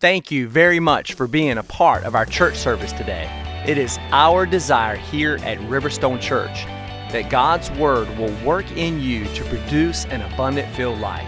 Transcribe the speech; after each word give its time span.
Thank 0.00 0.30
you 0.30 0.46
very 0.46 0.78
much 0.78 1.14
for 1.14 1.26
being 1.26 1.58
a 1.58 1.64
part 1.64 2.04
of 2.04 2.14
our 2.14 2.24
church 2.24 2.56
service 2.56 2.92
today. 2.92 3.28
It 3.66 3.78
is 3.78 3.98
our 4.12 4.46
desire 4.46 4.94
here 4.94 5.38
at 5.42 5.58
Riverstone 5.62 6.20
Church 6.20 6.66
that 7.10 7.28
God's 7.30 7.68
Word 7.72 8.08
will 8.16 8.32
work 8.46 8.70
in 8.76 9.00
you 9.00 9.24
to 9.34 9.42
produce 9.46 10.04
an 10.04 10.20
abundant 10.20 10.72
filled 10.76 11.00
life. 11.00 11.26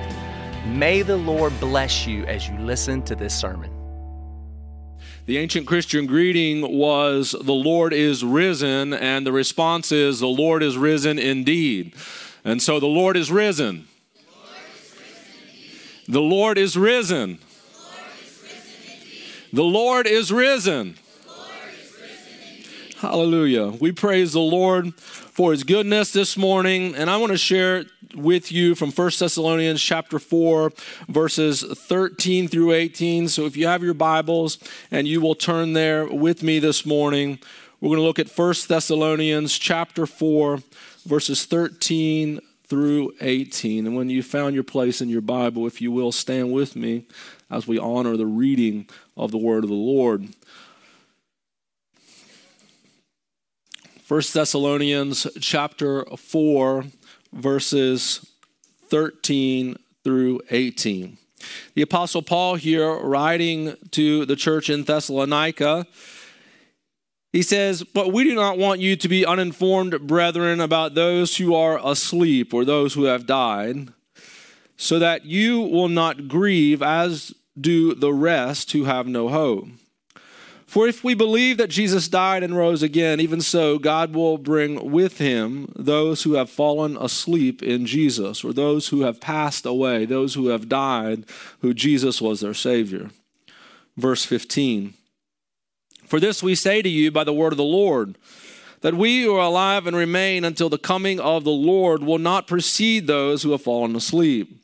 May 0.67 1.03
the 1.03 1.17
Lord 1.17 1.59
bless 1.59 2.07
you 2.07 2.25
as 2.27 2.49
you 2.49 2.57
listen 2.59 3.03
to 3.07 3.17
this 3.17 3.37
sermon. 3.37 3.73
The 5.27 5.39
ancient 5.39 5.67
Christian 5.67 6.07
greeting 6.07 6.79
was, 6.79 7.33
The 7.33 7.53
Lord 7.53 7.93
is 7.93 8.23
risen, 8.23 8.95
and 8.95 9.27
the 9.27 9.33
response 9.33 9.91
is, 9.91 10.21
The 10.21 10.29
Lord 10.29 10.63
is 10.63 10.77
risen 10.79 11.19
indeed. 11.19 11.93
And 12.45 12.63
so 12.63 12.79
the 12.79 12.87
Lord 12.87 13.17
is 13.17 13.33
risen. 13.33 13.89
The 16.07 16.23
Lord 16.23 16.57
is 16.57 16.77
risen. 16.77 17.41
The 19.53 19.65
Lord 19.65 20.07
is 20.07 20.31
risen. 20.31 20.97
Hallelujah. 22.99 23.69
We 23.69 23.91
praise 23.91 24.33
the 24.33 24.39
Lord 24.39 24.95
for 24.95 25.51
his 25.51 25.65
goodness 25.65 26.13
this 26.13 26.37
morning 26.37 26.95
and 26.95 27.11
I 27.11 27.17
want 27.17 27.33
to 27.33 27.39
share 27.39 27.87
with 28.15 28.53
you 28.53 28.77
from 28.77 28.93
1 28.93 29.11
Thessalonians 29.19 29.83
chapter 29.83 30.21
4 30.21 30.71
verses 31.09 31.63
13 31.63 32.47
through 32.47 32.73
18. 32.73 33.27
So 33.27 33.47
if 33.47 33.57
you 33.57 33.67
have 33.67 33.83
your 33.83 33.95
Bibles 33.95 34.59
and 34.93 35.09
you 35.09 35.21
will 35.21 35.35
turn 35.35 35.73
there 35.73 36.07
with 36.07 36.45
me 36.45 36.61
this 36.61 36.87
morning, 36.87 37.41
we're 37.81 37.89
going 37.89 37.99
to 37.99 38.05
look 38.05 38.21
at 38.21 38.31
1 38.31 38.55
Thessalonians 38.69 39.59
chapter 39.59 40.07
4 40.07 40.61
verses 41.07 41.45
13 41.45 42.39
through 42.69 43.15
18. 43.21 43.87
And 43.87 43.97
when 43.97 44.11
you 44.11 44.23
found 44.23 44.55
your 44.55 44.63
place 44.63 45.01
in 45.01 45.09
your 45.09 45.23
Bible, 45.23 45.67
if 45.67 45.81
you 45.81 45.91
will, 45.91 46.13
stand 46.13 46.53
with 46.53 46.77
me 46.77 47.07
as 47.51 47.67
we 47.67 47.79
honor 47.79 48.17
the 48.17 48.27
reading 48.27 48.89
of 49.17 49.31
the 49.31 49.39
word 49.39 49.65
of 49.65 49.71
the 49.71 49.77
Lord. 49.77 50.29
1 54.09 54.23
Thessalonians 54.33 55.27
chapter 55.41 56.05
4 56.05 56.85
verses 57.33 58.27
13 58.89 59.77
through 60.03 60.41
18. 60.51 61.17
The 61.75 61.83
apostle 61.83 62.23
Paul 62.23 62.57
here 62.57 62.93
writing 62.97 63.77
to 63.93 64.27
the 64.27 64.37
church 64.37 64.69
in 64.69 64.85
Thessalonica 64.85 65.87
he 67.33 67.43
says, 67.43 67.85
But 67.85 68.13
we 68.13 68.25
do 68.25 68.35
not 68.35 68.59
want 68.59 68.81
you 68.81 68.97
to 68.97 69.09
be 69.09 69.25
uninformed, 69.25 70.07
brethren, 70.07 70.61
about 70.61 70.95
those 70.95 71.37
who 71.37 71.55
are 71.55 71.81
asleep 71.83 72.53
or 72.53 72.65
those 72.65 72.95
who 72.95 73.05
have 73.05 73.27
died, 73.27 73.91
so 74.77 74.99
that 74.99 75.25
you 75.27 75.61
will 75.61 75.89
not 75.89 76.27
grieve 76.27 76.83
as 76.83 77.35
do 77.61 77.95
the 77.95 78.13
rest 78.13 78.73
who 78.73 78.85
have 78.85 79.07
no 79.07 79.29
hope. 79.29 79.67
For 80.71 80.87
if 80.87 81.03
we 81.03 81.15
believe 81.15 81.57
that 81.57 81.69
Jesus 81.69 82.07
died 82.07 82.45
and 82.45 82.57
rose 82.57 82.81
again, 82.81 83.19
even 83.19 83.41
so, 83.41 83.77
God 83.77 84.15
will 84.15 84.39
bring 84.39 84.93
with 84.93 85.19
him 85.19 85.73
those 85.75 86.23
who 86.23 86.35
have 86.35 86.49
fallen 86.49 86.97
asleep 86.97 87.61
in 87.61 87.87
Jesus, 87.87 88.45
or 88.45 88.53
those 88.53 88.87
who 88.87 89.01
have 89.01 89.21
passed 89.21 89.67
away, 89.67 90.05
those 90.05 90.35
who 90.35 90.47
have 90.47 90.69
died, 90.69 91.25
who 91.61 91.75
Jesus 91.75 92.23
was 92.23 92.39
their 92.39 92.55
Savior. 92.55 93.11
Verse 93.97 94.25
15. 94.25 94.95
For 96.07 96.21
this 96.21 96.41
we 96.41 96.55
say 96.55 96.83
to 96.83 96.89
you 96.89 97.11
by 97.11 97.25
the 97.25 97.33
word 97.33 97.53
of 97.53 97.57
the 97.57 97.65
Lord, 97.65 98.17
that 98.83 98.95
we 98.95 99.25
who 99.25 99.35
are 99.35 99.47
alive 99.47 99.89
and 99.89 99.97
remain 99.97 100.45
until 100.45 100.69
the 100.69 100.79
coming 100.79 101.19
of 101.19 101.43
the 101.43 101.51
Lord 101.51 102.05
will 102.05 102.19
not 102.19 102.47
precede 102.47 103.09
those 103.09 103.43
who 103.43 103.51
have 103.51 103.63
fallen 103.63 103.97
asleep. 103.97 104.60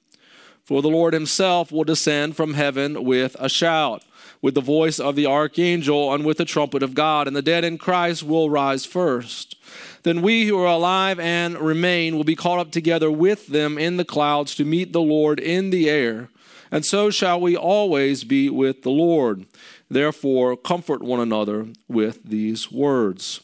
For 0.67 0.83
the 0.83 0.91
Lord 0.91 1.15
himself 1.15 1.71
will 1.71 1.85
descend 1.85 2.35
from 2.35 2.55
heaven 2.55 3.05
with 3.05 3.37
a 3.39 3.49
shout, 3.49 4.03
with 4.43 4.55
the 4.55 4.61
voice 4.61 4.99
of 4.99 5.15
the 5.15 5.25
archangel, 5.25 6.13
and 6.13 6.25
with 6.25 6.39
the 6.39 6.45
trumpet 6.45 6.83
of 6.83 6.93
God, 6.93 7.29
and 7.29 7.37
the 7.37 7.41
dead 7.41 7.65
in 7.65 7.79
Christ 7.79 8.25
will 8.25 8.51
rise 8.51 8.85
first. 8.85 9.55
Then 10.03 10.23
we 10.23 10.47
who 10.47 10.59
are 10.59 10.67
alive 10.67 11.21
and 11.21 11.57
remain 11.57 12.17
will 12.17 12.25
be 12.25 12.35
caught 12.35 12.59
up 12.59 12.73
together 12.73 13.13
with 13.13 13.47
them 13.47 13.79
in 13.79 13.97
the 13.97 14.05
clouds 14.05 14.57
to 14.57 14.65
meet 14.65 14.93
the 14.93 15.01
Lord 15.01 15.39
in 15.39 15.71
the 15.71 15.89
air. 15.89 16.31
And 16.73 16.85
so 16.85 17.11
shall 17.11 17.41
we 17.41 17.57
always 17.57 18.25
be 18.25 18.51
with 18.51 18.83
the 18.83 18.91
Lord. 18.91 19.47
Therefore, 19.89 20.57
comfort 20.57 21.01
one 21.01 21.21
another 21.21 21.69
with 21.87 22.25
these 22.25 22.73
words. 22.73 23.41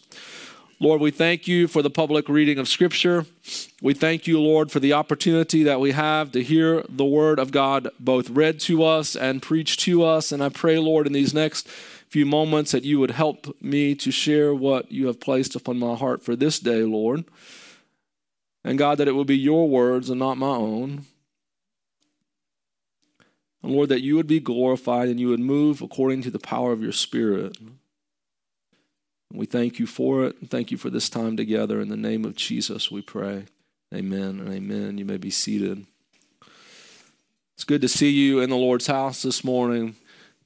Lord, 0.82 1.00
we 1.00 1.12
thank 1.12 1.46
you 1.46 1.68
for 1.68 1.80
the 1.80 1.90
public 1.90 2.28
reading 2.28 2.58
of 2.58 2.66
Scripture. 2.66 3.24
We 3.80 3.94
thank 3.94 4.26
you, 4.26 4.40
Lord, 4.40 4.72
for 4.72 4.80
the 4.80 4.94
opportunity 4.94 5.62
that 5.62 5.78
we 5.78 5.92
have 5.92 6.32
to 6.32 6.42
hear 6.42 6.84
the 6.88 7.04
Word 7.04 7.38
of 7.38 7.52
God 7.52 7.88
both 8.00 8.28
read 8.30 8.58
to 8.62 8.82
us 8.82 9.14
and 9.14 9.40
preached 9.40 9.78
to 9.82 10.02
us. 10.02 10.32
And 10.32 10.42
I 10.42 10.48
pray, 10.48 10.78
Lord, 10.78 11.06
in 11.06 11.12
these 11.12 11.32
next 11.32 11.68
few 11.68 12.26
moments 12.26 12.72
that 12.72 12.82
you 12.82 12.98
would 12.98 13.12
help 13.12 13.56
me 13.62 13.94
to 13.94 14.10
share 14.10 14.52
what 14.52 14.90
you 14.90 15.06
have 15.06 15.20
placed 15.20 15.54
upon 15.54 15.78
my 15.78 15.94
heart 15.94 16.24
for 16.24 16.34
this 16.34 16.58
day, 16.58 16.82
Lord. 16.82 17.26
And 18.64 18.76
God, 18.76 18.98
that 18.98 19.06
it 19.06 19.12
will 19.12 19.24
be 19.24 19.38
your 19.38 19.68
words 19.68 20.10
and 20.10 20.18
not 20.18 20.36
my 20.36 20.48
own. 20.48 21.04
And 23.62 23.70
Lord, 23.70 23.88
that 23.90 24.02
you 24.02 24.16
would 24.16 24.26
be 24.26 24.40
glorified 24.40 25.08
and 25.08 25.20
you 25.20 25.28
would 25.28 25.38
move 25.38 25.80
according 25.80 26.22
to 26.22 26.30
the 26.32 26.40
power 26.40 26.72
of 26.72 26.82
your 26.82 26.90
Spirit. 26.90 27.56
We 29.34 29.46
thank 29.46 29.78
you 29.78 29.86
for 29.86 30.26
it. 30.26 30.36
Thank 30.48 30.70
you 30.70 30.76
for 30.76 30.90
this 30.90 31.08
time 31.08 31.36
together. 31.36 31.80
In 31.80 31.88
the 31.88 31.96
name 31.96 32.24
of 32.24 32.36
Jesus, 32.36 32.90
we 32.90 33.00
pray. 33.00 33.46
Amen 33.94 34.40
and 34.40 34.52
amen. 34.52 34.98
You 34.98 35.06
may 35.06 35.16
be 35.16 35.30
seated. 35.30 35.86
It's 37.54 37.64
good 37.64 37.80
to 37.80 37.88
see 37.88 38.10
you 38.10 38.40
in 38.40 38.50
the 38.50 38.56
Lord's 38.56 38.86
house 38.86 39.22
this 39.22 39.42
morning. 39.42 39.96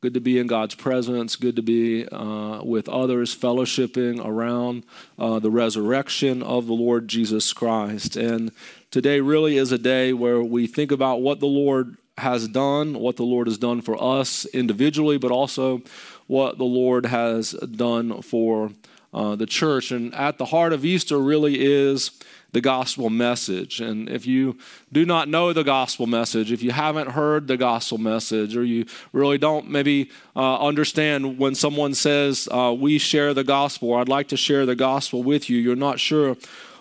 Good 0.00 0.14
to 0.14 0.20
be 0.20 0.38
in 0.38 0.46
God's 0.46 0.76
presence. 0.76 1.34
Good 1.34 1.56
to 1.56 1.62
be 1.62 2.06
uh, 2.08 2.62
with 2.62 2.88
others, 2.88 3.34
fellowshipping 3.34 4.24
around 4.24 4.84
uh, 5.18 5.40
the 5.40 5.50
resurrection 5.50 6.42
of 6.42 6.66
the 6.66 6.74
Lord 6.74 7.08
Jesus 7.08 7.52
Christ. 7.52 8.14
And 8.14 8.52
today 8.92 9.20
really 9.20 9.56
is 9.56 9.72
a 9.72 9.78
day 9.78 10.12
where 10.12 10.42
we 10.42 10.68
think 10.68 10.92
about 10.92 11.22
what 11.22 11.40
the 11.40 11.46
Lord 11.46 11.96
has 12.18 12.48
done, 12.48 12.98
what 12.98 13.16
the 13.16 13.24
Lord 13.24 13.46
has 13.46 13.58
done 13.58 13.80
for 13.80 14.02
us 14.02 14.44
individually, 14.46 15.18
but 15.18 15.30
also 15.30 15.82
what 16.26 16.58
the 16.58 16.64
Lord 16.64 17.06
has 17.06 17.52
done 17.52 18.22
for 18.22 18.70
uh, 19.14 19.36
the 19.36 19.46
church. 19.46 19.90
And 19.90 20.14
at 20.14 20.38
the 20.38 20.46
heart 20.46 20.72
of 20.72 20.84
Easter 20.84 21.18
really 21.18 21.64
is 21.64 22.10
the 22.52 22.60
gospel 22.60 23.10
message. 23.10 23.80
And 23.80 24.08
if 24.08 24.26
you 24.26 24.56
do 24.92 25.04
not 25.04 25.28
know 25.28 25.52
the 25.52 25.64
gospel 25.64 26.06
message, 26.06 26.52
if 26.52 26.62
you 26.62 26.70
haven't 26.70 27.10
heard 27.10 27.48
the 27.48 27.56
gospel 27.56 27.98
message, 27.98 28.56
or 28.56 28.64
you 28.64 28.86
really 29.12 29.38
don't 29.38 29.68
maybe 29.68 30.10
uh, 30.34 30.58
understand 30.58 31.38
when 31.38 31.54
someone 31.54 31.94
says, 31.94 32.48
uh, 32.50 32.74
We 32.78 32.98
share 32.98 33.34
the 33.34 33.44
gospel, 33.44 33.90
or 33.90 34.00
I'd 34.00 34.08
like 34.08 34.28
to 34.28 34.36
share 34.36 34.64
the 34.64 34.76
gospel 34.76 35.22
with 35.22 35.50
you, 35.50 35.58
you're 35.58 35.76
not 35.76 36.00
sure 36.00 36.36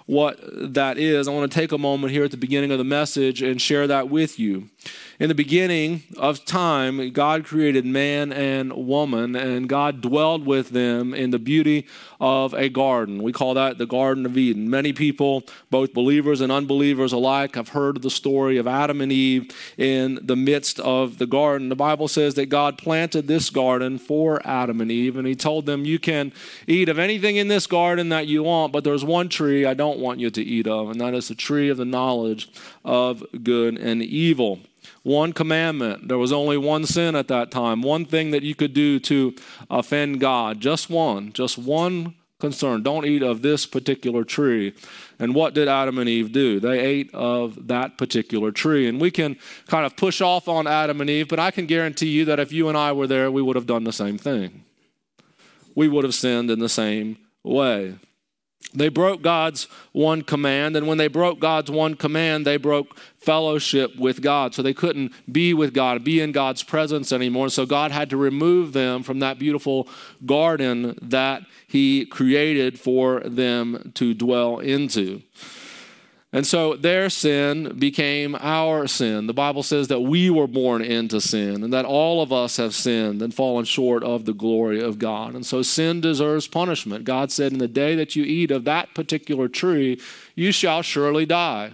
what 0.06 0.39
that 0.73 0.97
is, 0.97 1.27
I 1.27 1.31
want 1.31 1.51
to 1.51 1.59
take 1.59 1.72
a 1.72 1.77
moment 1.77 2.13
here 2.13 2.23
at 2.23 2.31
the 2.31 2.38
beginning 2.38 2.72
of 2.72 2.77
the 2.77 2.83
message 2.83 3.41
and 3.41 3.59
share 3.59 3.88
that 3.88 4.07
with 4.07 4.38
you. 4.39 4.69
In 5.18 5.30
the 5.30 5.36
beginning 5.36 6.03
of 6.18 6.44
time, 6.44 7.09
God 7.12 7.46
created 7.46 7.86
man 7.86 8.34
and 8.34 8.74
woman, 8.74 9.34
and 9.34 9.70
God 9.70 10.02
dwelled 10.02 10.46
with 10.46 10.72
them 10.72 11.14
in 11.14 11.31
the 11.31 11.40
beauty 11.40 11.88
of 12.20 12.53
a 12.53 12.68
garden. 12.68 13.24
We 13.24 13.31
call 13.31 13.54
that 13.54 13.78
the 13.78 13.86
Garden 13.86 14.25
of 14.25 14.38
Eden. 14.38 14.70
Many 14.70 14.92
people, 14.92 15.44
both 15.70 15.94
believers 15.94 16.42
and 16.42 16.52
unbelievers 16.52 17.14
alike, 17.14 17.56
have 17.56 17.70
heard 17.70 18.02
the 18.02 18.09
story 18.09 18.58
of 18.58 18.68
Adam 18.68 19.00
and 19.00 19.09
Eve 19.09 19.52
in 19.78 20.20
the 20.22 20.36
midst 20.36 20.81
of 20.81 21.18
the 21.18 21.28
garden. 21.28 21.70
The 21.70 21.78
Bible 21.78 22.09
says 22.09 22.34
that 22.34 22.48
God 22.48 22.78
planted 22.78 23.25
this 23.25 23.50
garden 23.50 23.98
for 23.98 24.46
Adam 24.46 24.81
and 24.81 24.92
Eve, 24.92 25.16
and 25.16 25.25
He 25.25 25.36
told 25.36 25.66
them, 25.66 25.86
You 25.86 25.98
can 25.98 26.34
eat 26.68 26.90
of 26.90 27.00
anything 27.00 27.38
in 27.38 27.48
this 27.48 27.68
garden 27.68 28.09
that 28.09 28.28
you 28.28 28.44
want, 28.44 28.74
but 28.74 28.84
there's 28.84 29.06
one 29.06 29.30
tree 29.30 29.66
I 29.66 29.75
don't 29.75 30.00
want 30.00 30.20
you 30.20 30.30
to 30.30 30.44
eat 30.44 30.68
of, 30.68 30.90
and 30.90 31.00
that 31.00 31.14
is 31.14 31.30
the 31.30 31.36
tree 31.36 31.70
of 31.70 31.78
the 31.78 31.86
knowledge 31.86 32.50
of 32.84 33.24
good 33.44 33.78
and 33.78 34.04
evil 34.04 34.59
one 35.03 35.34
commandment. 35.34 36.07
There 36.07 36.18
was 36.18 36.31
only 36.31 36.57
one 36.57 36.85
sin 36.85 37.16
at 37.16 37.28
that 37.28 37.51
time, 37.51 37.81
one 37.81 38.06
thing 38.06 38.31
that 38.31 38.44
you 38.44 38.56
could 38.56 38.73
do 38.73 39.00
to 39.01 39.36
offend 39.69 40.19
God. 40.19 40.60
Just 40.60 40.89
one, 40.89 41.33
just 41.33 41.57
one 41.57 42.15
concern. 42.39 42.83
Don't 42.83 43.06
eat 43.06 43.24
of 43.24 43.42
this 43.42 43.65
particular 43.65 44.24
tree. 44.24 44.74
And 45.19 45.33
what 45.33 45.54
did 45.54 45.68
Adam 45.68 45.98
and 45.98 46.10
Eve 46.10 46.31
do? 46.31 46.60
They 46.60 46.80
ate 46.80 47.13
of 47.13 47.68
that 47.68 47.98
particular 47.98 48.51
tree. 48.51 48.88
And 48.88 49.00
we 49.00 49.12
can 49.12 49.38
kind 49.68 49.86
of 49.86 49.95
push 49.95 50.21
off 50.21 50.48
on 50.48 50.68
Adam 50.68 51.01
and 51.01 51.10
Eve, 51.10 51.27
but 51.27 51.39
I 51.39 51.51
can 51.51 51.65
guarantee 51.65 52.10
you 52.10 52.25
that 52.25 52.39
if 52.39 52.51
you 52.51 52.68
and 52.69 52.77
I 52.77 52.92
were 52.92 53.07
there, 53.07 53.31
we 53.31 53.42
would 53.42 53.56
have 53.56 53.65
done 53.65 53.83
the 53.83 53.94
same 53.94 54.18
thing. 54.18 54.63
We 55.75 55.88
would 55.88 56.04
have 56.04 56.15
sinned 56.15 56.51
in 56.51 56.60
the 56.60 56.69
same 56.69 57.18
way. 57.44 57.95
They 58.73 58.89
broke 58.89 59.21
God's 59.21 59.67
one 59.94 60.21
command, 60.21 60.75
and 60.75 60.88
when 60.88 60.97
they 60.97 61.07
broke 61.07 61.39
God's 61.39 61.71
one 61.71 61.95
command, 61.95 62.45
they 62.45 62.57
broke 62.57 62.97
fellowship 63.17 63.95
with 63.97 64.21
God. 64.21 64.53
So 64.53 64.62
they 64.62 64.73
couldn't 64.73 65.13
be 65.31 65.53
with 65.53 65.73
God, 65.73 66.03
be 66.03 66.19
in 66.19 66.31
God's 66.31 66.62
presence 66.62 67.12
anymore. 67.12 67.50
So 67.50 67.65
God 67.65 67.91
had 67.91 68.09
to 68.09 68.17
remove 68.17 68.73
them 68.73 69.01
from 69.01 69.19
that 69.19 69.39
beautiful 69.39 69.88
garden 70.25 70.97
that 71.01 71.44
He 71.67 72.06
created 72.06 72.79
for 72.79 73.21
them 73.21 73.91
to 73.95 74.13
dwell 74.13 74.59
into. 74.59 75.21
And 76.36 76.46
so 76.46 76.76
their 76.76 77.10
sin 77.10 77.80
became 77.80 78.36
our 78.42 78.88
sin. 78.88 79.26
The 79.26 79.34
Bible 79.34 79.64
says 79.64 79.88
that 79.88 80.02
we 80.02 80.30
were 80.30 80.48
born 80.48 80.82
into 80.82 81.22
sin 81.22 81.64
and 81.64 81.72
that 81.72 81.86
all 81.86 82.22
of 82.22 82.34
us 82.34 82.58
have 82.58 82.76
sinned 82.76 83.22
and 83.22 83.34
fallen 83.34 83.64
short 83.64 84.04
of 84.04 84.26
the 84.26 84.34
glory 84.34 84.82
of 84.82 85.00
God. 85.00 85.34
And 85.34 85.46
so 85.46 85.62
sin 85.62 86.02
deserves 86.02 86.46
punishment. 86.50 87.06
God 87.06 87.32
said, 87.32 87.54
In 87.54 87.60
the 87.60 87.70
day 87.70 87.96
that 87.96 88.18
you 88.18 88.26
eat 88.26 88.52
of 88.52 88.66
that 88.66 88.94
particular 88.94 89.48
tree, 89.48 89.98
you 90.36 90.52
shall 90.52 90.82
surely 90.82 91.26
die. 91.26 91.72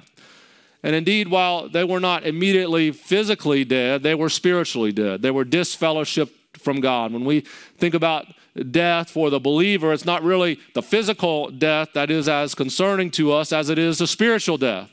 And 0.83 0.95
indeed, 0.95 1.29
while 1.29 1.67
they 1.67 1.83
were 1.83 1.99
not 1.99 2.23
immediately 2.23 2.91
physically 2.91 3.65
dead, 3.65 4.03
they 4.03 4.13
were 4.13 4.29
spiritually 4.29 4.91
dead. 4.91 5.23
They 5.23 5.31
were 5.31 5.43
disfellowshipped 5.43 6.59
from 6.59 6.81
God. 6.81 7.11
When 7.11 7.25
we 7.25 7.41
think 7.79 7.95
about 7.95 8.27
death 8.71 9.09
for 9.09 9.29
the 9.29 9.39
believer, 9.39 9.93
it's 9.93 10.05
not 10.05 10.23
really 10.23 10.59
the 10.73 10.81
physical 10.81 11.49
death 11.49 11.89
that 11.93 12.11
is 12.11 12.27
as 12.27 12.53
concerning 12.55 13.11
to 13.11 13.31
us 13.31 13.53
as 13.53 13.69
it 13.69 13.77
is 13.77 13.97
the 13.97 14.07
spiritual 14.07 14.57
death. 14.57 14.89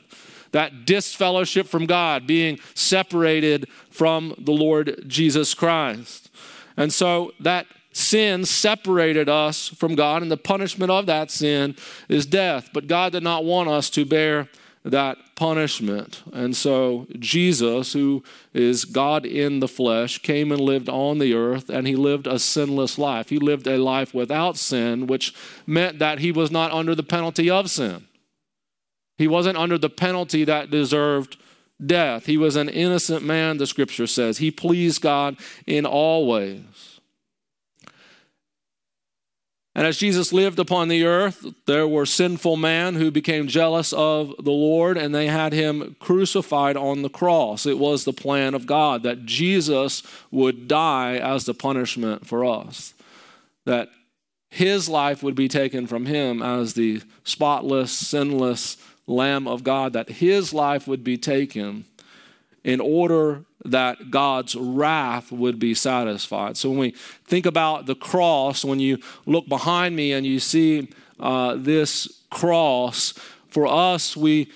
That 0.51 0.85
disfellowship 0.85 1.67
from 1.67 1.85
God, 1.85 2.25
being 2.25 2.59
separated 2.73 3.67
from 3.91 4.33
the 4.37 4.51
Lord 4.51 5.03
Jesus 5.07 5.53
Christ. 5.53 6.31
And 6.75 6.91
so 6.91 7.33
that 7.39 7.67
sin 7.91 8.45
separated 8.45 9.29
us 9.29 9.67
from 9.67 9.95
God, 9.95 10.21
and 10.21 10.31
the 10.31 10.37
punishment 10.37 10.91
of 10.91 11.05
that 11.05 11.29
sin 11.29 11.75
is 12.07 12.25
death. 12.25 12.69
But 12.73 12.87
God 12.87 13.11
did 13.11 13.23
not 13.23 13.45
want 13.45 13.69
us 13.69 13.89
to 13.91 14.05
bear 14.05 14.47
that 14.83 15.17
punishment. 15.35 16.23
And 16.31 16.55
so 16.55 17.07
Jesus, 17.17 17.93
who 17.93 18.23
is 18.53 18.85
God 18.85 19.25
in 19.25 19.59
the 19.59 19.67
flesh, 19.67 20.19
came 20.19 20.51
and 20.51 20.61
lived 20.61 20.89
on 20.89 21.19
the 21.19 21.33
earth, 21.33 21.69
and 21.69 21.85
he 21.87 21.95
lived 21.95 22.27
a 22.27 22.39
sinless 22.39 22.97
life. 22.97 23.29
He 23.29 23.39
lived 23.39 23.67
a 23.67 23.77
life 23.77 24.13
without 24.13 24.57
sin, 24.57 25.07
which 25.07 25.33
meant 25.67 25.99
that 25.99 26.19
he 26.19 26.31
was 26.31 26.49
not 26.49 26.71
under 26.71 26.95
the 26.95 27.03
penalty 27.03 27.49
of 27.49 27.69
sin. 27.69 28.07
He 29.17 29.27
wasn't 29.27 29.57
under 29.57 29.77
the 29.77 29.89
penalty 29.89 30.45
that 30.45 30.71
deserved 30.71 31.37
death. 31.85 32.25
He 32.25 32.37
was 32.37 32.55
an 32.55 32.69
innocent 32.69 33.23
man, 33.23 33.57
the 33.57 33.67
scripture 33.67 34.07
says. 34.07 34.37
He 34.37 34.49
pleased 34.51 35.01
God 35.01 35.37
in 35.67 35.85
all 35.85 36.25
ways. 36.25 36.98
And 39.75 39.85
as 39.85 39.97
Jesus 39.97 40.33
lived 40.33 40.59
upon 40.59 40.87
the 40.87 41.05
earth, 41.05 41.45
there 41.67 41.87
were 41.87 42.05
sinful 42.05 42.57
men 42.57 42.95
who 42.95 43.11
became 43.11 43.47
jealous 43.47 43.93
of 43.93 44.33
the 44.43 44.51
Lord 44.51 44.97
and 44.97 45.13
they 45.13 45.27
had 45.27 45.53
him 45.53 45.95
crucified 45.99 46.75
on 46.75 47.01
the 47.01 47.09
cross. 47.09 47.65
It 47.65 47.77
was 47.77 48.03
the 48.03 48.13
plan 48.13 48.55
of 48.55 48.65
God 48.65 49.03
that 49.03 49.25
Jesus 49.25 50.03
would 50.31 50.67
die 50.67 51.17
as 51.17 51.45
the 51.45 51.53
punishment 51.53 52.25
for 52.25 52.43
us, 52.43 52.93
that 53.65 53.89
his 54.49 54.89
life 54.89 55.21
would 55.21 55.35
be 55.35 55.47
taken 55.47 55.85
from 55.85 56.07
him 56.07 56.41
as 56.41 56.73
the 56.73 57.01
spotless, 57.23 57.91
sinless 57.91 58.77
Lamb 59.05 59.47
of 59.47 59.63
God, 59.63 59.93
that 59.93 60.09
his 60.09 60.53
life 60.53 60.87
would 60.87 61.03
be 61.03 61.17
taken 61.17 61.85
in 62.69 62.79
order 62.79 63.43
that 63.65 64.11
God's 64.11 64.55
wrath 64.55 65.31
would 65.31 65.57
be 65.59 65.73
satisfied. 65.73 66.55
So 66.55 66.69
when 66.69 66.79
we 66.79 66.91
think 67.25 67.45
about 67.45 67.87
the 67.87 67.95
cross, 67.95 68.63
when 68.63 68.79
you 68.79 68.99
look 69.25 69.47
behind 69.47 69.95
me 69.95 70.13
and 70.13 70.25
you 70.25 70.39
see 70.39 70.89
uh, 71.19 71.55
this 71.57 72.21
cross, 72.29 73.13
for 73.49 73.65
us, 73.65 74.15
we 74.15 74.51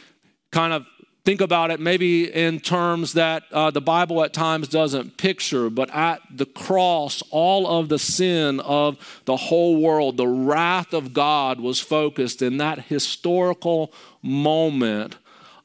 kind 0.52 0.74
of 0.74 0.86
think 1.26 1.42
about 1.42 1.72
it 1.72 1.80
maybe 1.80 2.32
in 2.32 2.60
terms 2.60 3.14
that 3.14 3.44
uh, 3.52 3.72
the 3.72 3.82
Bible 3.82 4.24
at 4.24 4.34
times 4.34 4.68
doesn't 4.68 5.18
picture, 5.18 5.70
but 5.70 5.90
at 5.90 6.22
the 6.30 6.46
cross, 6.46 7.24
all 7.32 7.66
of 7.80 7.90
the 7.90 7.98
sin 7.98 8.60
of 8.60 9.22
the 9.26 9.38
whole 9.38 9.82
world, 9.82 10.18
the 10.18 10.28
wrath 10.28 10.94
of 10.94 11.14
God 11.14 11.60
was 11.60 11.80
focused 11.80 12.42
in 12.42 12.58
that 12.58 12.86
historical 12.86 13.92
moment 14.22 15.16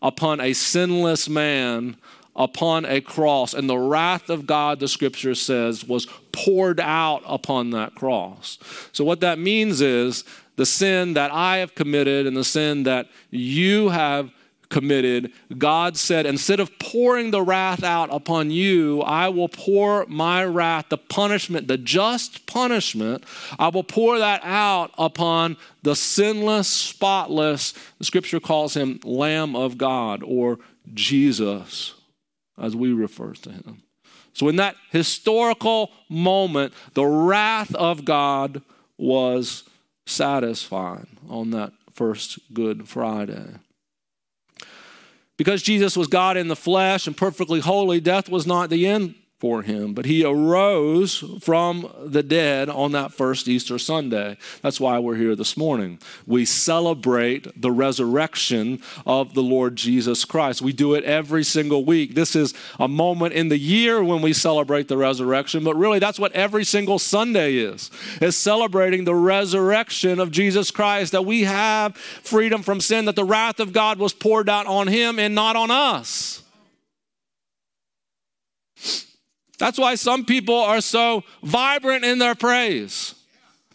upon 0.00 0.40
a 0.40 0.52
sinless 0.52 1.28
man 1.28 1.96
upon 2.38 2.86
a 2.86 3.00
cross, 3.00 3.52
and 3.52 3.68
the 3.68 3.76
wrath 3.76 4.30
of 4.30 4.46
God, 4.46 4.78
the 4.78 4.88
scripture 4.88 5.34
says, 5.34 5.84
was 5.84 6.06
poured 6.32 6.78
out 6.80 7.22
upon 7.26 7.70
that 7.70 7.96
cross. 7.96 8.58
So, 8.92 9.04
what 9.04 9.20
that 9.20 9.38
means 9.38 9.80
is 9.80 10.24
the 10.56 10.64
sin 10.64 11.14
that 11.14 11.32
I 11.32 11.58
have 11.58 11.74
committed 11.74 12.26
and 12.26 12.36
the 12.36 12.44
sin 12.44 12.84
that 12.84 13.08
you 13.30 13.88
have 13.88 14.30
committed, 14.68 15.32
God 15.56 15.96
said, 15.96 16.26
instead 16.26 16.60
of 16.60 16.78
pouring 16.78 17.30
the 17.30 17.42
wrath 17.42 17.82
out 17.82 18.12
upon 18.12 18.50
you, 18.50 19.00
I 19.02 19.30
will 19.30 19.48
pour 19.48 20.04
my 20.06 20.44
wrath, 20.44 20.90
the 20.90 20.98
punishment, 20.98 21.68
the 21.68 21.78
just 21.78 22.46
punishment, 22.46 23.24
I 23.58 23.68
will 23.68 23.82
pour 23.82 24.18
that 24.18 24.42
out 24.44 24.92
upon 24.98 25.56
the 25.82 25.96
sinless, 25.96 26.68
spotless, 26.68 27.72
the 27.98 28.04
scripture 28.04 28.40
calls 28.40 28.74
him 28.74 29.00
Lamb 29.04 29.56
of 29.56 29.78
God 29.78 30.22
or 30.22 30.58
Jesus 30.94 31.94
as 32.60 32.76
we 32.76 32.92
refer 32.92 33.32
to 33.32 33.50
him. 33.50 33.82
So, 34.32 34.48
in 34.48 34.56
that 34.56 34.76
historical 34.90 35.90
moment, 36.08 36.72
the 36.94 37.06
wrath 37.06 37.74
of 37.74 38.04
God 38.04 38.62
was 38.96 39.64
satisfied 40.06 41.06
on 41.28 41.50
that 41.50 41.72
first 41.92 42.38
Good 42.52 42.88
Friday. 42.88 43.54
Because 45.36 45.62
Jesus 45.62 45.96
was 45.96 46.08
God 46.08 46.36
in 46.36 46.48
the 46.48 46.56
flesh 46.56 47.06
and 47.06 47.16
perfectly 47.16 47.60
holy, 47.60 48.00
death 48.00 48.28
was 48.28 48.46
not 48.46 48.70
the 48.70 48.86
end 48.86 49.14
for 49.38 49.62
him. 49.62 49.94
But 49.94 50.06
he 50.06 50.24
arose 50.24 51.22
from 51.40 51.88
the 52.04 52.24
dead 52.24 52.68
on 52.68 52.90
that 52.92 53.12
first 53.12 53.46
Easter 53.46 53.78
Sunday. 53.78 54.36
That's 54.62 54.80
why 54.80 54.98
we're 54.98 55.14
here 55.14 55.36
this 55.36 55.56
morning. 55.56 56.00
We 56.26 56.44
celebrate 56.44 57.60
the 57.60 57.70
resurrection 57.70 58.82
of 59.06 59.34
the 59.34 59.42
Lord 59.42 59.76
Jesus 59.76 60.24
Christ. 60.24 60.60
We 60.60 60.72
do 60.72 60.94
it 60.94 61.04
every 61.04 61.44
single 61.44 61.84
week. 61.84 62.14
This 62.14 62.34
is 62.34 62.52
a 62.80 62.88
moment 62.88 63.34
in 63.34 63.48
the 63.48 63.58
year 63.58 64.02
when 64.02 64.22
we 64.22 64.32
celebrate 64.32 64.88
the 64.88 64.96
resurrection, 64.96 65.62
but 65.62 65.76
really 65.76 66.00
that's 66.00 66.18
what 66.18 66.32
every 66.32 66.64
single 66.64 66.98
Sunday 66.98 67.56
is. 67.56 67.92
Is 68.20 68.36
celebrating 68.36 69.04
the 69.04 69.14
resurrection 69.14 70.18
of 70.18 70.32
Jesus 70.32 70.72
Christ 70.72 71.12
that 71.12 71.24
we 71.24 71.44
have 71.44 71.96
freedom 71.96 72.64
from 72.64 72.80
sin 72.80 73.04
that 73.04 73.14
the 73.14 73.24
wrath 73.24 73.60
of 73.60 73.72
God 73.72 74.00
was 74.00 74.12
poured 74.12 74.48
out 74.48 74.66
on 74.66 74.88
him 74.88 75.20
and 75.20 75.32
not 75.34 75.54
on 75.54 75.70
us. 75.70 76.42
That's 79.58 79.78
why 79.78 79.96
some 79.96 80.24
people 80.24 80.56
are 80.56 80.80
so 80.80 81.24
vibrant 81.42 82.04
in 82.04 82.18
their 82.18 82.34
praise 82.34 83.14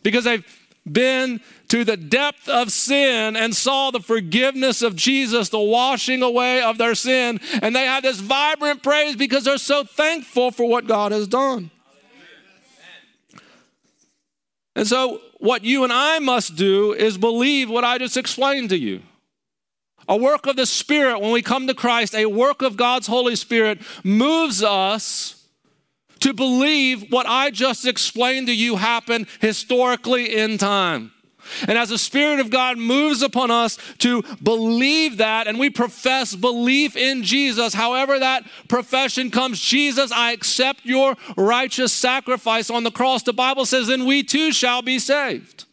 because 0.01 0.23
they've 0.23 0.45
been 0.89 1.41
to 1.69 1.83
the 1.83 1.97
depth 1.97 2.47
of 2.47 2.71
sin 2.71 3.35
and 3.35 3.55
saw 3.55 3.91
the 3.91 3.99
forgiveness 3.99 4.81
of 4.81 4.95
Jesus, 4.95 5.49
the 5.49 5.59
washing 5.59 6.21
away 6.21 6.61
of 6.61 6.77
their 6.77 6.95
sin, 6.95 7.39
and 7.61 7.75
they 7.75 7.85
have 7.85 8.03
this 8.03 8.19
vibrant 8.19 8.83
praise 8.83 9.15
because 9.15 9.43
they're 9.43 9.57
so 9.57 9.83
thankful 9.83 10.51
for 10.51 10.67
what 10.67 10.87
God 10.87 11.11
has 11.11 11.27
done. 11.27 11.71
And 14.75 14.87
so, 14.87 15.21
what 15.37 15.63
you 15.63 15.83
and 15.83 15.93
I 15.93 16.19
must 16.19 16.55
do 16.55 16.93
is 16.93 17.17
believe 17.17 17.69
what 17.69 17.83
I 17.83 17.97
just 17.97 18.17
explained 18.17 18.69
to 18.69 18.77
you. 18.77 19.01
A 20.07 20.17
work 20.17 20.47
of 20.47 20.55
the 20.55 20.65
Spirit, 20.65 21.19
when 21.19 21.31
we 21.31 21.41
come 21.41 21.67
to 21.67 21.73
Christ, 21.73 22.15
a 22.15 22.25
work 22.25 22.61
of 22.61 22.75
God's 22.75 23.07
Holy 23.07 23.35
Spirit 23.35 23.79
moves 24.03 24.63
us 24.63 25.42
to 26.23 26.33
believe 26.33 27.11
what 27.11 27.25
I 27.25 27.51
just 27.51 27.85
explained 27.85 28.47
to 28.47 28.55
you 28.55 28.77
happened 28.77 29.27
historically 29.41 30.35
in 30.35 30.57
time. 30.57 31.11
And 31.67 31.77
as 31.77 31.89
the 31.89 31.97
Spirit 31.97 32.39
of 32.39 32.49
God 32.49 32.77
moves 32.77 33.21
upon 33.21 33.51
us 33.51 33.77
to 33.97 34.23
believe 34.41 35.17
that, 35.17 35.47
and 35.47 35.59
we 35.59 35.69
profess 35.69 36.33
belief 36.33 36.95
in 36.95 37.23
Jesus, 37.23 37.73
however 37.73 38.17
that 38.19 38.45
profession 38.69 39.31
comes, 39.31 39.59
Jesus, 39.59 40.13
I 40.13 40.31
accept 40.31 40.85
your 40.85 41.17
righteous 41.35 41.91
sacrifice 41.91 42.69
on 42.69 42.83
the 42.83 42.91
cross, 42.91 43.23
the 43.23 43.33
Bible 43.33 43.65
says, 43.65 43.87
then 43.87 44.05
we 44.05 44.23
too 44.23 44.53
shall 44.53 44.81
be 44.81 44.99
saved. 44.99 45.65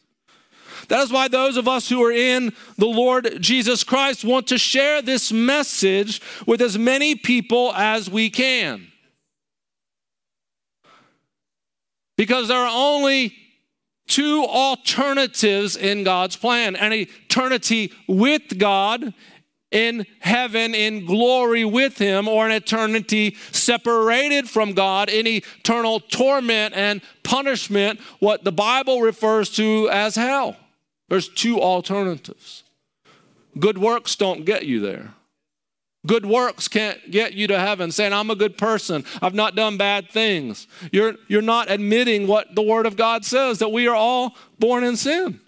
That 0.89 1.05
is 1.05 1.13
why 1.13 1.29
those 1.29 1.57
of 1.57 1.69
us 1.69 1.89
who 1.89 2.03
are 2.03 2.11
in 2.11 2.53
the 2.77 2.87
Lord 2.87 3.37
Jesus 3.41 3.85
Christ 3.85 4.25
want 4.25 4.49
to 4.49 4.59
share 4.59 5.01
this 5.01 5.31
message 5.31 6.21
with 6.45 6.61
as 6.61 6.77
many 6.77 7.15
people 7.15 7.73
as 7.75 8.11
we 8.11 8.29
can. 8.29 8.90
Because 12.21 12.49
there 12.49 12.59
are 12.59 12.71
only 12.71 13.35
two 14.07 14.45
alternatives 14.45 15.75
in 15.75 16.05
God's 16.05 16.37
plan 16.37 16.77
an 16.77 16.93
eternity 16.93 17.95
with 18.07 18.59
God 18.59 19.15
in 19.71 20.05
heaven 20.19 20.75
in 20.75 21.07
glory 21.07 21.65
with 21.65 21.97
Him, 21.97 22.29
or 22.29 22.45
an 22.45 22.53
eternity 22.53 23.39
separated 23.53 24.51
from 24.51 24.75
God 24.75 25.09
in 25.09 25.27
eternal 25.27 25.99
torment 25.99 26.75
and 26.75 27.01
punishment, 27.23 27.99
what 28.19 28.45
the 28.45 28.53
Bible 28.53 29.01
refers 29.01 29.49
to 29.53 29.89
as 29.91 30.15
hell. 30.15 30.57
There's 31.09 31.27
two 31.27 31.59
alternatives. 31.59 32.65
Good 33.59 33.79
works 33.79 34.15
don't 34.15 34.45
get 34.45 34.67
you 34.67 34.81
there. 34.81 35.15
Good 36.07 36.25
works 36.25 36.67
can't 36.67 37.11
get 37.11 37.35
you 37.35 37.47
to 37.49 37.59
heaven 37.59 37.93
saying, 37.93 38.15
I'm 38.15 38.31
a 38.31 38.35
good 38.35 38.57
person. 38.57 39.05
I've 39.21 39.35
not 39.35 39.55
done 39.55 39.77
bad 39.77 40.09
things. 40.09 40.67
You're, 40.93 41.17
you're 41.29 41.43
not 41.43 41.71
admitting 41.71 42.27
what 42.27 42.55
the 42.55 42.63
Word 42.63 42.87
of 42.87 42.97
God 42.97 43.25
says 43.25 43.59
that 43.59 43.71
we 43.71 43.87
are 43.87 43.95
all 43.95 44.35
born 44.59 44.83
in 44.83 44.97
sin. 44.97 45.41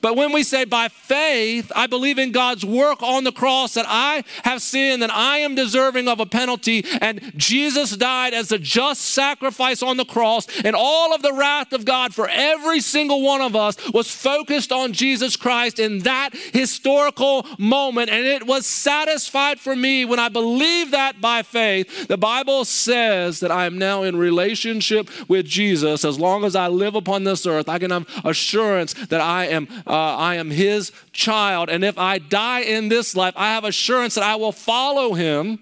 But 0.00 0.16
when 0.16 0.32
we 0.32 0.42
say 0.42 0.64
by 0.64 0.88
faith, 0.88 1.70
I 1.74 1.86
believe 1.86 2.18
in 2.18 2.32
God's 2.32 2.64
work 2.64 3.02
on 3.02 3.24
the 3.24 3.32
cross 3.32 3.74
that 3.74 3.86
I 3.88 4.24
have 4.44 4.62
sinned 4.62 5.02
and 5.02 5.12
I 5.12 5.38
am 5.38 5.54
deserving 5.54 6.08
of 6.08 6.20
a 6.20 6.26
penalty, 6.26 6.84
and 7.00 7.32
Jesus 7.36 7.96
died 7.96 8.34
as 8.34 8.52
a 8.52 8.58
just 8.58 9.00
sacrifice 9.00 9.82
on 9.82 9.96
the 9.96 10.04
cross, 10.04 10.46
and 10.64 10.74
all 10.76 11.14
of 11.14 11.22
the 11.22 11.32
wrath 11.32 11.72
of 11.72 11.84
God 11.84 12.14
for 12.14 12.28
every 12.28 12.80
single 12.80 13.22
one 13.22 13.40
of 13.40 13.56
us 13.56 13.76
was 13.92 14.10
focused 14.10 14.72
on 14.72 14.92
Jesus 14.92 15.36
Christ 15.36 15.78
in 15.78 16.00
that 16.00 16.30
historical 16.34 17.46
moment, 17.58 18.10
and 18.10 18.26
it 18.26 18.46
was 18.46 18.66
satisfied 18.66 19.60
for 19.60 19.74
me 19.74 20.04
when 20.04 20.18
I 20.18 20.28
believe 20.28 20.90
that 20.90 21.20
by 21.20 21.42
faith. 21.42 22.08
The 22.08 22.18
Bible 22.18 22.64
says 22.64 23.40
that 23.40 23.50
I 23.50 23.66
am 23.66 23.78
now 23.78 24.02
in 24.02 24.16
relationship 24.16 25.08
with 25.28 25.46
Jesus. 25.46 26.04
As 26.04 26.18
long 26.18 26.44
as 26.44 26.56
I 26.56 26.68
live 26.68 26.94
upon 26.94 27.24
this 27.24 27.46
earth, 27.46 27.68
I 27.68 27.78
can 27.78 27.90
have 27.90 28.06
assurance 28.24 28.94
that 28.94 29.20
I 29.20 29.46
am 29.46 29.68
uh, 29.86 29.92
I 29.92 30.36
am 30.36 30.50
his 30.50 30.92
child. 31.12 31.68
And 31.68 31.84
if 31.84 31.98
I 31.98 32.18
die 32.18 32.60
in 32.60 32.88
this 32.88 33.16
life, 33.16 33.34
I 33.36 33.54
have 33.54 33.64
assurance 33.64 34.14
that 34.14 34.24
I 34.24 34.36
will 34.36 34.52
follow 34.52 35.14
him 35.14 35.58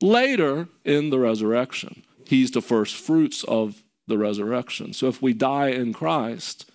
later 0.00 0.68
in 0.84 1.10
the 1.10 1.18
resurrection. 1.18 2.02
He's 2.26 2.50
the 2.50 2.62
first 2.62 2.94
fruits 2.94 3.44
of 3.44 3.82
the 4.06 4.18
resurrection. 4.18 4.92
So 4.92 5.08
if 5.08 5.22
we 5.22 5.32
die 5.32 5.68
in 5.68 5.92
Christ, 5.92 6.70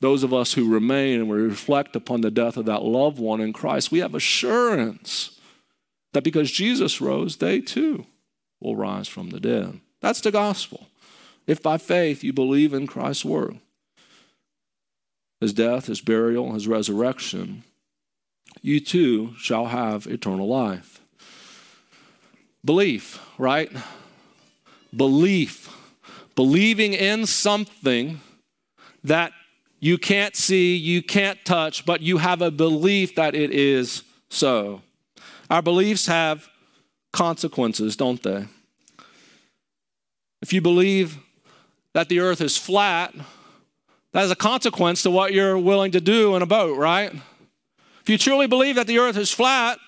those 0.00 0.22
of 0.22 0.34
us 0.34 0.54
who 0.54 0.72
remain 0.72 1.20
and 1.20 1.28
we 1.28 1.38
reflect 1.38 1.96
upon 1.96 2.20
the 2.20 2.30
death 2.30 2.56
of 2.56 2.66
that 2.66 2.82
loved 2.82 3.18
one 3.18 3.40
in 3.40 3.52
Christ, 3.52 3.90
we 3.90 4.00
have 4.00 4.14
assurance 4.14 5.38
that 6.12 6.24
because 6.24 6.50
Jesus 6.50 7.00
rose, 7.00 7.36
they 7.36 7.60
too 7.60 8.06
will 8.60 8.76
rise 8.76 9.08
from 9.08 9.30
the 9.30 9.40
dead. 9.40 9.80
That's 10.00 10.20
the 10.20 10.30
gospel. 10.30 10.88
If 11.46 11.62
by 11.62 11.78
faith 11.78 12.24
you 12.24 12.32
believe 12.32 12.72
in 12.72 12.86
Christ's 12.86 13.24
word 13.24 13.58
his 15.40 15.52
death, 15.52 15.86
his 15.86 16.00
burial, 16.00 16.52
his 16.52 16.66
resurrection, 16.68 17.64
you 18.62 18.80
too 18.80 19.34
shall 19.36 19.66
have 19.66 20.06
eternal 20.06 20.48
life. 20.48 21.00
Belief, 22.64 23.20
right? 23.38 23.70
Belief. 24.94 25.70
Believing 26.34 26.94
in 26.94 27.26
something 27.26 28.20
that 29.02 29.32
you 29.80 29.98
can't 29.98 30.34
see, 30.34 30.74
you 30.74 31.02
can't 31.02 31.44
touch, 31.44 31.84
but 31.84 32.00
you 32.00 32.18
have 32.18 32.40
a 32.40 32.50
belief 32.50 33.14
that 33.16 33.34
it 33.34 33.50
is 33.50 34.02
so. 34.30 34.80
Our 35.50 35.60
beliefs 35.60 36.06
have 36.06 36.48
consequences, 37.12 37.96
don't 37.96 38.22
they? 38.22 38.46
If 40.40 40.52
you 40.52 40.60
believe 40.60 41.18
that 41.92 42.08
the 42.08 42.20
earth 42.20 42.40
is 42.40 42.56
flat, 42.56 43.14
that 44.14 44.24
is 44.24 44.30
a 44.30 44.36
consequence 44.36 45.02
to 45.02 45.10
what 45.10 45.32
you're 45.32 45.58
willing 45.58 45.90
to 45.90 46.00
do 46.00 46.36
in 46.36 46.42
a 46.42 46.46
boat, 46.46 46.78
right? 46.78 47.12
If 48.00 48.08
you 48.08 48.16
truly 48.16 48.46
believe 48.46 48.76
that 48.76 48.86
the 48.86 48.98
earth 48.98 49.16
is 49.16 49.32
flat, 49.32 49.78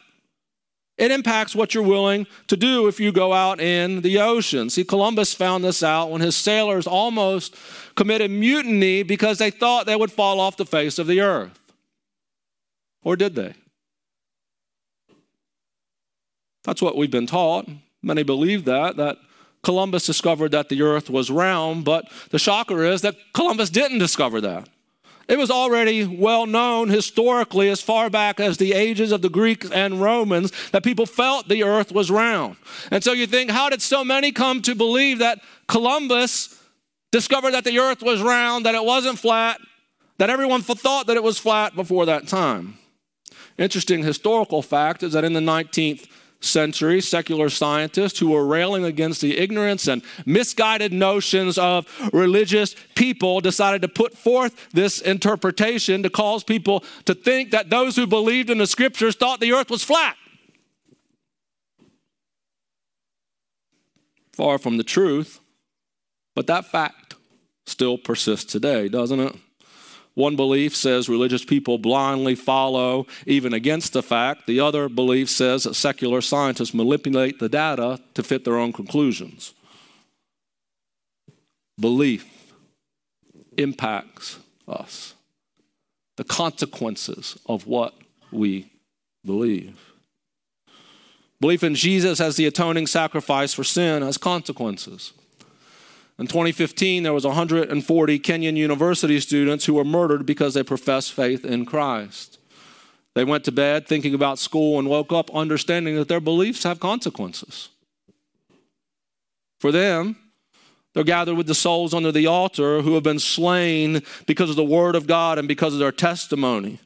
it 0.99 1.13
impacts 1.13 1.55
what 1.55 1.75
you're 1.75 1.85
willing 1.85 2.27
to 2.49 2.57
do 2.57 2.89
if 2.89 2.99
you 2.99 3.13
go 3.13 3.33
out 3.33 3.61
in 3.61 4.01
the 4.01 4.19
ocean. 4.19 4.69
See, 4.69 4.83
Columbus 4.83 5.33
found 5.33 5.63
this 5.63 5.81
out 5.83 6.11
when 6.11 6.23
his 6.23 6.35
sailors 6.35 6.89
almost 6.89 7.55
committed 7.95 8.33
mutiny 8.33 9.05
because 9.05 9.39
they 9.39 9.51
thought 9.51 9.87
they 9.87 9.95
would 9.95 10.11
fall 10.11 10.41
off 10.41 10.57
the 10.57 10.67
face 10.67 10.99
of 10.99 11.07
the 11.07 11.21
earth. 11.21 11.61
Or 13.05 13.15
did 13.15 13.37
they? 13.37 13.55
That's 16.65 16.83
what 16.83 16.97
we've 16.97 17.11
been 17.11 17.29
taught. 17.29 17.69
Many 18.03 18.25
believe 18.25 18.65
that, 18.65 18.97
that 18.97 19.19
Columbus 19.67 20.07
discovered 20.07 20.53
that 20.53 20.69
the 20.69 20.81
earth 20.81 21.11
was 21.11 21.29
round, 21.29 21.85
but 21.85 22.09
the 22.31 22.39
shocker 22.39 22.85
is 22.85 23.03
that 23.03 23.17
Columbus 23.33 23.69
didn't 23.69 23.99
discover 23.99 24.41
that. 24.41 24.69
It 25.27 25.39
was 25.39 25.51
already 25.51 26.05
well 26.05 26.47
known 26.47 26.89
historically, 26.89 27.69
as 27.69 27.83
far 27.83 28.09
back 28.09 28.39
as 28.39 28.59
the 28.59 28.75
ages 28.75 29.11
of 29.11 29.23
the 29.23 29.29
Greeks 29.29 29.69
and 29.73 30.01
Romans, 30.01 30.53
that 30.71 30.85
people 30.85 31.05
felt 31.05 31.49
the 31.49 31.65
earth 31.65 31.91
was 31.91 32.13
round. 32.13 32.55
And 32.93 33.03
so 33.03 33.11
you 33.11 33.27
think, 33.27 33.51
how 33.51 33.69
did 33.69 33.83
so 33.83 34.05
many 34.05 34.31
come 34.31 34.63
to 34.63 34.77
believe 34.77 35.19
that 35.19 35.41
Columbus 35.67 36.63
discovered 37.11 37.51
that 37.51 37.65
the 37.65 37.81
earth 37.81 38.05
was 38.05 38.23
round, 38.23 38.67
that 38.67 38.77
it 38.77 38.85
wasn't 38.85 39.19
flat, 39.19 39.61
that 40.19 40.31
everyone 40.31 40.63
thought 40.63 41.09
that 41.09 41.17
it 41.17 41.25
was 41.25 41.41
flat 41.41 41.75
before 41.75 42.07
that 42.07 42.29
time? 42.29 42.79
Interesting 43.59 44.05
historical 44.05 44.63
fact 44.63 45.03
is 45.03 45.15
that 45.15 45.25
in 45.25 45.33
the 45.33 45.41
19th 45.41 46.07
century, 46.41 47.01
secular 47.01 47.49
scientists 47.49 48.19
who 48.19 48.31
were 48.31 48.47
railing 48.47 48.85
against 48.85 49.21
the 49.21 49.39
ignorance 49.39 49.89
and 49.89 50.03
misguided 50.25 50.93
notions 50.93 51.59
of 51.59 51.87
religious 52.13 52.75
people 52.95 53.41
decided 53.41 53.83
to 53.83 53.89
put 53.89 54.17
forth 54.17 54.69
this 54.71 55.01
interpretation 55.01 56.03
to 56.03 56.11
cause 56.11 56.45
people 56.45 56.85
to 57.05 57.15
think 57.15 57.51
that 57.51 57.71
those 57.71 57.97
who 57.97 58.07
believed 58.07 58.51
in 58.51 58.59
the 58.59 58.67
scriptures 58.67 59.17
thought 59.17 59.41
the 59.41 59.53
earth 59.53 59.71
was 59.71 59.83
flat. 59.83 60.17
Far 64.33 64.59
from 64.59 64.77
the 64.77 64.85
truth, 64.85 65.41
but 66.35 66.47
that 66.47 66.67
fact 66.67 67.15
still 67.65 67.97
persists 67.97 68.53
today, 68.53 68.89
doesn't 68.89 69.21
it? 69.21 69.35
One 70.17 70.35
belief 70.35 70.75
says 70.75 71.11
religious 71.11 71.45
people 71.45 71.77
blindly 71.77 72.35
follow 72.35 73.07
even 73.27 73.53
against 73.53 73.93
the 73.93 74.03
fact. 74.03 74.47
The 74.47 74.61
other 74.61 74.89
belief 74.89 75.29
says 75.29 75.65
that 75.65 75.75
secular 75.75 76.23
scientists 76.23 76.73
manipulate 76.73 77.39
the 77.39 77.51
data 77.51 78.01
to 78.15 78.23
fit 78.23 78.43
their 78.43 78.57
own 78.57 78.73
conclusions. 78.73 79.53
Belief 81.79 82.27
impacts 83.59 84.39
us, 84.67 85.13
the 86.17 86.25
consequences 86.25 87.39
of 87.45 87.67
what 87.67 87.93
we 88.33 88.73
believe. 89.23 89.79
Belief 91.43 91.63
in 91.63 91.75
Jesus 91.75 92.23
as 92.23 92.37
the 92.37 92.47
atoning 92.47 92.87
sacrifice 92.87 93.53
for 93.53 93.65
sin 93.65 94.01
has 94.01 94.17
consequences. 94.17 95.13
In 96.19 96.27
2015, 96.27 97.03
there 97.03 97.13
was 97.13 97.27
140 97.27 98.19
Kenyan 98.21 98.57
university 98.57 99.21
students 99.21 99.67
who 99.67 99.75
were 99.75 99.85
murdered 99.85 100.25
because 100.25 100.55
they 100.55 100.63
professed 100.63 101.13
faith 101.13 101.45
in 101.45 101.67
Christ. 101.67 102.39
They 103.15 103.25
went 103.25 103.45
to 103.45 103.53
bed 103.53 103.87
thinking 103.87 104.15
about 104.15 104.39
school 104.39 104.79
and 104.79 104.89
woke 104.89 105.13
up 105.13 105.35
understanding 105.35 105.97
that 105.97 106.09
their 106.09 106.21
beliefs 106.21 106.63
have 106.65 106.81
consequences. 106.81 107.69
For 109.59 109.73
them, 109.73 110.17
they're 110.95 111.05
gathered 111.05 111.37
with 111.37 111.47
the 111.47 111.55
souls 111.55 111.93
under 111.93 112.11
the 112.11 112.27
altar 112.27 112.81
who 112.81 112.95
have 112.95 113.03
been 113.03 113.19
slain 113.19 114.03
because 114.27 114.49
of 114.49 114.57
the 114.57 114.65
word 114.65 114.95
of 114.95 115.07
God 115.07 115.39
and 115.39 115.47
because 115.47 115.75
of 115.75 115.79
their 115.79 115.93
testimony. 115.93 116.79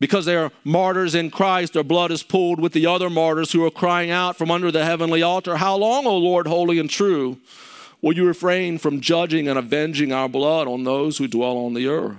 Because 0.00 0.24
they 0.24 0.36
are 0.36 0.50
martyrs 0.64 1.14
in 1.14 1.30
Christ, 1.30 1.74
their 1.74 1.84
blood 1.84 2.10
is 2.10 2.22
pooled 2.22 2.58
with 2.58 2.72
the 2.72 2.86
other 2.86 3.10
martyrs 3.10 3.52
who 3.52 3.64
are 3.66 3.70
crying 3.70 4.10
out 4.10 4.36
from 4.36 4.50
under 4.50 4.70
the 4.70 4.84
heavenly 4.86 5.22
altar, 5.22 5.56
How 5.56 5.76
long, 5.76 6.06
O 6.06 6.16
Lord, 6.16 6.46
holy 6.46 6.78
and 6.78 6.88
true? 6.88 7.38
Will 8.02 8.14
you 8.14 8.26
refrain 8.26 8.78
from 8.78 9.00
judging 9.00 9.46
and 9.48 9.58
avenging 9.58 10.12
our 10.12 10.28
blood 10.28 10.66
on 10.66 10.84
those 10.84 11.18
who 11.18 11.28
dwell 11.28 11.58
on 11.58 11.74
the 11.74 11.86
earth? 11.86 12.16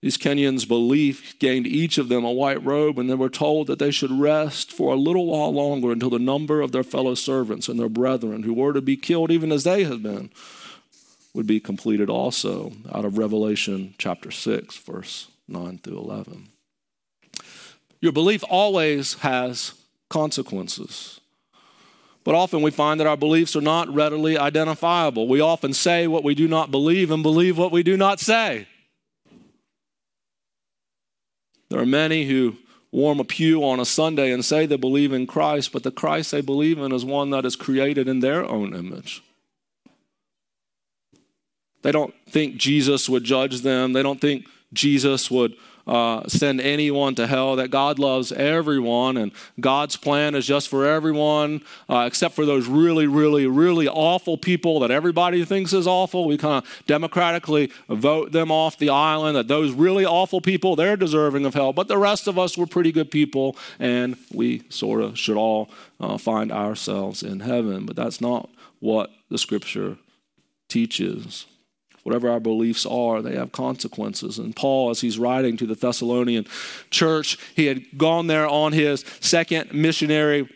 These 0.00 0.16
Kenyans' 0.16 0.66
belief 0.66 1.38
gained 1.40 1.66
each 1.66 1.98
of 1.98 2.08
them 2.08 2.24
a 2.24 2.30
white 2.30 2.64
robe, 2.64 2.98
and 2.98 3.10
they 3.10 3.14
were 3.14 3.28
told 3.28 3.66
that 3.66 3.80
they 3.80 3.90
should 3.90 4.12
rest 4.12 4.72
for 4.72 4.92
a 4.92 4.96
little 4.96 5.26
while 5.26 5.52
longer 5.52 5.90
until 5.90 6.10
the 6.10 6.20
number 6.20 6.60
of 6.60 6.70
their 6.70 6.84
fellow 6.84 7.14
servants 7.14 7.68
and 7.68 7.80
their 7.80 7.88
brethren, 7.88 8.44
who 8.44 8.54
were 8.54 8.72
to 8.72 8.80
be 8.80 8.96
killed 8.96 9.32
even 9.32 9.50
as 9.50 9.64
they 9.64 9.84
had 9.84 10.02
been, 10.02 10.30
would 11.34 11.48
be 11.48 11.58
completed 11.58 12.08
also, 12.08 12.72
out 12.92 13.04
of 13.04 13.18
Revelation 13.18 13.94
chapter 13.98 14.30
6, 14.30 14.76
verse 14.78 15.28
9 15.48 15.78
through 15.78 15.98
11. 15.98 16.48
Your 18.00 18.12
belief 18.12 18.44
always 18.48 19.14
has 19.14 19.74
consequences. 20.08 21.17
But 22.28 22.34
often 22.34 22.60
we 22.60 22.70
find 22.70 23.00
that 23.00 23.06
our 23.06 23.16
beliefs 23.16 23.56
are 23.56 23.62
not 23.62 23.88
readily 23.88 24.36
identifiable. 24.36 25.26
We 25.26 25.40
often 25.40 25.72
say 25.72 26.06
what 26.06 26.22
we 26.22 26.34
do 26.34 26.46
not 26.46 26.70
believe 26.70 27.10
and 27.10 27.22
believe 27.22 27.56
what 27.56 27.72
we 27.72 27.82
do 27.82 27.96
not 27.96 28.20
say. 28.20 28.66
There 31.70 31.80
are 31.80 31.86
many 31.86 32.26
who 32.26 32.56
warm 32.92 33.18
a 33.18 33.24
pew 33.24 33.64
on 33.64 33.80
a 33.80 33.86
Sunday 33.86 34.30
and 34.30 34.44
say 34.44 34.66
they 34.66 34.76
believe 34.76 35.10
in 35.10 35.26
Christ, 35.26 35.72
but 35.72 35.84
the 35.84 35.90
Christ 35.90 36.30
they 36.30 36.42
believe 36.42 36.78
in 36.78 36.92
is 36.92 37.02
one 37.02 37.30
that 37.30 37.46
is 37.46 37.56
created 37.56 38.08
in 38.08 38.20
their 38.20 38.44
own 38.44 38.74
image. 38.74 39.22
They 41.80 41.92
don't 41.92 42.12
think 42.28 42.56
Jesus 42.56 43.08
would 43.08 43.24
judge 43.24 43.62
them. 43.62 43.94
They 43.94 44.02
don't 44.02 44.20
think 44.20 44.44
Jesus 44.74 45.30
would 45.30 45.56
uh, 45.88 46.28
send 46.28 46.60
anyone 46.60 47.14
to 47.14 47.26
hell, 47.26 47.56
that 47.56 47.70
God 47.70 47.98
loves 47.98 48.30
everyone, 48.30 49.16
and 49.16 49.32
God's 49.58 49.96
plan 49.96 50.34
is 50.34 50.46
just 50.46 50.68
for 50.68 50.86
everyone, 50.86 51.62
uh, 51.88 52.04
except 52.06 52.34
for 52.34 52.44
those 52.44 52.68
really, 52.68 53.06
really, 53.06 53.46
really 53.46 53.88
awful 53.88 54.36
people 54.36 54.80
that 54.80 54.90
everybody 54.90 55.44
thinks 55.44 55.72
is 55.72 55.86
awful. 55.86 56.26
We 56.26 56.36
kind 56.36 56.64
of 56.64 56.82
democratically 56.86 57.72
vote 57.88 58.32
them 58.32 58.52
off 58.52 58.76
the 58.78 58.90
island, 58.90 59.36
that 59.36 59.48
those 59.48 59.72
really 59.72 60.04
awful 60.04 60.40
people, 60.40 60.76
they're 60.76 60.96
deserving 60.96 61.46
of 61.46 61.54
hell. 61.54 61.72
But 61.72 61.88
the 61.88 61.98
rest 61.98 62.28
of 62.28 62.38
us, 62.38 62.58
we're 62.58 62.66
pretty 62.66 62.92
good 62.92 63.10
people, 63.10 63.56
and 63.78 64.16
we 64.32 64.62
sort 64.68 65.00
of 65.00 65.18
should 65.18 65.36
all 65.36 65.70
uh, 65.98 66.18
find 66.18 66.52
ourselves 66.52 67.22
in 67.22 67.40
heaven. 67.40 67.86
But 67.86 67.96
that's 67.96 68.20
not 68.20 68.50
what 68.80 69.10
the 69.30 69.38
scripture 69.38 69.96
teaches. 70.68 71.46
Whatever 72.08 72.30
our 72.30 72.40
beliefs 72.40 72.86
are, 72.86 73.20
they 73.20 73.36
have 73.36 73.52
consequences. 73.52 74.38
And 74.38 74.56
Paul, 74.56 74.88
as 74.88 75.02
he's 75.02 75.18
writing 75.18 75.58
to 75.58 75.66
the 75.66 75.74
Thessalonian 75.74 76.46
church, 76.90 77.36
he 77.54 77.66
had 77.66 77.98
gone 77.98 78.28
there 78.28 78.48
on 78.48 78.72
his 78.72 79.04
second 79.20 79.74
missionary 79.74 80.48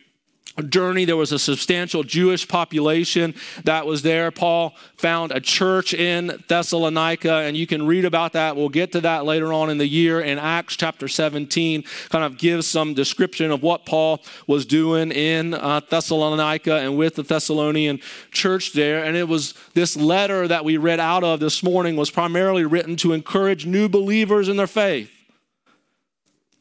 journey. 0.69 1.05
There 1.05 1.17
was 1.17 1.33
a 1.33 1.39
substantial 1.39 2.03
Jewish 2.03 2.47
population 2.47 3.35
that 3.65 3.87
was 3.87 4.03
there. 4.03 4.31
Paul 4.31 4.75
found 4.97 5.33
a 5.33 5.41
church 5.41 5.95
in 5.95 6.43
Thessalonica, 6.49 7.33
and 7.33 7.57
you 7.57 7.67
can 7.67 7.87
read 7.87 8.05
about 8.05 8.33
that. 8.35 8.57
We'll 8.57 8.69
get 8.69 8.93
to 8.93 9.01
that 9.03 9.25
later 9.25 9.53
on 9.53 9.71
in 9.71 9.79
the 9.79 9.87
year 9.87 10.21
in 10.21 10.39
Acts 10.39 10.77
chapter 10.77 11.09
17, 11.09 11.85
kind 12.11 12.25
of 12.25 12.39
gives 12.39 12.67
some 12.67 12.95
description 12.95 13.51
of 13.51 13.63
what 13.63 13.87
Paul 13.87 14.23
was 14.47 14.67
doing 14.67 15.11
in 15.13 15.55
uh, 15.55 15.81
Thessalonica 15.89 16.77
and 16.77 16.97
with 16.99 17.15
the 17.15 17.23
Thessalonian 17.23 18.01
church 18.31 18.73
there. 18.73 19.05
And 19.05 19.17
it 19.17 19.29
was 19.29 19.55
this 19.75 19.97
letter 19.97 20.47
that 20.49 20.65
we 20.65 20.77
read 20.77 21.01
out 21.01 21.25
of 21.25 21.41
this 21.41 21.63
morning 21.63 21.97
was 21.97 22.11
primarily 22.11 22.65
written 22.65 22.97
to 22.97 23.13
encourage 23.13 23.67
new 23.67 23.89
believers 23.89 24.49
in 24.49 24.57
their 24.57 24.67
faith. 24.67 25.22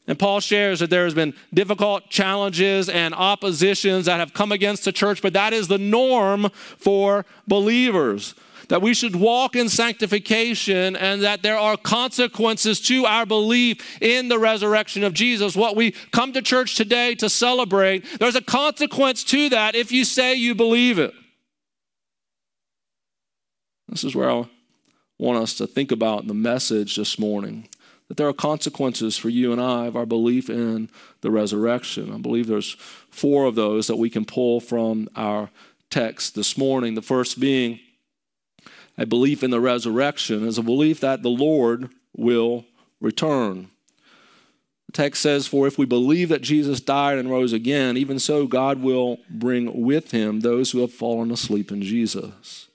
And 0.06 0.18
Paul 0.18 0.40
shares 0.40 0.80
that 0.80 0.90
there 0.90 1.04
has 1.04 1.14
been 1.14 1.34
difficult 1.54 2.10
challenges 2.10 2.88
and 2.88 3.14
oppositions 3.14 4.06
that 4.06 4.18
have 4.18 4.34
come 4.34 4.50
against 4.50 4.84
the 4.84 4.92
church, 4.92 5.22
but 5.22 5.32
that 5.34 5.52
is 5.52 5.68
the 5.68 5.78
norm 5.78 6.50
for 6.76 7.24
believers. 7.46 8.34
That 8.68 8.82
we 8.82 8.94
should 8.94 9.14
walk 9.14 9.54
in 9.54 9.68
sanctification 9.68 10.96
and 10.96 11.22
that 11.22 11.42
there 11.42 11.58
are 11.58 11.76
consequences 11.76 12.80
to 12.82 13.04
our 13.04 13.26
belief 13.26 14.00
in 14.00 14.28
the 14.28 14.38
resurrection 14.38 15.04
of 15.04 15.12
Jesus. 15.12 15.54
What 15.54 15.76
we 15.76 15.92
come 16.10 16.32
to 16.32 16.42
church 16.42 16.74
today 16.74 17.14
to 17.16 17.28
celebrate, 17.28 18.04
there's 18.18 18.36
a 18.36 18.40
consequence 18.40 19.22
to 19.24 19.50
that 19.50 19.74
if 19.74 19.92
you 19.92 20.04
say 20.04 20.34
you 20.34 20.54
believe 20.54 20.98
it. 20.98 21.12
This 23.88 24.04
is 24.04 24.16
where 24.16 24.30
I 24.30 24.46
want 25.18 25.38
us 25.38 25.54
to 25.54 25.66
think 25.66 25.92
about 25.92 26.26
the 26.26 26.34
message 26.34 26.96
this 26.96 27.18
morning 27.18 27.68
that 28.12 28.18
there 28.18 28.28
are 28.28 28.34
consequences 28.34 29.16
for 29.16 29.30
you 29.30 29.52
and 29.52 29.60
I 29.60 29.86
of 29.86 29.96
our 29.96 30.04
belief 30.04 30.50
in 30.50 30.90
the 31.22 31.30
resurrection. 31.30 32.12
I 32.12 32.18
believe 32.18 32.46
there's 32.46 32.72
four 33.08 33.46
of 33.46 33.54
those 33.54 33.86
that 33.86 33.96
we 33.96 34.10
can 34.10 34.26
pull 34.26 34.60
from 34.60 35.08
our 35.16 35.48
text 35.88 36.34
this 36.34 36.58
morning. 36.58 36.94
The 36.94 37.00
first 37.00 37.40
being 37.40 37.80
a 38.98 39.06
belief 39.06 39.42
in 39.42 39.50
the 39.50 39.62
resurrection 39.62 40.46
is 40.46 40.58
a 40.58 40.62
belief 40.62 41.00
that 41.00 41.22
the 41.22 41.30
Lord 41.30 41.88
will 42.14 42.66
return. 43.00 43.70
The 44.88 44.92
text 44.92 45.22
says, 45.22 45.46
For 45.46 45.66
if 45.66 45.78
we 45.78 45.86
believe 45.86 46.28
that 46.28 46.42
Jesus 46.42 46.80
died 46.80 47.16
and 47.16 47.30
rose 47.30 47.54
again, 47.54 47.96
even 47.96 48.18
so 48.18 48.46
God 48.46 48.82
will 48.82 49.20
bring 49.30 49.80
with 49.80 50.10
him 50.10 50.40
those 50.40 50.72
who 50.72 50.80
have 50.80 50.92
fallen 50.92 51.30
asleep 51.30 51.72
in 51.72 51.80
Jesus. 51.80 52.68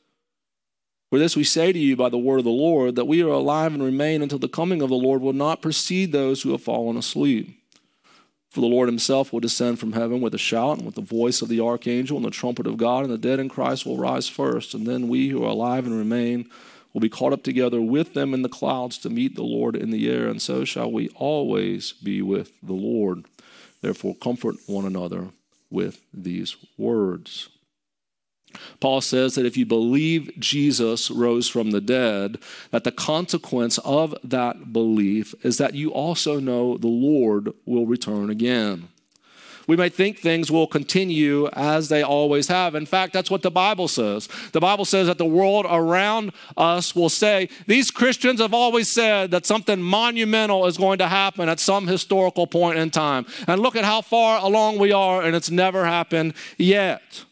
For 1.09 1.19
this 1.19 1.35
we 1.35 1.43
say 1.43 1.71
to 1.71 1.79
you 1.79 1.95
by 1.95 2.09
the 2.09 2.17
word 2.17 2.39
of 2.39 2.43
the 2.43 2.51
Lord, 2.51 2.95
that 2.95 3.05
we 3.05 3.23
are 3.23 3.29
alive 3.29 3.73
and 3.73 3.81
remain 3.81 4.21
until 4.21 4.39
the 4.39 4.49
coming 4.49 4.81
of 4.81 4.89
the 4.89 4.95
Lord 4.95 5.21
will 5.21 5.33
not 5.33 5.61
precede 5.61 6.11
those 6.11 6.41
who 6.41 6.51
have 6.51 6.61
fallen 6.61 6.97
asleep. 6.97 7.53
For 8.49 8.61
the 8.61 8.67
Lord 8.67 8.89
himself 8.89 9.31
will 9.31 9.39
descend 9.39 9.79
from 9.79 9.93
heaven 9.93 10.19
with 10.19 10.33
a 10.33 10.39
shout 10.39 10.77
and 10.77 10.85
with 10.85 10.95
the 10.95 11.01
voice 11.01 11.41
of 11.41 11.47
the 11.47 11.61
archangel 11.61 12.17
and 12.17 12.25
the 12.25 12.31
trumpet 12.31 12.67
of 12.67 12.77
God, 12.77 13.03
and 13.03 13.13
the 13.13 13.17
dead 13.17 13.39
in 13.39 13.49
Christ 13.49 13.85
will 13.85 13.97
rise 13.97 14.27
first. 14.27 14.73
And 14.73 14.85
then 14.85 15.07
we 15.07 15.29
who 15.29 15.43
are 15.43 15.49
alive 15.49 15.85
and 15.85 15.97
remain 15.97 16.49
will 16.93 17.01
be 17.01 17.09
caught 17.09 17.33
up 17.33 17.43
together 17.43 17.79
with 17.79 18.13
them 18.13 18.33
in 18.33 18.41
the 18.41 18.49
clouds 18.49 18.97
to 18.99 19.09
meet 19.09 19.35
the 19.35 19.43
Lord 19.43 19.75
in 19.75 19.91
the 19.91 20.09
air, 20.09 20.27
and 20.27 20.41
so 20.41 20.65
shall 20.65 20.91
we 20.91 21.09
always 21.09 21.91
be 21.93 22.21
with 22.21 22.51
the 22.61 22.73
Lord. 22.73 23.25
Therefore, 23.81 24.15
comfort 24.15 24.55
one 24.65 24.85
another 24.85 25.27
with 25.69 26.01
these 26.13 26.55
words. 26.77 27.49
Paul 28.79 29.01
says 29.01 29.35
that 29.35 29.45
if 29.45 29.57
you 29.57 29.65
believe 29.65 30.31
Jesus 30.39 31.11
rose 31.11 31.47
from 31.47 31.71
the 31.71 31.81
dead, 31.81 32.37
that 32.71 32.83
the 32.83 32.91
consequence 32.91 33.77
of 33.79 34.15
that 34.23 34.71
belief 34.73 35.33
is 35.43 35.57
that 35.57 35.75
you 35.75 35.91
also 35.91 36.39
know 36.39 36.77
the 36.77 36.87
Lord 36.87 37.53
will 37.65 37.85
return 37.85 38.29
again. 38.29 38.89
We 39.67 39.75
may 39.75 39.89
think 39.89 40.19
things 40.19 40.49
will 40.49 40.65
continue 40.65 41.49
as 41.49 41.89
they 41.89 42.01
always 42.01 42.47
have. 42.47 42.73
In 42.73 42.85
fact, 42.85 43.11
that's 43.11 43.29
what 43.29 43.41
the 43.41 43.51
Bible 43.51 43.89
says. 43.89 44.29
The 44.53 44.61
Bible 44.61 44.85
says 44.85 45.07
that 45.07 45.17
the 45.17 45.25
world 45.25 45.65
around 45.69 46.31
us 46.55 46.95
will 46.95 47.09
say, 47.09 47.49
These 47.67 47.91
Christians 47.91 48.39
have 48.39 48.53
always 48.53 48.89
said 48.89 49.31
that 49.31 49.45
something 49.45 49.81
monumental 49.81 50.67
is 50.67 50.77
going 50.77 50.99
to 50.99 51.09
happen 51.09 51.49
at 51.49 51.59
some 51.59 51.85
historical 51.85 52.47
point 52.47 52.79
in 52.79 52.91
time. 52.91 53.25
And 53.45 53.61
look 53.61 53.75
at 53.75 53.83
how 53.83 54.01
far 54.01 54.39
along 54.41 54.79
we 54.79 54.93
are, 54.93 55.21
and 55.21 55.35
it's 55.35 55.51
never 55.51 55.83
happened 55.83 56.33
yet. 56.57 57.25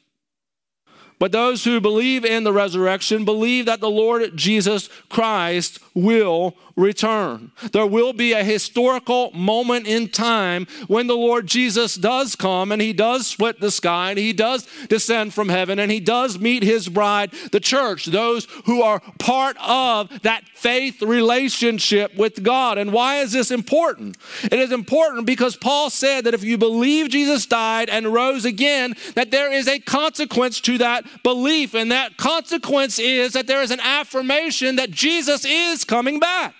But 1.18 1.32
those 1.32 1.64
who 1.64 1.80
believe 1.80 2.26
in 2.26 2.44
the 2.44 2.54
resurrection 2.54 3.26
believe 3.26 3.66
that 3.66 3.80
the 3.80 3.90
Lord 3.90 4.36
Jesus 4.36 4.90
Christ 5.10 5.80
will 5.96 6.56
return. 6.76 7.52
There 7.72 7.86
will 7.86 8.14
be 8.14 8.34
a 8.34 8.44
historical 8.44 9.32
moment 9.32 9.88
in 9.88 10.10
time 10.10 10.68
when 10.88 11.08
the 11.08 11.16
Lord 11.16 11.48
Jesus 11.48 11.96
does 11.96 12.36
come 12.36 12.72
and 12.72 12.82
he 12.82 12.92
does 12.92 13.26
split 13.26 13.62
the 13.62 13.72
sky 13.72 14.10
and 14.10 14.20
he 14.20 14.34
does 14.34 14.68
descend 14.88 15.34
from 15.34 15.50
heaven 15.50 15.80
and 15.80 15.90
he 15.90 16.02
does 16.02 16.38
meet 16.38 16.64
his 16.64 16.90
bride, 16.90 17.32
the 17.52 17.62
church, 17.62 18.06
those 18.08 18.46
who 18.66 18.82
are 18.82 19.02
part 19.20 19.56
of 19.62 20.10
that 20.24 20.44
faith 20.50 21.02
relationship 21.02 22.16
with 22.16 22.44
God. 22.44 22.78
And 22.78 22.92
why 22.92 23.20
is 23.20 23.32
this 23.32 23.52
important? 23.52 24.18
It 24.44 24.60
is 24.60 24.72
important 24.72 25.26
because 25.26 25.56
Paul 25.56 25.90
said 25.90 26.26
that 26.26 26.34
if 26.34 26.44
you 26.44 26.58
believe 26.58 27.10
Jesus 27.10 27.46
died 27.46 27.90
and 27.90 28.14
rose 28.14 28.44
again, 28.44 28.96
that 29.14 29.32
there 29.32 29.52
is 29.52 29.68
a 29.68 29.80
consequence 29.80 30.60
to 30.62 30.78
that 30.80 31.06
belief. 31.24 31.74
And 31.74 31.92
that 31.92 32.18
consequence 32.18 33.00
is 33.00 33.34
that 33.34 33.48
there 33.48 33.62
is 33.62 33.72
an 33.72 33.80
affirmation 33.80 34.76
that 34.76 34.92
Jesus 34.92 35.46
is 35.46 35.85
coming 35.86 36.20
back. 36.20 36.54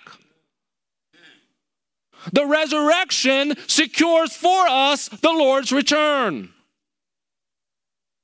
The 2.32 2.46
resurrection 2.46 3.54
secures 3.66 4.34
for 4.34 4.66
us 4.66 5.08
the 5.08 5.32
Lord's 5.32 5.72
return. 5.72 6.50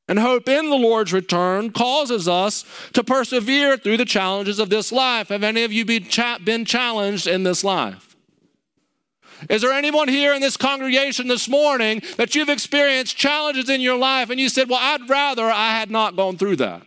And 0.08 0.18
hope 0.18 0.48
in 0.48 0.68
the 0.68 0.76
Lord's 0.76 1.12
return 1.12 1.70
causes 1.70 2.26
us 2.26 2.64
to 2.92 3.04
persevere 3.04 3.76
through 3.76 3.96
the 3.96 4.04
challenges 4.04 4.58
of 4.58 4.68
this 4.68 4.90
life. 4.90 5.28
Have 5.28 5.44
any 5.44 5.62
of 5.62 5.72
you 5.72 5.84
been, 5.84 6.06
been 6.44 6.64
challenged 6.64 7.26
in 7.26 7.44
this 7.44 7.62
life? 7.62 8.16
Is 9.48 9.62
there 9.62 9.72
anyone 9.72 10.08
here 10.08 10.34
in 10.34 10.40
this 10.40 10.56
congregation 10.56 11.28
this 11.28 11.48
morning 11.48 12.02
that 12.16 12.34
you've 12.34 12.48
experienced 12.48 13.16
challenges 13.16 13.68
in 13.68 13.80
your 13.80 13.96
life 13.96 14.30
and 14.30 14.38
you 14.38 14.48
said, 14.48 14.68
Well, 14.68 14.78
I'd 14.80 15.08
rather 15.08 15.44
I 15.44 15.70
had 15.78 15.90
not 15.90 16.16
gone 16.16 16.36
through 16.36 16.56
that? 16.56 16.82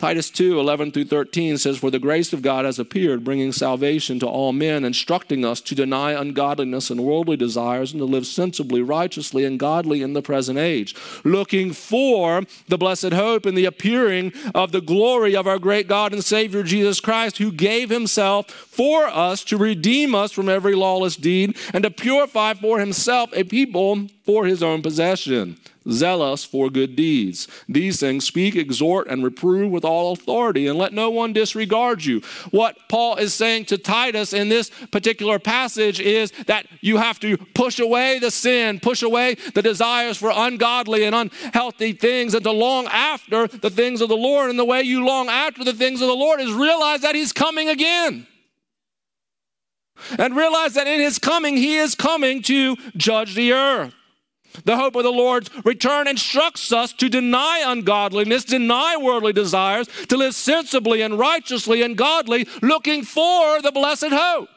Titus 0.00 0.30
2 0.30 0.60
11 0.60 0.92
through 0.92 1.06
13 1.06 1.58
says, 1.58 1.76
For 1.76 1.90
the 1.90 1.98
grace 1.98 2.32
of 2.32 2.40
God 2.40 2.64
has 2.64 2.78
appeared, 2.78 3.24
bringing 3.24 3.50
salvation 3.50 4.20
to 4.20 4.28
all 4.28 4.52
men, 4.52 4.84
instructing 4.84 5.44
us 5.44 5.60
to 5.62 5.74
deny 5.74 6.12
ungodliness 6.12 6.88
and 6.88 7.02
worldly 7.02 7.36
desires 7.36 7.90
and 7.90 7.98
to 7.98 8.04
live 8.04 8.24
sensibly, 8.24 8.80
righteously, 8.80 9.44
and 9.44 9.58
godly 9.58 10.00
in 10.02 10.12
the 10.12 10.22
present 10.22 10.56
age, 10.56 10.94
looking 11.24 11.72
for 11.72 12.42
the 12.68 12.78
blessed 12.78 13.12
hope 13.12 13.44
and 13.44 13.58
the 13.58 13.64
appearing 13.64 14.32
of 14.54 14.70
the 14.70 14.80
glory 14.80 15.34
of 15.34 15.48
our 15.48 15.58
great 15.58 15.88
God 15.88 16.12
and 16.12 16.22
Savior 16.22 16.62
Jesus 16.62 17.00
Christ, 17.00 17.38
who 17.38 17.50
gave 17.50 17.90
himself 17.90 18.48
for 18.52 19.08
us 19.08 19.42
to 19.46 19.56
redeem 19.56 20.14
us 20.14 20.30
from 20.30 20.48
every 20.48 20.76
lawless 20.76 21.16
deed 21.16 21.56
and 21.74 21.82
to 21.82 21.90
purify 21.90 22.54
for 22.54 22.78
himself 22.78 23.30
a 23.32 23.42
people 23.42 24.06
for 24.24 24.46
his 24.46 24.62
own 24.62 24.80
possession 24.80 25.58
zealous 25.90 26.44
for 26.44 26.70
good 26.70 26.96
deeds. 26.96 27.48
These 27.68 28.00
things 28.00 28.24
speak, 28.24 28.56
exhort, 28.56 29.08
and 29.08 29.24
reprove 29.24 29.70
with 29.70 29.84
all 29.84 30.12
authority, 30.12 30.66
and 30.66 30.78
let 30.78 30.92
no 30.92 31.10
one 31.10 31.32
disregard 31.32 32.04
you. 32.04 32.20
What 32.50 32.76
Paul 32.88 33.16
is 33.16 33.34
saying 33.34 33.66
to 33.66 33.78
Titus 33.78 34.32
in 34.32 34.48
this 34.48 34.70
particular 34.90 35.38
passage 35.38 36.00
is 36.00 36.32
that 36.46 36.66
you 36.80 36.96
have 36.98 37.20
to 37.20 37.36
push 37.36 37.78
away 37.78 38.18
the 38.18 38.30
sin, 38.30 38.80
push 38.80 39.02
away 39.02 39.36
the 39.54 39.62
desires 39.62 40.16
for 40.16 40.30
ungodly 40.34 41.04
and 41.04 41.14
unhealthy 41.14 41.92
things, 41.92 42.34
and 42.34 42.44
to 42.44 42.52
long 42.52 42.86
after 42.86 43.46
the 43.46 43.70
things 43.70 44.00
of 44.00 44.08
the 44.08 44.16
Lord. 44.16 44.50
And 44.50 44.58
the 44.58 44.64
way 44.64 44.82
you 44.82 45.04
long 45.04 45.28
after 45.28 45.64
the 45.64 45.72
things 45.72 46.00
of 46.00 46.08
the 46.08 46.14
Lord 46.14 46.40
is 46.40 46.52
realize 46.52 47.02
that 47.02 47.14
He's 47.14 47.32
coming 47.32 47.68
again. 47.68 48.26
And 50.18 50.36
realize 50.36 50.74
that 50.74 50.86
in 50.86 51.00
His 51.00 51.18
coming, 51.18 51.56
He 51.56 51.76
is 51.76 51.94
coming 51.94 52.42
to 52.42 52.76
judge 52.96 53.34
the 53.34 53.52
earth. 53.52 53.94
The 54.64 54.76
hope 54.76 54.96
of 54.96 55.02
the 55.02 55.12
Lord's 55.12 55.50
return 55.64 56.08
instructs 56.08 56.72
us 56.72 56.92
to 56.94 57.08
deny 57.08 57.62
ungodliness, 57.66 58.44
deny 58.44 58.96
worldly 58.96 59.32
desires, 59.32 59.88
to 60.08 60.16
live 60.16 60.34
sensibly 60.34 61.02
and 61.02 61.18
righteously 61.18 61.82
and 61.82 61.96
godly, 61.96 62.46
looking 62.62 63.02
for 63.02 63.62
the 63.62 63.72
blessed 63.72 64.10
hope. 64.10 64.48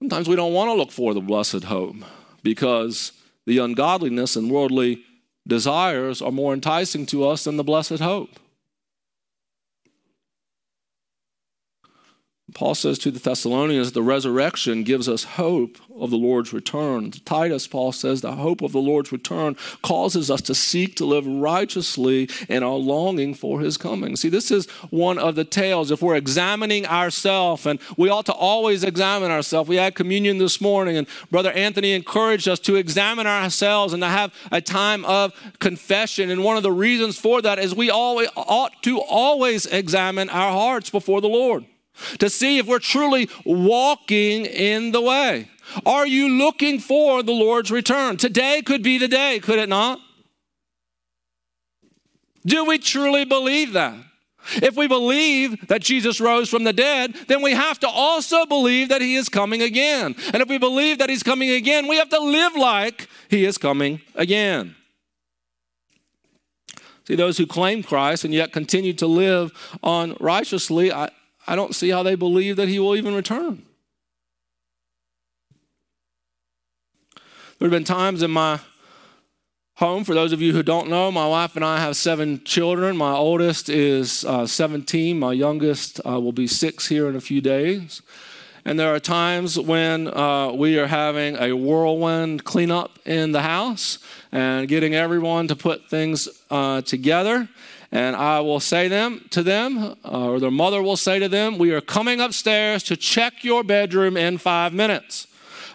Sometimes 0.00 0.28
we 0.28 0.36
don't 0.36 0.52
want 0.52 0.68
to 0.68 0.74
look 0.74 0.90
for 0.90 1.14
the 1.14 1.20
blessed 1.20 1.64
hope 1.64 1.96
because 2.42 3.12
the 3.46 3.58
ungodliness 3.58 4.34
and 4.34 4.50
worldly 4.50 5.04
desires 5.46 6.20
are 6.20 6.32
more 6.32 6.52
enticing 6.52 7.06
to 7.06 7.26
us 7.26 7.44
than 7.44 7.56
the 7.56 7.64
blessed 7.64 8.00
hope. 8.00 8.30
Paul 12.54 12.74
says 12.74 12.98
to 13.00 13.10
the 13.10 13.18
Thessalonians, 13.18 13.92
the 13.92 14.02
resurrection 14.02 14.82
gives 14.82 15.08
us 15.08 15.24
hope 15.24 15.78
of 15.98 16.10
the 16.10 16.16
Lord's 16.16 16.52
return. 16.52 17.10
To 17.10 17.24
Titus, 17.24 17.66
Paul 17.66 17.92
says, 17.92 18.20
the 18.20 18.36
hope 18.36 18.62
of 18.62 18.72
the 18.72 18.80
Lord's 18.80 19.12
return 19.12 19.56
causes 19.82 20.30
us 20.30 20.40
to 20.42 20.54
seek 20.54 20.96
to 20.96 21.04
live 21.04 21.26
righteously 21.26 22.28
in 22.48 22.62
our 22.62 22.76
longing 22.76 23.34
for 23.34 23.60
his 23.60 23.76
coming. 23.76 24.16
See, 24.16 24.28
this 24.28 24.50
is 24.50 24.68
one 24.90 25.18
of 25.18 25.34
the 25.34 25.44
tales. 25.44 25.90
If 25.90 26.02
we're 26.02 26.16
examining 26.16 26.86
ourselves, 26.86 27.66
and 27.66 27.78
we 27.96 28.08
ought 28.08 28.26
to 28.26 28.32
always 28.32 28.84
examine 28.84 29.30
ourselves. 29.30 29.68
We 29.68 29.76
had 29.76 29.94
communion 29.94 30.38
this 30.38 30.60
morning, 30.60 30.96
and 30.96 31.06
Brother 31.30 31.52
Anthony 31.52 31.92
encouraged 31.92 32.48
us 32.48 32.58
to 32.60 32.76
examine 32.76 33.26
ourselves 33.26 33.92
and 33.92 34.02
to 34.02 34.08
have 34.08 34.34
a 34.50 34.60
time 34.60 35.04
of 35.04 35.32
confession. 35.58 36.30
And 36.30 36.44
one 36.44 36.56
of 36.56 36.62
the 36.62 36.72
reasons 36.72 37.18
for 37.18 37.42
that 37.42 37.58
is 37.58 37.74
we 37.74 37.90
always 37.90 38.28
ought 38.36 38.82
to 38.82 39.00
always 39.00 39.66
examine 39.66 40.28
our 40.30 40.52
hearts 40.52 40.90
before 40.90 41.20
the 41.20 41.28
Lord 41.28 41.64
to 42.18 42.30
see 42.30 42.58
if 42.58 42.66
we're 42.66 42.78
truly 42.78 43.28
walking 43.44 44.46
in 44.46 44.92
the 44.92 45.00
way. 45.00 45.48
Are 45.86 46.06
you 46.06 46.28
looking 46.28 46.78
for 46.78 47.22
the 47.22 47.32
Lord's 47.32 47.70
return? 47.70 48.16
Today 48.16 48.62
could 48.62 48.82
be 48.82 48.98
the 48.98 49.08
day, 49.08 49.40
could 49.40 49.58
it 49.58 49.68
not? 49.68 50.00
Do 52.44 52.64
we 52.64 52.78
truly 52.78 53.24
believe 53.24 53.72
that? 53.74 53.94
If 54.56 54.76
we 54.76 54.88
believe 54.88 55.68
that 55.68 55.82
Jesus 55.82 56.20
rose 56.20 56.48
from 56.48 56.64
the 56.64 56.72
dead, 56.72 57.14
then 57.28 57.42
we 57.42 57.52
have 57.52 57.78
to 57.80 57.88
also 57.88 58.44
believe 58.44 58.88
that 58.88 59.00
he 59.00 59.14
is 59.14 59.28
coming 59.28 59.62
again. 59.62 60.16
And 60.32 60.42
if 60.42 60.48
we 60.48 60.58
believe 60.58 60.98
that 60.98 61.08
he's 61.08 61.22
coming 61.22 61.50
again, 61.50 61.86
we 61.86 61.96
have 61.96 62.08
to 62.08 62.18
live 62.18 62.56
like 62.56 63.08
he 63.28 63.44
is 63.44 63.56
coming 63.56 64.00
again. 64.16 64.74
See, 67.06 67.14
those 67.14 67.38
who 67.38 67.46
claim 67.46 67.82
Christ 67.84 68.24
and 68.24 68.34
yet 68.34 68.52
continue 68.52 68.92
to 68.94 69.06
live 69.06 69.52
unrighteously, 69.82 70.92
I, 70.92 71.10
I 71.46 71.56
don't 71.56 71.74
see 71.74 71.90
how 71.90 72.02
they 72.02 72.14
believe 72.14 72.56
that 72.56 72.68
he 72.68 72.78
will 72.78 72.96
even 72.96 73.14
return. 73.14 73.62
There 77.58 77.68
have 77.68 77.70
been 77.70 77.84
times 77.84 78.22
in 78.22 78.30
my 78.30 78.60
home, 79.74 80.04
for 80.04 80.14
those 80.14 80.32
of 80.32 80.40
you 80.40 80.52
who 80.52 80.62
don't 80.62 80.88
know, 80.88 81.10
my 81.10 81.26
wife 81.26 81.56
and 81.56 81.64
I 81.64 81.78
have 81.78 81.96
seven 81.96 82.42
children. 82.44 82.96
My 82.96 83.12
oldest 83.12 83.68
is 83.68 84.24
uh, 84.24 84.46
17, 84.46 85.18
my 85.18 85.32
youngest 85.32 86.00
uh, 86.06 86.20
will 86.20 86.32
be 86.32 86.46
six 86.46 86.88
here 86.88 87.08
in 87.08 87.16
a 87.16 87.20
few 87.20 87.40
days. 87.40 88.02
And 88.64 88.78
there 88.78 88.94
are 88.94 89.00
times 89.00 89.58
when 89.58 90.06
uh, 90.06 90.52
we 90.52 90.78
are 90.78 90.86
having 90.86 91.36
a 91.36 91.52
whirlwind 91.52 92.44
cleanup 92.44 92.96
in 93.04 93.32
the 93.32 93.42
house 93.42 93.98
and 94.30 94.68
getting 94.68 94.94
everyone 94.94 95.48
to 95.48 95.56
put 95.56 95.90
things 95.90 96.28
uh, 96.48 96.82
together. 96.82 97.48
And 97.92 98.16
I 98.16 98.40
will 98.40 98.58
say 98.58 98.88
them 98.88 99.26
to 99.30 99.42
them, 99.42 99.94
uh, 100.02 100.30
or 100.30 100.40
their 100.40 100.50
mother 100.50 100.82
will 100.82 100.96
say 100.96 101.18
to 101.18 101.28
them, 101.28 101.58
We 101.58 101.72
are 101.72 101.82
coming 101.82 102.20
upstairs 102.20 102.82
to 102.84 102.96
check 102.96 103.44
your 103.44 103.62
bedroom 103.62 104.16
in 104.16 104.38
five 104.38 104.72
minutes. 104.72 105.26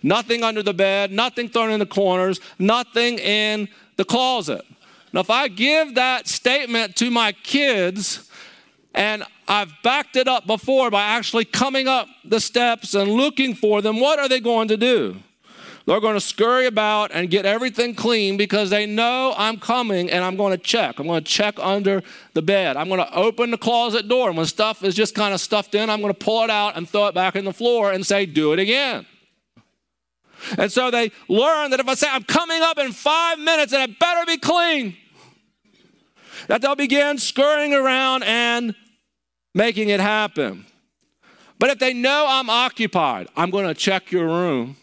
Nothing 0.02 0.44
under 0.44 0.64
the 0.64 0.74
bed, 0.74 1.12
nothing 1.12 1.48
thrown 1.48 1.72
in 1.72 1.80
the 1.80 1.86
corners, 1.86 2.40
nothing 2.58 3.20
in 3.20 3.70
the 3.98 4.06
closet. 4.06 4.66
Now, 5.14 5.20
if 5.20 5.30
I 5.30 5.48
give 5.48 5.96
that 5.96 6.28
statement 6.28 6.96
to 6.98 7.12
my 7.12 7.32
kids, 7.32 8.30
and 8.96 9.24
I've 9.48 9.72
backed 9.84 10.16
it 10.16 10.28
up 10.28 10.48
before 10.48 10.90
by 10.90 11.04
actually 11.04 11.46
coming 11.46 11.88
up 11.88 12.08
the 12.26 12.40
steps 12.40 12.96
and 12.96 13.12
looking 13.12 13.54
for 13.54 13.84
them, 13.84 14.00
what 14.00 14.18
are 14.18 14.28
they 14.28 14.40
going 14.40 14.70
to 14.70 14.78
do? 14.78 15.18
They're 15.88 16.02
going 16.02 16.16
to 16.16 16.22
scurry 16.22 16.66
about 16.66 17.12
and 17.14 17.30
get 17.30 17.46
everything 17.46 17.96
clean 17.96 18.36
because 18.36 18.70
they 18.70 18.86
know 18.86 19.34
I'm 19.38 19.58
coming 19.58 20.12
and 20.12 20.22
I'm 20.22 20.36
going 20.36 20.52
to 20.52 20.62
check. 20.62 21.00
I'm 21.00 21.08
going 21.08 21.24
to 21.24 21.32
check 21.32 21.58
under 21.60 22.04
the 22.34 22.42
bed. 22.42 22.76
I'm 22.76 22.90
going 22.90 23.00
to 23.00 23.16
open 23.16 23.52
the 23.52 23.58
closet 23.58 24.10
door. 24.10 24.28
And 24.28 24.36
when 24.36 24.46
stuff 24.48 24.84
is 24.84 24.96
just 24.96 25.16
kind 25.16 25.34
of 25.34 25.40
stuffed 25.40 25.76
in, 25.76 25.90
I'm 25.90 26.02
going 26.02 26.14
to 26.14 26.20
pull 26.20 26.44
it 26.44 26.50
out 26.50 26.76
and 26.76 26.90
throw 26.90 27.08
it 27.08 27.16
back 27.16 27.38
in 27.38 27.46
the 27.46 27.54
floor 27.54 27.94
and 27.94 28.06
say, 28.06 28.26
Do 28.26 28.52
it 28.52 28.60
again. 28.60 29.06
And 30.58 30.70
so 30.70 30.92
they 30.92 31.14
learn 31.30 31.72
that 31.72 31.80
if 31.80 31.88
I 31.88 31.96
say, 31.96 32.10
I'm 32.12 32.24
coming 32.24 32.62
up 32.62 32.78
in 32.78 32.92
five 32.92 33.40
minutes 33.40 33.72
and 33.72 33.90
it 33.90 33.98
better 33.98 34.26
be 34.26 34.38
clean, 34.38 34.98
that 36.50 36.62
they'll 36.62 36.76
begin 36.76 37.18
scurrying 37.18 37.74
around 37.74 38.24
and 38.24 38.76
making 39.56 39.88
it 39.88 40.02
happen. 40.02 40.66
But 41.60 41.70
if 41.70 41.80
they 41.80 41.94
know 41.94 42.26
I'm 42.28 42.50
occupied, 42.50 43.30
I'm 43.38 43.52
going 43.52 43.68
to 43.68 43.74
check 43.74 44.12
your 44.12 44.28
room 44.28 44.76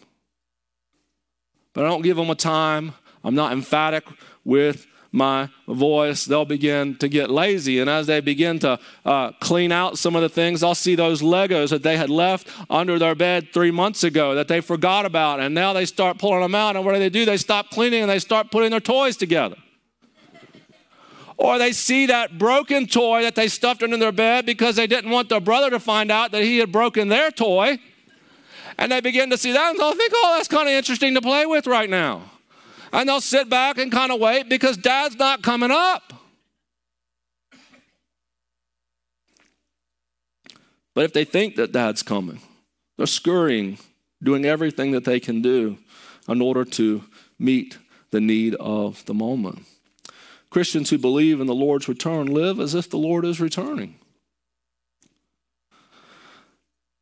but 1.75 1.85
I 1.85 1.89
don't 1.89 2.01
give 2.01 2.17
them 2.17 2.31
a 2.31 2.35
time. 2.35 2.93
I'm 3.23 3.35
not 3.35 3.51
emphatic 3.51 4.05
with 4.43 4.87
my 5.15 5.49
voice, 5.67 6.25
they'll 6.25 6.45
begin 6.45 6.95
to 6.97 7.07
get 7.07 7.29
lazy. 7.29 7.79
And 7.79 7.89
as 7.89 8.05
they 8.05 8.19
begin 8.19 8.59
to 8.59 8.77
uh, 9.05 9.31
clean 9.39 9.71
out 9.71 9.97
some 9.97 10.15
of 10.15 10.21
the 10.21 10.29
things, 10.29 10.61
I'll 10.61 10.75
see 10.75 10.95
those 10.95 11.21
Legos 11.21 11.69
that 11.69 11.83
they 11.83 11.95
had 11.95 12.09
left 12.09 12.49
under 12.69 12.99
their 12.99 13.15
bed 13.15 13.53
three 13.53 13.71
months 13.71 14.03
ago 14.03 14.35
that 14.35 14.49
they 14.49 14.59
forgot 14.59 15.05
about. 15.05 15.39
And 15.39 15.55
now 15.55 15.71
they 15.71 15.85
start 15.85 16.19
pulling 16.19 16.41
them 16.41 16.53
out. 16.53 16.75
And 16.75 16.85
what 16.85 16.93
do 16.93 16.99
they 16.99 17.09
do? 17.09 17.23
They 17.23 17.37
stop 17.37 17.69
cleaning 17.69 18.01
and 18.01 18.11
they 18.11 18.19
start 18.19 18.51
putting 18.51 18.71
their 18.71 18.81
toys 18.81 19.15
together. 19.15 19.55
Or 21.37 21.57
they 21.57 21.71
see 21.71 22.07
that 22.07 22.37
broken 22.37 22.85
toy 22.85 23.21
that 23.21 23.35
they 23.35 23.47
stuffed 23.47 23.83
under 23.83 23.97
their 23.97 24.11
bed 24.11 24.45
because 24.45 24.75
they 24.75 24.87
didn't 24.87 25.11
want 25.11 25.29
their 25.29 25.41
brother 25.41 25.69
to 25.69 25.79
find 25.79 26.11
out 26.11 26.31
that 26.31 26.43
he 26.43 26.57
had 26.57 26.71
broken 26.71 27.07
their 27.07 27.31
toy 27.31 27.79
and 28.77 28.91
they 28.91 29.01
begin 29.01 29.29
to 29.29 29.37
see 29.37 29.51
that 29.51 29.71
and 29.71 29.79
they'll 29.79 29.93
think, 29.93 30.11
oh, 30.15 30.33
that's 30.35 30.47
kind 30.47 30.67
of 30.67 30.73
interesting 30.73 31.13
to 31.15 31.21
play 31.21 31.45
with 31.45 31.67
right 31.67 31.89
now. 31.89 32.23
And 32.91 33.09
they'll 33.09 33.21
sit 33.21 33.49
back 33.49 33.77
and 33.77 33.91
kind 33.91 34.11
of 34.11 34.19
wait 34.19 34.49
because 34.49 34.77
dad's 34.77 35.17
not 35.17 35.41
coming 35.41 35.71
up. 35.71 36.13
But 40.93 41.03
if 41.03 41.13
they 41.13 41.25
think 41.25 41.57
that 41.57 41.73
dad's 41.73 42.03
coming, 42.03 42.39
they're 42.97 43.05
scurrying, 43.05 43.77
doing 44.23 44.45
everything 44.45 44.91
that 44.91 45.03
they 45.03 45.19
can 45.19 45.41
do 45.41 45.77
in 46.27 46.41
order 46.41 46.63
to 46.63 47.03
meet 47.37 47.77
the 48.11 48.21
need 48.21 48.55
of 48.55 49.03
the 49.05 49.13
moment. 49.13 49.63
Christians 50.49 50.89
who 50.89 50.97
believe 50.97 51.41
in 51.41 51.47
the 51.47 51.53
Lord's 51.53 51.89
return 51.89 52.27
live 52.27 52.61
as 52.61 52.73
if 52.73 52.89
the 52.89 52.97
Lord 52.97 53.25
is 53.25 53.41
returning. 53.41 53.95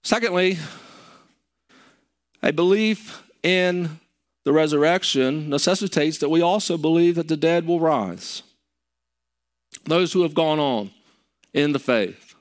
Secondly, 0.03 0.57
a 2.43 2.51
belief 2.51 3.23
in 3.41 3.99
the 4.43 4.51
resurrection 4.51 5.49
necessitates 5.49 6.17
that 6.17 6.29
we 6.29 6.41
also 6.41 6.77
believe 6.77 7.15
that 7.15 7.29
the 7.29 7.37
dead 7.37 7.65
will 7.65 7.79
rise. 7.79 8.43
Those 9.85 10.11
who 10.11 10.23
have 10.23 10.33
gone 10.33 10.59
on 10.59 10.91
in 11.53 11.71
the 11.71 11.79
faith, 11.79 12.35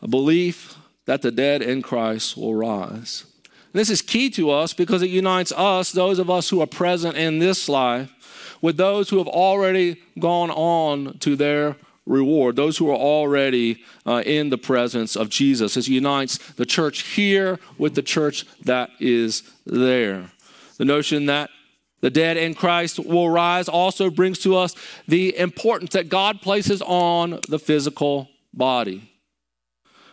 a 0.00 0.08
belief 0.08 0.76
that 1.04 1.22
the 1.22 1.30
dead 1.30 1.62
in 1.62 1.82
Christ 1.82 2.36
will 2.36 2.54
rise. 2.54 3.26
This 3.72 3.90
is 3.90 4.00
key 4.00 4.30
to 4.30 4.50
us 4.50 4.72
because 4.72 5.02
it 5.02 5.10
unites 5.10 5.52
us, 5.52 5.92
those 5.92 6.18
of 6.18 6.30
us 6.30 6.48
who 6.48 6.62
are 6.62 6.66
present 6.66 7.16
in 7.16 7.38
this 7.38 7.68
life, 7.68 8.10
with 8.62 8.78
those 8.78 9.10
who 9.10 9.18
have 9.18 9.28
already 9.28 10.00
gone 10.18 10.50
on 10.50 11.18
to 11.18 11.36
their 11.36 11.76
reward, 12.06 12.56
those 12.56 12.78
who 12.78 12.88
are 12.88 12.96
already 12.96 13.84
uh, 14.06 14.22
in 14.24 14.48
the 14.48 14.58
presence 14.58 15.16
of 15.16 15.28
Jesus, 15.28 15.76
as 15.76 15.86
he 15.86 15.94
unites 15.94 16.38
the 16.52 16.64
church 16.64 17.02
here 17.02 17.58
with 17.76 17.94
the 17.94 18.02
church 18.02 18.46
that 18.62 18.90
is 19.00 19.42
there. 19.66 20.30
The 20.78 20.84
notion 20.84 21.26
that 21.26 21.50
the 22.00 22.10
dead 22.10 22.36
in 22.36 22.54
Christ 22.54 22.98
will 22.98 23.28
rise 23.28 23.68
also 23.68 24.10
brings 24.10 24.38
to 24.40 24.56
us 24.56 24.74
the 25.08 25.36
importance 25.36 25.92
that 25.92 26.08
God 26.08 26.40
places 26.40 26.82
on 26.82 27.40
the 27.48 27.58
physical 27.58 28.28
body. 28.54 29.10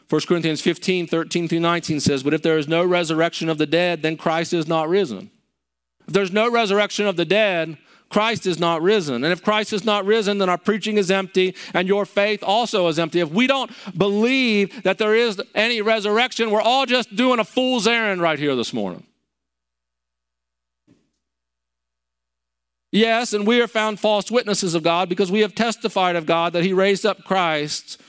1 0.10 0.22
Corinthians 0.28 0.62
15, 0.62 1.08
13 1.08 1.48
through 1.48 1.60
19 1.60 2.00
says, 2.00 2.24
But 2.24 2.34
if 2.34 2.42
there 2.42 2.58
is 2.58 2.68
no 2.68 2.86
resurrection 2.86 3.50
of 3.50 3.58
the 3.58 3.66
dead, 3.66 4.02
then 4.02 4.18
Christ 4.18 4.54
is 4.54 4.68
not 4.68 4.90
risen. 4.90 5.32
If 6.08 6.14
there's 6.14 6.32
no 6.32 6.52
resurrection 6.52 7.08
of 7.08 7.16
the 7.16 7.26
dead, 7.26 7.78
Christ 8.14 8.46
is 8.46 8.60
not 8.60 8.84
risen. 8.84 9.24
And 9.24 9.34
if 9.34 9.44
Christ 9.44 9.74
is 9.74 9.84
not 9.84 10.06
risen, 10.06 10.38
then 10.38 10.48
our 10.48 10.58
preaching 10.58 10.98
is 10.98 11.10
empty 11.10 11.56
and 11.74 11.88
your 11.88 12.06
faith 12.06 12.44
also 12.44 12.88
is 12.88 13.00
empty. 13.00 13.20
If 13.20 13.32
we 13.32 13.48
don't 13.48 13.72
believe 13.98 14.84
that 14.84 15.00
there 15.00 15.16
is 15.16 15.42
any 15.56 15.82
resurrection, 15.82 16.52
we're 16.52 16.62
all 16.62 16.86
just 16.86 17.16
doing 17.16 17.40
a 17.40 17.44
fool's 17.44 17.88
errand 17.88 18.22
right 18.22 18.38
here 18.38 18.56
this 18.56 18.72
morning. 18.72 19.04
Yes, 22.92 23.34
and 23.34 23.48
we 23.48 23.60
are 23.60 23.68
found 23.68 24.00
false 24.00 24.30
witnesses 24.30 24.76
of 24.76 24.84
God 24.84 25.10
because 25.10 25.32
we 25.32 25.40
have 25.40 25.56
testified 25.56 26.16
of 26.16 26.28
God 26.28 26.54
that 26.54 26.64
He 26.64 26.72
raised 26.72 27.08
up 27.08 27.24
Christ. 27.24 28.00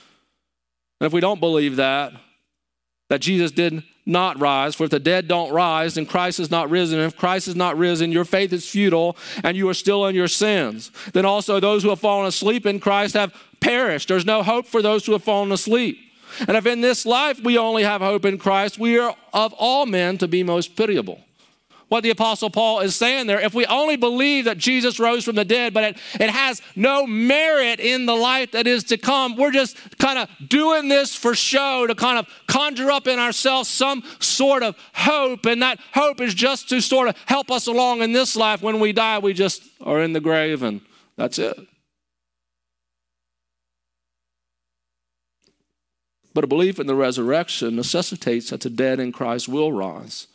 And 0.99 1.07
if 1.07 1.13
we 1.13 1.19
don't 1.19 1.39
believe 1.39 1.77
that, 1.77 2.13
that 3.09 3.21
Jesus 3.21 3.51
did 3.51 3.83
not 4.05 4.39
rise. 4.39 4.75
For 4.75 4.83
if 4.83 4.89
the 4.89 4.99
dead 4.99 5.27
don't 5.27 5.51
rise, 5.51 5.95
then 5.95 6.05
Christ 6.05 6.39
is 6.39 6.51
not 6.51 6.69
risen. 6.69 6.99
And 6.99 7.07
if 7.07 7.17
Christ 7.17 7.47
is 7.47 7.55
not 7.55 7.77
risen, 7.77 8.11
your 8.11 8.25
faith 8.25 8.53
is 8.53 8.67
futile 8.67 9.17
and 9.43 9.57
you 9.57 9.67
are 9.69 9.73
still 9.73 10.05
in 10.05 10.15
your 10.15 10.27
sins. 10.27 10.91
Then 11.13 11.25
also 11.25 11.59
those 11.59 11.83
who 11.83 11.89
have 11.89 11.99
fallen 11.99 12.27
asleep 12.27 12.65
in 12.65 12.79
Christ 12.79 13.15
have 13.15 13.33
perished. 13.59 14.07
There's 14.07 14.25
no 14.25 14.43
hope 14.43 14.67
for 14.67 14.81
those 14.81 15.05
who 15.05 15.13
have 15.13 15.23
fallen 15.23 15.51
asleep. 15.51 15.97
And 16.47 16.57
if 16.57 16.65
in 16.65 16.81
this 16.81 17.05
life 17.05 17.39
we 17.41 17.57
only 17.57 17.83
have 17.83 18.01
hope 18.01 18.25
in 18.25 18.37
Christ, 18.37 18.77
we 18.77 18.99
are 18.99 19.15
of 19.33 19.53
all 19.53 19.85
men 19.85 20.17
to 20.19 20.27
be 20.27 20.43
most 20.43 20.75
pitiable. 20.75 21.24
What 21.87 22.01
the 22.01 22.09
Apostle 22.09 22.49
Paul 22.49 22.79
is 22.79 22.95
saying 22.95 23.27
there. 23.27 23.39
If 23.39 23.53
we 23.53 23.65
only 23.65 23.95
believe 23.95 24.45
that 24.45 24.57
Jesus 24.57 24.99
rose 24.99 25.23
from 25.23 25.35
the 25.35 25.45
dead, 25.45 25.73
but 25.73 25.83
it, 25.83 25.97
it 26.19 26.29
has 26.29 26.61
no 26.75 27.05
merit 27.05 27.79
in 27.79 28.05
the 28.05 28.15
life 28.15 28.51
that 28.51 28.67
is 28.67 28.83
to 28.85 28.97
come, 28.97 29.35
we're 29.35 29.51
just 29.51 29.77
kind 29.97 30.17
of 30.17 30.29
doing 30.47 30.87
this 30.87 31.15
for 31.15 31.35
show 31.35 31.85
to 31.87 31.95
kind 31.95 32.17
of 32.17 32.27
conjure 32.47 32.91
up 32.91 33.07
in 33.07 33.19
ourselves 33.19 33.69
some 33.69 34.03
sort 34.19 34.63
of 34.63 34.75
hope. 34.93 35.45
And 35.45 35.61
that 35.61 35.79
hope 35.93 36.21
is 36.21 36.33
just 36.33 36.69
to 36.69 36.81
sort 36.81 37.07
of 37.07 37.15
help 37.25 37.51
us 37.51 37.67
along 37.67 38.01
in 38.01 38.11
this 38.11 38.35
life. 38.35 38.61
When 38.61 38.79
we 38.79 38.91
die, 38.91 39.19
we 39.19 39.33
just 39.33 39.63
are 39.81 40.01
in 40.01 40.13
the 40.13 40.21
grave 40.21 40.63
and 40.63 40.81
that's 41.17 41.39
it. 41.39 41.57
But 46.33 46.43
a 46.43 46.47
belief 46.47 46.79
in 46.81 46.87
the 46.87 46.95
resurrection 46.95 47.77
necessitates 47.77 48.49
that 48.49 48.59
the 48.59 48.69
dead 48.69 48.99
in 48.99 49.13
Christ 49.13 49.47
will 49.47 49.71
rise. 49.71 50.27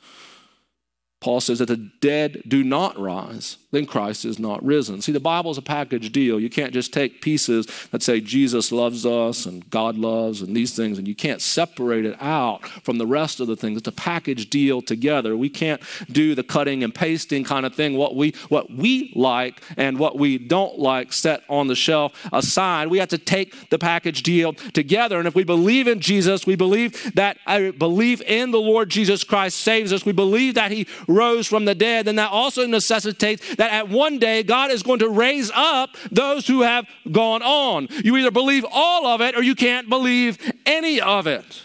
Paul 1.20 1.40
says 1.40 1.58
that 1.58 1.66
the 1.66 1.76
dead 1.76 2.42
do 2.48 2.64
not 2.64 2.98
rise, 2.98 3.58
then 3.70 3.86
Christ 3.86 4.24
is 4.24 4.38
not 4.38 4.64
risen. 4.64 5.00
See, 5.00 5.12
the 5.12 5.20
Bible 5.20 5.50
is 5.50 5.58
a 5.58 5.62
package 5.62 6.10
deal. 6.10 6.40
You 6.40 6.50
can't 6.50 6.72
just 6.72 6.92
take 6.92 7.20
pieces 7.20 7.66
that 7.92 8.02
say 8.02 8.20
Jesus 8.20 8.72
loves 8.72 9.06
us 9.06 9.46
and 9.46 9.68
God 9.70 9.96
loves 9.96 10.42
and 10.42 10.56
these 10.56 10.74
things, 10.74 10.98
and 10.98 11.06
you 11.06 11.14
can't 11.14 11.40
separate 11.40 12.04
it 12.04 12.20
out 12.20 12.66
from 12.68 12.98
the 12.98 13.06
rest 13.06 13.38
of 13.38 13.46
the 13.46 13.56
things. 13.56 13.78
It's 13.78 13.88
a 13.88 13.92
package 13.92 14.50
deal 14.50 14.82
together. 14.82 15.36
We 15.36 15.48
can't 15.48 15.80
do 16.10 16.34
the 16.34 16.42
cutting 16.42 16.82
and 16.82 16.94
pasting 16.94 17.44
kind 17.44 17.64
of 17.64 17.74
thing. 17.74 17.96
What 17.96 18.16
we 18.16 18.34
what 18.48 18.70
we 18.70 19.12
like 19.14 19.62
and 19.76 19.98
what 19.98 20.18
we 20.18 20.38
don't 20.38 20.78
like 20.78 21.12
set 21.12 21.42
on 21.48 21.68
the 21.68 21.76
shelf 21.76 22.12
aside. 22.32 22.88
We 22.88 22.98
have 22.98 23.08
to 23.10 23.18
take 23.18 23.70
the 23.70 23.78
package 23.78 24.22
deal 24.22 24.52
together. 24.52 25.18
And 25.18 25.28
if 25.28 25.34
we 25.34 25.44
believe 25.44 25.86
in 25.86 26.00
Jesus, 26.00 26.46
we 26.46 26.56
believe 26.56 27.14
that 27.14 27.38
I 27.46 27.70
believe 27.70 28.20
in 28.22 28.50
the 28.50 28.60
Lord 28.60 28.90
Jesus 28.90 29.22
Christ 29.22 29.58
saves 29.58 29.92
us. 29.92 30.04
We 30.04 30.12
believe 30.12 30.54
that 30.54 30.72
He 30.72 30.86
rose 31.06 31.46
from 31.46 31.66
the 31.66 31.74
dead, 31.74 32.06
then 32.06 32.16
that 32.16 32.30
also 32.30 32.66
necessitates 32.66 33.59
that 33.60 33.72
at 33.72 33.90
one 33.90 34.18
day 34.18 34.42
God 34.42 34.70
is 34.70 34.82
going 34.82 35.00
to 35.00 35.10
raise 35.10 35.50
up 35.54 35.90
those 36.10 36.46
who 36.46 36.62
have 36.62 36.86
gone 37.12 37.42
on. 37.42 37.88
You 38.02 38.16
either 38.16 38.30
believe 38.30 38.64
all 38.72 39.06
of 39.06 39.20
it 39.20 39.36
or 39.36 39.42
you 39.42 39.54
can't 39.54 39.86
believe 39.86 40.38
any 40.64 40.98
of 40.98 41.26
it. 41.26 41.62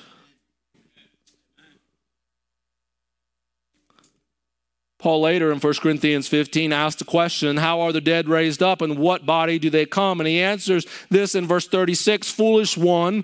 Paul 5.00 5.22
later 5.22 5.54
in 5.54 5.60
1 5.60 5.74
Corinthians 5.76 6.28
15 6.28 6.74
asked 6.74 7.00
the 7.00 7.06
question, 7.06 7.56
How 7.56 7.80
are 7.80 7.94
the 7.94 8.02
dead 8.02 8.28
raised 8.28 8.62
up, 8.62 8.82
and 8.82 8.98
what 8.98 9.26
body 9.26 9.58
do 9.58 9.70
they 9.70 9.86
come? 9.86 10.20
And 10.20 10.28
he 10.28 10.42
answers 10.42 10.86
this 11.10 11.34
in 11.34 11.48
verse 11.48 11.66
36 11.66 12.30
Foolish 12.30 12.78
one. 12.78 13.24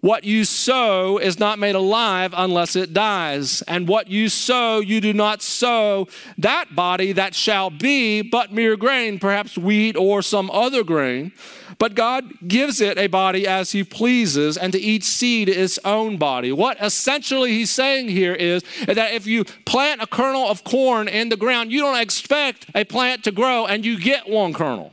What 0.00 0.22
you 0.22 0.44
sow 0.44 1.18
is 1.18 1.40
not 1.40 1.58
made 1.58 1.74
alive 1.74 2.32
unless 2.36 2.76
it 2.76 2.92
dies. 2.92 3.62
And 3.62 3.88
what 3.88 4.08
you 4.08 4.28
sow, 4.28 4.78
you 4.78 5.00
do 5.00 5.12
not 5.12 5.42
sow 5.42 6.06
that 6.38 6.76
body 6.76 7.10
that 7.12 7.34
shall 7.34 7.68
be, 7.68 8.22
but 8.22 8.52
mere 8.52 8.76
grain, 8.76 9.18
perhaps 9.18 9.58
wheat 9.58 9.96
or 9.96 10.22
some 10.22 10.50
other 10.52 10.84
grain. 10.84 11.32
But 11.78 11.96
God 11.96 12.32
gives 12.46 12.80
it 12.80 12.96
a 12.96 13.08
body 13.08 13.46
as 13.46 13.72
He 13.72 13.82
pleases, 13.82 14.56
and 14.56 14.72
to 14.72 14.80
each 14.80 15.04
seed 15.04 15.48
its 15.48 15.78
own 15.84 16.16
body. 16.16 16.52
What 16.52 16.76
essentially 16.80 17.52
He's 17.52 17.70
saying 17.70 18.08
here 18.08 18.34
is 18.34 18.62
that 18.86 19.12
if 19.12 19.26
you 19.26 19.44
plant 19.64 20.00
a 20.00 20.06
kernel 20.06 20.48
of 20.48 20.62
corn 20.62 21.08
in 21.08 21.28
the 21.28 21.36
ground, 21.36 21.72
you 21.72 21.80
don't 21.80 21.98
expect 22.00 22.66
a 22.74 22.84
plant 22.84 23.24
to 23.24 23.32
grow 23.32 23.66
and 23.66 23.84
you 23.84 23.98
get 23.98 24.28
one 24.28 24.52
kernel. 24.52 24.92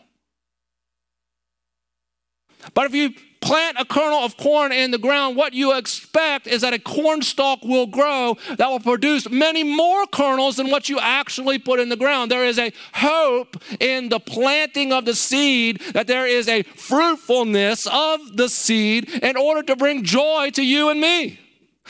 But 2.74 2.88
if 2.88 2.96
you 2.96 3.14
plant 3.46 3.78
a 3.80 3.86
kernel 3.86 4.20
of 4.20 4.36
corn 4.38 4.72
in 4.72 4.90
the 4.90 4.98
ground, 4.98 5.36
what 5.38 5.54
you 5.54 5.78
expect 5.78 6.48
is 6.48 6.62
that 6.62 6.74
a 6.74 6.80
corn 6.80 7.22
stalk 7.22 7.64
will 7.64 7.86
grow 7.86 8.36
that 8.58 8.68
will 8.68 8.80
produce 8.80 9.30
many 9.30 9.64
more 9.64 10.08
kernels 10.08 10.56
than 10.58 10.72
what 10.72 10.90
you 10.90 11.00
actually 11.00 11.60
put 11.60 11.80
in 11.80 11.90
the 11.90 11.96
ground. 11.96 12.32
There 12.32 12.46
is 12.46 12.58
a 12.58 12.74
hope 12.94 13.58
in 13.80 14.10
the 14.10 14.20
planting 14.20 14.92
of 14.92 15.06
the 15.06 15.14
seed 15.14 15.80
that 15.94 16.08
there 16.08 16.26
is 16.26 16.48
a 16.48 16.64
fruitfulness 16.64 17.86
of 17.86 18.36
the 18.36 18.50
seed 18.50 19.10
in 19.10 19.38
order 19.38 19.62
to 19.64 19.76
bring 19.76 20.04
joy 20.04 20.50
to 20.54 20.66
you 20.66 20.90
and 20.90 21.00
me. 21.00 21.40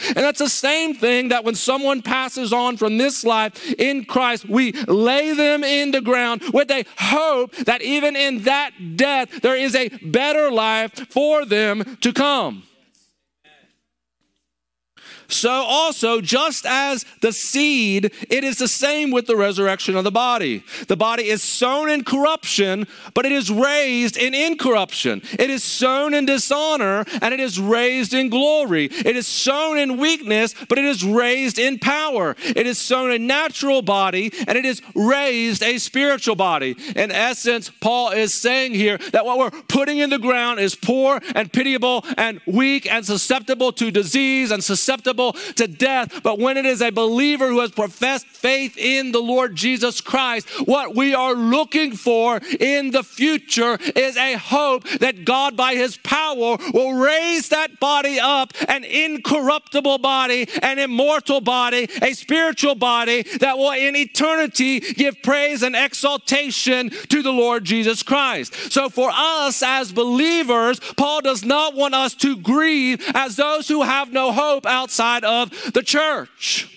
And 0.07 0.17
that's 0.17 0.39
the 0.39 0.49
same 0.49 0.93
thing 0.93 1.29
that 1.29 1.43
when 1.43 1.55
someone 1.55 2.01
passes 2.01 2.51
on 2.51 2.77
from 2.77 2.97
this 2.97 3.23
life 3.23 3.73
in 3.79 4.05
Christ, 4.05 4.47
we 4.47 4.73
lay 4.73 5.33
them 5.33 5.63
in 5.63 5.91
the 5.91 6.01
ground 6.01 6.41
with 6.53 6.69
a 6.69 6.85
hope 6.97 7.55
that 7.57 7.81
even 7.81 8.15
in 8.15 8.43
that 8.43 8.71
death, 8.95 9.41
there 9.41 9.55
is 9.55 9.75
a 9.75 9.89
better 9.89 10.51
life 10.51 10.93
for 11.09 11.45
them 11.45 11.97
to 12.01 12.11
come. 12.11 12.63
So, 15.27 15.49
also, 15.49 16.21
just 16.21 16.65
as 16.65 17.05
the 17.21 17.31
seed, 17.31 18.11
it 18.29 18.43
is 18.43 18.57
the 18.57 18.67
same 18.67 19.11
with 19.11 19.27
the 19.27 19.35
resurrection 19.35 19.95
of 19.95 20.03
the 20.03 20.11
body. 20.11 20.63
The 20.87 20.95
body 20.95 21.29
is 21.29 21.41
sown 21.41 21.89
in 21.89 22.03
corruption, 22.03 22.87
but 23.13 23.25
it 23.25 23.31
is 23.31 23.49
raised 23.49 24.17
in 24.17 24.33
incorruption. 24.33 25.21
It 25.39 25.49
is 25.49 25.63
sown 25.63 26.13
in 26.13 26.25
dishonor, 26.25 27.05
and 27.21 27.33
it 27.33 27.39
is 27.39 27.59
raised 27.59 28.13
in 28.13 28.29
glory. 28.29 28.85
It 28.85 29.15
is 29.15 29.27
sown 29.27 29.77
in 29.77 29.97
weakness, 29.97 30.53
but 30.69 30.77
it 30.77 30.85
is 30.85 31.03
raised 31.03 31.57
in 31.57 31.79
power. 31.79 32.35
It 32.43 32.67
is 32.67 32.77
sown 32.77 33.11
a 33.11 33.19
natural 33.19 33.81
body, 33.81 34.31
and 34.47 34.57
it 34.57 34.65
is 34.65 34.81
raised 34.93 35.63
a 35.63 35.77
spiritual 35.77 36.35
body. 36.35 36.75
In 36.95 37.11
essence, 37.11 37.69
Paul 37.69 38.11
is 38.11 38.33
saying 38.33 38.73
here 38.73 38.97
that 39.11 39.25
what 39.25 39.37
we're 39.37 39.61
putting 39.67 39.97
in 39.99 40.09
the 40.09 40.19
ground 40.19 40.59
is 40.59 40.75
poor 40.75 41.19
and 41.33 41.51
pitiable 41.51 42.05
and 42.17 42.41
weak 42.45 42.91
and 42.91 43.05
susceptible 43.05 43.71
to 43.73 43.91
disease 43.91 44.51
and 44.51 44.63
susceptible 44.63 45.14
to 45.15 45.67
death. 45.67 46.21
But 46.23 46.39
when 46.39 46.57
it 46.57 46.65
is 46.65 46.81
a 46.81 46.91
believer 46.91 47.47
who 47.47 47.59
has 47.61 47.71
professed 47.71 48.27
faith 48.27 48.77
in 48.77 49.11
the 49.11 49.21
Lord 49.21 49.55
Jesus 49.55 50.01
Christ, 50.01 50.47
what 50.67 50.95
we 50.95 51.13
are 51.13 51.33
looking 51.33 51.95
for 51.95 52.39
in 52.59 52.91
the 52.91 53.03
future 53.03 53.77
is 53.95 54.17
a 54.17 54.33
hope 54.33 54.87
that 54.99 55.25
God, 55.25 55.55
by 55.55 55.75
his 55.75 55.97
power, 55.97 56.57
will 56.73 56.93
raise 56.93 57.49
that 57.49 57.79
body 57.79 58.19
up 58.19 58.53
an 58.67 58.83
incorruptible 58.83 59.99
body, 59.99 60.47
an 60.61 60.79
immortal 60.79 61.41
body, 61.41 61.87
a 62.01 62.13
spiritual 62.13 62.75
body 62.75 63.23
that 63.39 63.57
will 63.57 63.71
in 63.71 63.95
eternity 63.95 64.79
give 64.79 65.21
praise 65.21 65.63
and 65.63 65.75
exaltation 65.75 66.89
to 67.09 67.21
the 67.21 67.31
Lord 67.31 67.63
Jesus 67.63 68.03
Christ. 68.03 68.53
So 68.71 68.89
for 68.89 69.09
us 69.13 69.63
as 69.63 69.91
believers, 69.91 70.79
Paul 70.97 71.21
does 71.21 71.43
not 71.43 71.75
want 71.75 71.95
us 71.95 72.13
to 72.15 72.35
grieve 72.37 73.03
as 73.13 73.35
those 73.35 73.67
who 73.67 73.83
have 73.83 74.11
no 74.11 74.31
hope 74.31 74.65
outside 74.65 75.04
of 75.23 75.73
the 75.73 75.83
church. 75.83 76.74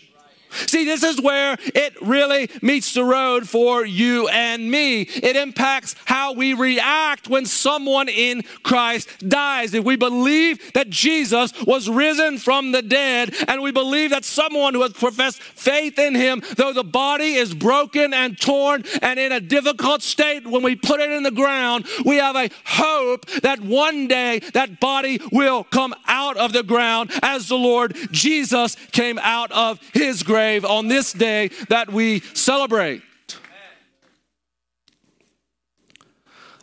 See, 0.51 0.85
this 0.85 1.03
is 1.03 1.21
where 1.21 1.57
it 1.61 2.01
really 2.01 2.51
meets 2.63 2.95
the 2.95 3.05
road 3.05 3.49
for 3.49 3.85
you 3.85 4.29
and 4.29 4.71
me. 4.71 5.03
It 5.03 5.37
impacts 5.37 5.95
how 6.05 6.33
we 6.33 6.55
react 6.55 7.29
when 7.29 7.47
someone 7.47 8.09
in 8.09 8.43
Christ 8.63 9.29
dies. 9.29 9.75
If 9.75 9.85
we 9.85 9.97
believe 9.97 10.73
that 10.73 10.91
Jesus 10.91 11.53
was 11.67 11.89
risen 11.89 12.39
from 12.39 12.73
the 12.73 12.83
dead, 12.83 13.35
and 13.47 13.63
we 13.63 13.73
believe 13.73 14.11
that 14.11 14.25
someone 14.25 14.75
who 14.75 14.83
has 14.83 14.93
professed 14.93 15.43
faith 15.43 15.99
in 15.99 16.15
him, 16.15 16.43
though 16.57 16.73
the 16.73 16.85
body 16.85 17.35
is 17.35 17.55
broken 17.55 18.15
and 18.15 18.41
torn 18.41 18.85
and 19.03 19.19
in 19.19 19.33
a 19.33 19.41
difficult 19.41 20.03
state, 20.03 20.47
when 20.47 20.63
we 20.63 20.77
put 20.77 21.01
it 21.01 21.11
in 21.11 21.23
the 21.23 21.31
ground, 21.31 21.87
we 22.05 22.17
have 22.17 22.37
a 22.37 22.51
hope 22.65 23.27
that 23.43 23.61
one 23.61 24.09
day 24.09 24.41
that 24.55 24.81
body 24.81 25.21
will 25.33 25.65
come 25.65 25.95
out 26.07 26.37
of 26.37 26.53
the 26.53 26.63
ground 26.63 27.11
as 27.23 27.49
the 27.49 27.57
Lord 27.57 27.97
Jesus 28.11 28.77
came 28.93 29.19
out 29.19 29.51
of 29.53 29.81
his 29.93 30.23
grave 30.23 30.38
grave 30.39 30.65
on 30.65 30.87
this 30.87 31.13
day 31.13 31.49
that 31.69 31.93
we 31.93 32.21
celebrate. 32.33 33.03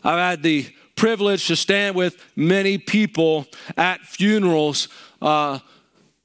I've 0.01 0.17
had 0.17 0.43
the 0.43 0.73
privilege 0.95 1.47
to 1.47 1.57
stand 1.57 1.93
with 1.93 2.15
many 2.37 2.77
people 2.77 3.47
at 3.75 3.99
funerals 3.99 4.87
uh, 5.21 5.59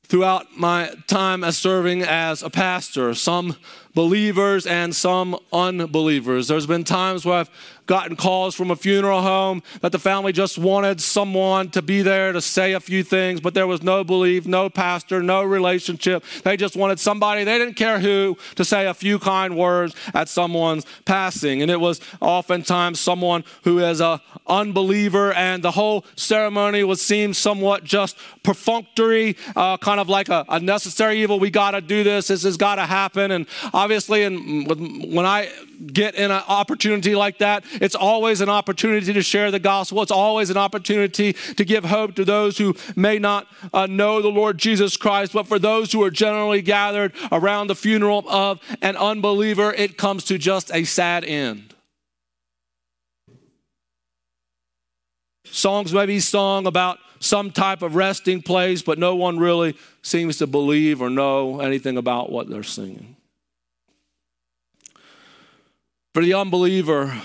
throughout 0.04 0.46
my 0.56 0.94
time 1.08 1.42
as 1.42 1.58
serving 1.58 2.02
as 2.02 2.44
a 2.44 2.50
pastor. 2.50 3.14
Some 3.14 3.56
believers 3.94 4.64
and 4.64 4.94
some 4.94 5.36
unbelievers. 5.52 6.46
There's 6.46 6.68
been 6.68 6.84
times 6.84 7.26
where 7.26 7.38
I've 7.38 7.50
gotten 7.90 8.14
calls 8.14 8.54
from 8.54 8.70
a 8.70 8.76
funeral 8.76 9.20
home 9.20 9.60
that 9.80 9.90
the 9.90 9.98
family 9.98 10.32
just 10.32 10.56
wanted 10.56 11.00
someone 11.00 11.68
to 11.68 11.82
be 11.82 12.02
there 12.02 12.30
to 12.30 12.40
say 12.40 12.74
a 12.74 12.78
few 12.78 13.02
things, 13.02 13.40
but 13.40 13.52
there 13.52 13.66
was 13.66 13.82
no 13.82 14.04
belief, 14.04 14.46
no 14.46 14.70
pastor, 14.70 15.20
no 15.20 15.42
relationship. 15.42 16.22
They 16.44 16.56
just 16.56 16.76
wanted 16.76 17.00
somebody, 17.00 17.42
they 17.42 17.58
didn't 17.58 17.74
care 17.74 17.98
who, 17.98 18.38
to 18.54 18.64
say 18.64 18.86
a 18.86 18.94
few 18.94 19.18
kind 19.18 19.56
words 19.56 19.96
at 20.14 20.28
someone's 20.28 20.86
passing. 21.04 21.62
And 21.62 21.68
it 21.70 21.80
was 21.80 22.00
oftentimes 22.20 23.00
someone 23.00 23.42
who 23.64 23.80
is 23.80 24.00
a 24.00 24.22
unbeliever, 24.46 25.32
and 25.32 25.60
the 25.60 25.72
whole 25.72 26.04
ceremony 26.14 26.84
would 26.84 27.00
seem 27.00 27.34
somewhat 27.34 27.82
just 27.82 28.16
perfunctory, 28.44 29.36
uh, 29.56 29.78
kind 29.78 29.98
of 29.98 30.08
like 30.08 30.28
a, 30.28 30.44
a 30.48 30.60
necessary 30.60 31.20
evil. 31.22 31.40
We 31.40 31.50
got 31.50 31.72
to 31.72 31.80
do 31.80 32.04
this. 32.04 32.28
This 32.28 32.44
has 32.44 32.56
got 32.56 32.76
to 32.76 32.86
happen. 32.86 33.32
And 33.32 33.48
obviously, 33.74 34.22
and 34.22 34.68
when 35.12 35.26
I 35.26 35.50
get 35.86 36.14
in 36.14 36.30
an 36.30 36.42
opportunity 36.48 37.14
like 37.14 37.38
that, 37.38 37.64
it's 37.74 37.94
always 37.94 38.40
an 38.40 38.48
opportunity 38.48 39.12
to 39.12 39.22
share 39.22 39.50
the 39.50 39.58
gospel. 39.58 40.02
It's 40.02 40.10
always 40.10 40.50
an 40.50 40.56
opportunity 40.56 41.32
to 41.32 41.64
give 41.64 41.84
hope 41.84 42.14
to 42.16 42.24
those 42.24 42.58
who 42.58 42.76
may 42.96 43.18
not 43.18 43.46
uh, 43.72 43.86
know 43.86 44.20
the 44.20 44.28
Lord 44.28 44.58
Jesus 44.58 44.96
Christ. 44.96 45.32
But 45.32 45.46
for 45.46 45.58
those 45.58 45.92
who 45.92 46.02
are 46.02 46.10
generally 46.10 46.62
gathered 46.62 47.12
around 47.32 47.68
the 47.68 47.74
funeral 47.74 48.28
of 48.28 48.60
an 48.82 48.96
unbeliever, 48.96 49.72
it 49.72 49.96
comes 49.96 50.24
to 50.24 50.38
just 50.38 50.70
a 50.74 50.84
sad 50.84 51.24
end. 51.24 51.74
Songs 55.44 55.92
may 55.92 56.06
be 56.06 56.20
sung 56.20 56.66
about 56.66 56.98
some 57.18 57.50
type 57.50 57.82
of 57.82 57.96
resting 57.96 58.40
place, 58.40 58.82
but 58.82 58.98
no 58.98 59.16
one 59.16 59.38
really 59.38 59.76
seems 60.02 60.38
to 60.38 60.46
believe 60.46 61.02
or 61.02 61.10
know 61.10 61.60
anything 61.60 61.96
about 61.96 62.30
what 62.30 62.48
they're 62.48 62.62
singing. 62.62 63.16
For 66.12 66.24
the 66.24 66.34
unbeliever, 66.34 67.22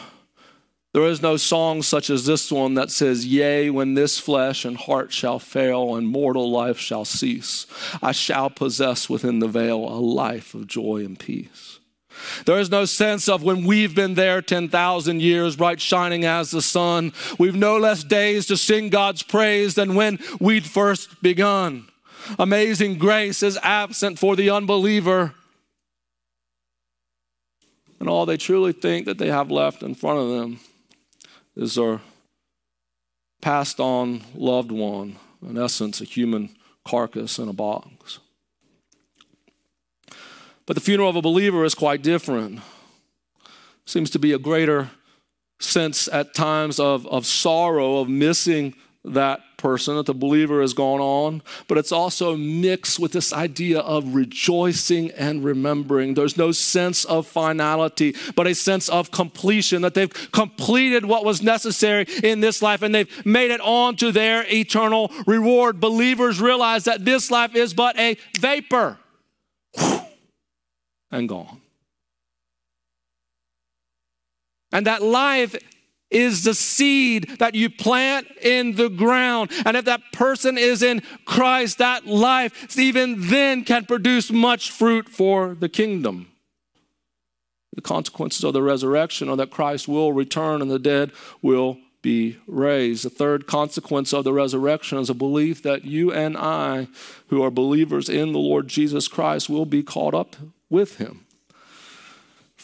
there 0.93 1.07
is 1.07 1.21
no 1.21 1.37
song 1.37 1.81
such 1.81 2.11
as 2.11 2.25
this 2.25 2.51
one 2.51 2.75
that 2.75 2.91
says, 2.91 3.25
Yea, 3.25 3.71
when 3.71 3.95
this 3.95 4.19
flesh 4.19 4.63
and 4.63 4.77
heart 4.77 5.11
shall 5.11 5.39
fail 5.39 5.95
and 5.95 6.07
mortal 6.07 6.51
life 6.51 6.77
shall 6.77 7.03
cease, 7.03 7.65
I 8.01 8.11
shall 8.11 8.51
possess 8.51 9.09
within 9.09 9.39
the 9.39 9.47
veil 9.47 9.79
a 9.79 9.97
life 9.97 10.53
of 10.53 10.67
joy 10.67 11.03
and 11.03 11.17
peace. 11.17 11.79
There 12.45 12.59
is 12.59 12.69
no 12.69 12.85
sense 12.85 13.27
of 13.27 13.41
when 13.41 13.65
we've 13.65 13.95
been 13.95 14.13
there 14.13 14.41
10,000 14.41 15.19
years, 15.19 15.55
bright 15.55 15.81
shining 15.81 16.23
as 16.23 16.51
the 16.51 16.61
sun. 16.61 17.11
We've 17.39 17.55
no 17.55 17.77
less 17.77 18.03
days 18.03 18.45
to 18.45 18.55
sing 18.55 18.89
God's 18.89 19.23
praise 19.23 19.73
than 19.73 19.95
when 19.95 20.19
we'd 20.39 20.65
first 20.65 21.23
begun. 21.23 21.87
Amazing 22.37 22.99
grace 22.99 23.41
is 23.41 23.57
absent 23.63 24.19
for 24.19 24.35
the 24.35 24.51
unbeliever 24.51 25.33
and 27.99 28.09
all 28.09 28.25
they 28.25 28.37
truly 28.37 28.73
think 28.73 29.05
that 29.05 29.17
they 29.17 29.29
have 29.29 29.51
left 29.51 29.83
in 29.83 29.95
front 29.95 30.19
of 30.19 30.29
them 30.29 30.59
is 31.55 31.75
their 31.75 32.01
passed 33.41 33.79
on 33.79 34.23
loved 34.33 34.71
one, 34.71 35.17
in 35.47 35.57
essence, 35.57 36.01
a 36.01 36.05
human 36.05 36.49
carcass 36.83 37.37
in 37.37 37.47
a 37.47 37.53
box. 37.53 38.19
But 40.65 40.75
the 40.75 40.81
funeral 40.81 41.09
of 41.09 41.15
a 41.15 41.21
believer 41.21 41.63
is 41.63 41.75
quite 41.75 42.01
different. 42.01 42.59
Seems 43.85 44.09
to 44.11 44.19
be 44.19 44.33
a 44.33 44.39
greater 44.39 44.89
sense 45.59 46.07
at 46.07 46.33
times 46.33 46.79
of, 46.79 47.05
of 47.07 47.25
sorrow, 47.25 47.99
of 47.99 48.09
missing 48.09 48.73
that 49.05 49.41
person, 49.57 49.95
that 49.95 50.05
the 50.05 50.13
believer 50.13 50.61
has 50.61 50.73
gone 50.73 50.99
on, 50.99 51.41
but 51.67 51.77
it's 51.77 51.91
also 51.91 52.35
mixed 52.35 52.99
with 52.99 53.11
this 53.11 53.31
idea 53.31 53.79
of 53.79 54.15
rejoicing 54.15 55.11
and 55.11 55.43
remembering. 55.43 56.13
There's 56.13 56.37
no 56.37 56.51
sense 56.51 57.05
of 57.05 57.27
finality, 57.27 58.15
but 58.35 58.47
a 58.47 58.55
sense 58.55 58.89
of 58.89 59.11
completion, 59.11 59.81
that 59.81 59.93
they've 59.93 60.31
completed 60.31 61.05
what 61.05 61.25
was 61.25 61.41
necessary 61.41 62.05
in 62.23 62.41
this 62.41 62.61
life 62.61 62.81
and 62.81 62.93
they've 62.93 63.25
made 63.25 63.51
it 63.51 63.61
on 63.61 63.95
to 63.97 64.11
their 64.11 64.45
eternal 64.47 65.11
reward. 65.25 65.79
Believers 65.79 66.41
realize 66.41 66.83
that 66.85 67.05
this 67.05 67.31
life 67.31 67.55
is 67.55 67.73
but 67.73 67.97
a 67.97 68.17
vapor 68.39 68.97
and 71.11 71.29
gone. 71.29 71.61
And 74.71 74.87
that 74.87 75.01
life 75.01 75.55
is 76.11 76.43
the 76.43 76.53
seed 76.53 77.37
that 77.39 77.55
you 77.55 77.69
plant 77.69 78.27
in 78.41 78.75
the 78.75 78.89
ground. 78.89 79.51
And 79.65 79.75
if 79.75 79.85
that 79.85 80.01
person 80.13 80.57
is 80.57 80.83
in 80.83 81.01
Christ, 81.25 81.79
that 81.79 82.05
life, 82.05 82.77
even 82.77 83.27
then, 83.27 83.63
can 83.63 83.85
produce 83.85 84.31
much 84.31 84.71
fruit 84.71 85.09
for 85.09 85.55
the 85.55 85.69
kingdom. 85.69 86.31
The 87.75 87.81
consequences 87.81 88.43
of 88.43 88.53
the 88.53 88.63
resurrection 88.63 89.29
are 89.29 89.35
that 89.35 89.51
Christ 89.51 89.87
will 89.87 90.13
return 90.13 90.61
and 90.61 90.71
the 90.71 90.79
dead 90.79 91.11
will 91.41 91.77
be 92.01 92.37
raised. 92.47 93.03
The 93.03 93.09
third 93.09 93.47
consequence 93.47 94.13
of 94.13 94.23
the 94.23 94.31
resurrection 94.31 94.99
is 94.99 95.09
a 95.09 95.15
belief 95.15 95.63
that 95.63 95.83
you 95.83 96.13
and 96.13 96.37
I, 96.37 96.87
who 97.27 97.43
are 97.43 97.51
believers 97.51 98.07
in 98.07 98.31
the 98.31 98.39
Lord 98.39 98.67
Jesus 98.67 99.07
Christ, 99.07 99.49
will 99.49 99.65
be 99.65 99.83
caught 99.83 100.13
up 100.13 100.35
with 100.69 100.97
him 100.97 101.24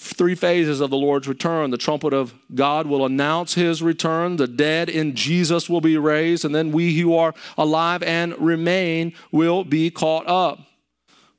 three 0.01 0.33
phases 0.33 0.81
of 0.81 0.89
the 0.89 0.97
Lord's 0.97 1.27
return. 1.27 1.69
The 1.69 1.77
trumpet 1.77 2.11
of 2.11 2.33
God 2.55 2.87
will 2.87 3.05
announce 3.05 3.53
his 3.53 3.83
return. 3.83 4.37
The 4.37 4.47
dead 4.47 4.89
in 4.89 5.15
Jesus 5.15 5.69
will 5.69 5.79
be 5.79 5.95
raised. 5.95 6.43
And 6.43 6.55
then 6.55 6.71
we 6.71 6.97
who 6.97 7.15
are 7.15 7.35
alive 7.55 8.01
and 8.01 8.37
remain 8.39 9.13
will 9.31 9.63
be 9.63 9.91
caught 9.91 10.27
up. 10.27 10.59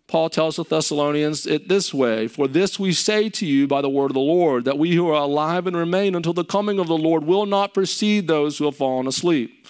Paul 0.07 0.31
tells 0.31 0.57
the 0.57 0.64
Thessalonians 0.64 1.46
it 1.46 1.68
this 1.68 1.92
way 1.92 2.29
For 2.29 2.46
this 2.46 2.79
we 2.79 2.92
say 2.92 3.29
to 3.31 3.46
you 3.46 3.66
by 3.66 3.81
the 3.81 3.88
word 3.88 4.11
of 4.11 4.14
the 4.14 4.20
Lord, 4.20 4.64
that 4.66 4.79
we 4.79 4.94
who 4.94 5.09
are 5.09 5.22
alive 5.22 5.66
and 5.66 5.77
remain 5.77 6.14
until 6.14 6.35
the 6.35 6.44
coming 6.44 6.79
of 6.79 6.87
the 6.87 6.96
Lord 6.96 7.25
will 7.25 7.46
not 7.46 7.75
precede 7.75 8.29
those 8.29 8.59
who 8.59 8.66
have 8.66 8.77
fallen 8.77 9.07
asleep. 9.07 9.62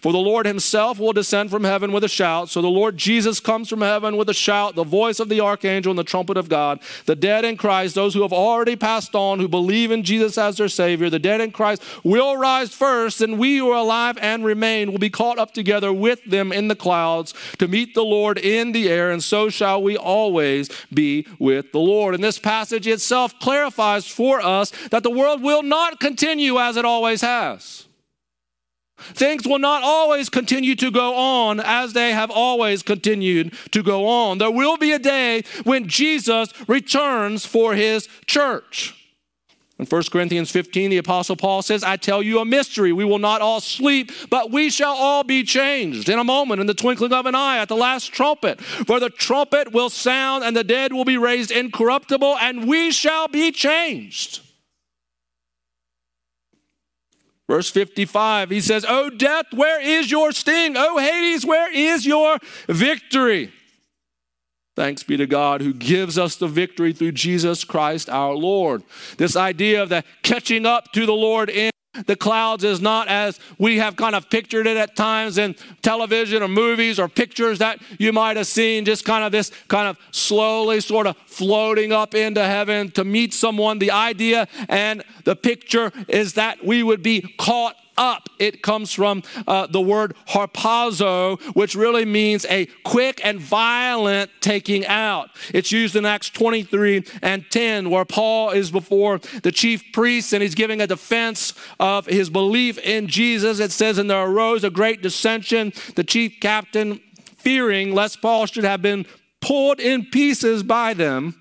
For 0.00 0.12
the 0.12 0.18
Lord 0.18 0.46
himself 0.46 0.98
will 0.98 1.12
descend 1.12 1.50
from 1.50 1.64
heaven 1.64 1.92
with 1.92 2.04
a 2.04 2.08
shout. 2.08 2.48
So 2.48 2.60
the 2.62 2.68
Lord 2.68 2.96
Jesus 2.96 3.40
comes 3.40 3.68
from 3.68 3.80
heaven 3.80 4.16
with 4.16 4.28
a 4.28 4.34
shout, 4.34 4.74
the 4.74 4.84
voice 4.84 5.20
of 5.20 5.28
the 5.28 5.40
archangel, 5.40 5.90
and 5.90 5.98
the 5.98 6.04
trumpet 6.04 6.36
of 6.36 6.48
God. 6.48 6.80
The 7.06 7.16
dead 7.16 7.44
in 7.44 7.56
Christ, 7.56 7.94
those 7.94 8.14
who 8.14 8.22
have 8.22 8.32
already 8.32 8.76
passed 8.76 9.14
on, 9.14 9.40
who 9.40 9.48
believe 9.48 9.90
in 9.90 10.02
Jesus 10.02 10.38
as 10.38 10.56
their 10.56 10.68
Savior, 10.68 11.10
the 11.10 11.18
dead 11.18 11.40
in 11.40 11.50
Christ 11.50 11.82
will 12.04 12.36
rise 12.36 12.74
first, 12.74 13.20
and 13.20 13.38
we 13.38 13.58
who 13.58 13.70
are 13.70 13.78
alive 13.78 14.18
and 14.20 14.44
remain 14.44 14.90
will 14.90 14.98
be 14.98 15.10
caught 15.10 15.38
up 15.38 15.52
together 15.52 15.92
with 15.92 16.24
them 16.24 16.52
in 16.52 16.68
the 16.68 16.76
clouds 16.76 17.34
to 17.58 17.68
meet 17.68 17.94
the 17.94 18.04
Lord 18.04 18.38
in 18.38 18.72
the 18.72 18.88
air, 18.88 19.10
and 19.10 19.22
so 19.22 19.48
shall 19.48 19.82
we 19.82 19.96
always 19.96 20.68
be 20.92 21.26
with 21.38 21.72
the 21.72 21.78
Lord. 21.78 22.14
And 22.14 22.22
this 22.22 22.38
passage 22.38 22.86
itself 22.86 23.38
clarifies 23.40 24.06
for 24.06 24.40
us 24.40 24.70
that 24.90 25.02
the 25.02 25.10
world 25.10 25.42
will 25.42 25.62
not 25.62 26.00
continue 26.00 26.58
as 26.58 26.76
it 26.76 26.84
always 26.84 27.20
has. 27.20 27.86
Things 28.98 29.46
will 29.46 29.58
not 29.58 29.82
always 29.82 30.28
continue 30.28 30.74
to 30.76 30.90
go 30.90 31.14
on 31.14 31.60
as 31.60 31.92
they 31.92 32.12
have 32.12 32.30
always 32.30 32.82
continued 32.82 33.54
to 33.72 33.82
go 33.82 34.06
on. 34.06 34.38
There 34.38 34.50
will 34.50 34.78
be 34.78 34.92
a 34.92 34.98
day 34.98 35.44
when 35.64 35.86
Jesus 35.86 36.48
returns 36.68 37.44
for 37.44 37.74
his 37.74 38.08
church. 38.26 38.94
In 39.78 39.84
1 39.84 40.04
Corinthians 40.10 40.50
15, 40.50 40.88
the 40.88 40.96
Apostle 40.96 41.36
Paul 41.36 41.60
says, 41.60 41.84
I 41.84 41.96
tell 41.96 42.22
you 42.22 42.38
a 42.38 42.46
mystery. 42.46 42.94
We 42.94 43.04
will 43.04 43.18
not 43.18 43.42
all 43.42 43.60
sleep, 43.60 44.10
but 44.30 44.50
we 44.50 44.70
shall 44.70 44.94
all 44.94 45.22
be 45.22 45.44
changed 45.44 46.08
in 46.08 46.18
a 46.18 46.24
moment, 46.24 46.62
in 46.62 46.66
the 46.66 46.72
twinkling 46.72 47.12
of 47.12 47.26
an 47.26 47.34
eye, 47.34 47.58
at 47.58 47.68
the 47.68 47.76
last 47.76 48.06
trumpet. 48.06 48.58
For 48.62 48.98
the 48.98 49.10
trumpet 49.10 49.72
will 49.72 49.90
sound, 49.90 50.44
and 50.44 50.56
the 50.56 50.64
dead 50.64 50.94
will 50.94 51.04
be 51.04 51.18
raised 51.18 51.50
incorruptible, 51.50 52.38
and 52.40 52.66
we 52.66 52.90
shall 52.90 53.28
be 53.28 53.52
changed. 53.52 54.40
Verse 57.48 57.70
55, 57.70 58.50
he 58.50 58.60
says, 58.60 58.84
Oh, 58.88 59.08
death, 59.08 59.46
where 59.52 59.80
is 59.80 60.10
your 60.10 60.32
sting? 60.32 60.74
Oh, 60.76 60.98
Hades, 60.98 61.46
where 61.46 61.72
is 61.72 62.04
your 62.04 62.38
victory? 62.66 63.52
Thanks 64.74 65.02
be 65.02 65.16
to 65.16 65.26
God 65.26 65.62
who 65.62 65.72
gives 65.72 66.18
us 66.18 66.36
the 66.36 66.48
victory 66.48 66.92
through 66.92 67.12
Jesus 67.12 67.64
Christ 67.64 68.10
our 68.10 68.34
Lord. 68.34 68.82
This 69.16 69.34
idea 69.34 69.82
of 69.82 69.88
the 69.88 70.04
catching 70.22 70.66
up 70.66 70.92
to 70.92 71.06
the 71.06 71.14
Lord 71.14 71.48
in 71.48 71.70
the 72.06 72.16
clouds 72.16 72.64
is 72.64 72.80
not 72.80 73.08
as 73.08 73.38
we 73.58 73.78
have 73.78 73.96
kind 73.96 74.14
of 74.14 74.28
pictured 74.28 74.66
it 74.66 74.76
at 74.76 74.96
times 74.96 75.38
in 75.38 75.54
television 75.82 76.42
or 76.42 76.48
movies 76.48 76.98
or 76.98 77.08
pictures 77.08 77.58
that 77.58 77.80
you 77.98 78.12
might 78.12 78.36
have 78.36 78.46
seen, 78.46 78.84
just 78.84 79.04
kind 79.04 79.24
of 79.24 79.32
this 79.32 79.50
kind 79.68 79.88
of 79.88 79.98
slowly 80.10 80.80
sort 80.80 81.06
of 81.06 81.16
floating 81.26 81.92
up 81.92 82.14
into 82.14 82.44
heaven 82.44 82.90
to 82.92 83.04
meet 83.04 83.32
someone. 83.32 83.78
The 83.78 83.90
idea 83.90 84.48
and 84.68 85.02
the 85.24 85.36
picture 85.36 85.92
is 86.08 86.34
that 86.34 86.64
we 86.64 86.82
would 86.82 87.02
be 87.02 87.22
caught 87.38 87.76
up. 87.98 88.28
It 88.38 88.62
comes 88.62 88.92
from 88.92 89.22
uh, 89.46 89.66
the 89.66 89.80
word 89.80 90.14
harpazo, 90.28 91.40
which 91.54 91.74
really 91.74 92.04
means 92.04 92.44
a 92.46 92.66
quick 92.84 93.20
and 93.24 93.40
violent 93.40 94.30
taking 94.40 94.86
out. 94.86 95.30
It's 95.52 95.72
used 95.72 95.96
in 95.96 96.04
Acts 96.04 96.30
23 96.30 97.04
and 97.22 97.44
10, 97.50 97.90
where 97.90 98.04
Paul 98.04 98.50
is 98.50 98.70
before 98.70 99.18
the 99.42 99.52
chief 99.52 99.82
priests 99.92 100.32
and 100.32 100.42
he's 100.42 100.54
giving 100.54 100.80
a 100.80 100.86
defense 100.86 101.54
of 101.80 102.06
his 102.06 102.30
belief 102.30 102.78
in 102.78 103.06
Jesus. 103.06 103.60
It 103.60 103.72
says, 103.72 103.98
And 103.98 104.10
there 104.10 104.24
arose 104.24 104.64
a 104.64 104.70
great 104.70 105.02
dissension. 105.02 105.72
The 105.94 106.04
chief 106.04 106.40
captain, 106.40 107.00
fearing 107.36 107.94
lest 107.94 108.20
Paul 108.20 108.46
should 108.46 108.64
have 108.64 108.82
been 108.82 109.06
pulled 109.40 109.80
in 109.80 110.06
pieces 110.06 110.62
by 110.62 110.94
them, 110.94 111.34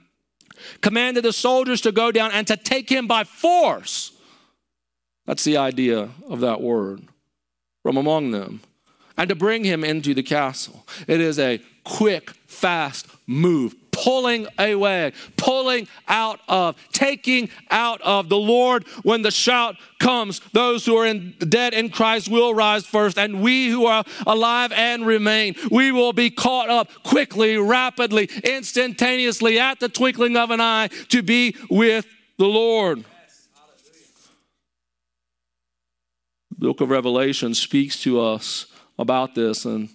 commanded 0.82 1.24
the 1.24 1.34
soldiers 1.34 1.82
to 1.82 1.92
go 1.92 2.12
down 2.12 2.32
and 2.32 2.48
to 2.48 2.58
take 2.58 2.90
him 2.90 3.08
by 3.08 3.24
force 3.24 4.15
that's 5.26 5.44
the 5.44 5.58
idea 5.58 6.10
of 6.28 6.40
that 6.42 6.62
word. 6.62 7.02
From 7.84 7.98
among 7.98 8.32
them. 8.32 8.62
And 9.18 9.30
to 9.30 9.36
bring 9.36 9.64
him 9.64 9.84
into 9.84 10.14
the 10.14 10.24
castle. 10.24 10.86
It 11.08 11.22
is 11.22 11.40
a 11.40 11.62
quick, 11.84 12.32
fast 12.48 13.08
move. 13.28 13.76
pulling 13.96 14.46
away, 14.60 15.14
pulling 15.38 15.88
out 16.08 16.40
of, 16.48 16.76
taking 16.92 17.50
out 17.72 18.02
of. 18.02 18.30
The 18.30 18.38
Lord, 18.38 18.86
when 19.04 19.22
the 19.22 19.32
shout 19.32 19.78
comes, 20.00 20.42
those 20.52 20.86
who 20.86 20.98
are 20.98 21.06
in, 21.06 21.34
dead 21.40 21.74
in 21.74 21.90
Christ 21.90 22.30
will 22.30 22.54
rise 22.54 22.86
first, 22.86 23.18
and 23.18 23.42
we 23.42 23.70
who 23.70 23.86
are 23.86 24.04
alive 24.28 24.72
and 24.74 25.06
remain, 25.06 25.56
we 25.72 25.92
will 25.92 26.14
be 26.14 26.30
caught 26.30 26.70
up 26.70 26.90
quickly, 27.04 27.58
rapidly, 27.58 28.30
instantaneously, 28.44 29.60
at 29.60 29.80
the 29.80 29.90
twinkling 29.90 30.36
of 30.36 30.52
an 30.52 30.62
eye 30.62 30.90
to 31.10 31.24
be 31.24 31.56
with 31.70 32.06
the 32.38 32.46
Lord. 32.46 33.06
The 36.58 36.68
book 36.68 36.80
of 36.80 36.90
Revelation 36.90 37.54
speaks 37.54 38.02
to 38.04 38.22
us 38.22 38.68
about 38.98 39.36
this, 39.36 39.66
and 39.66 39.90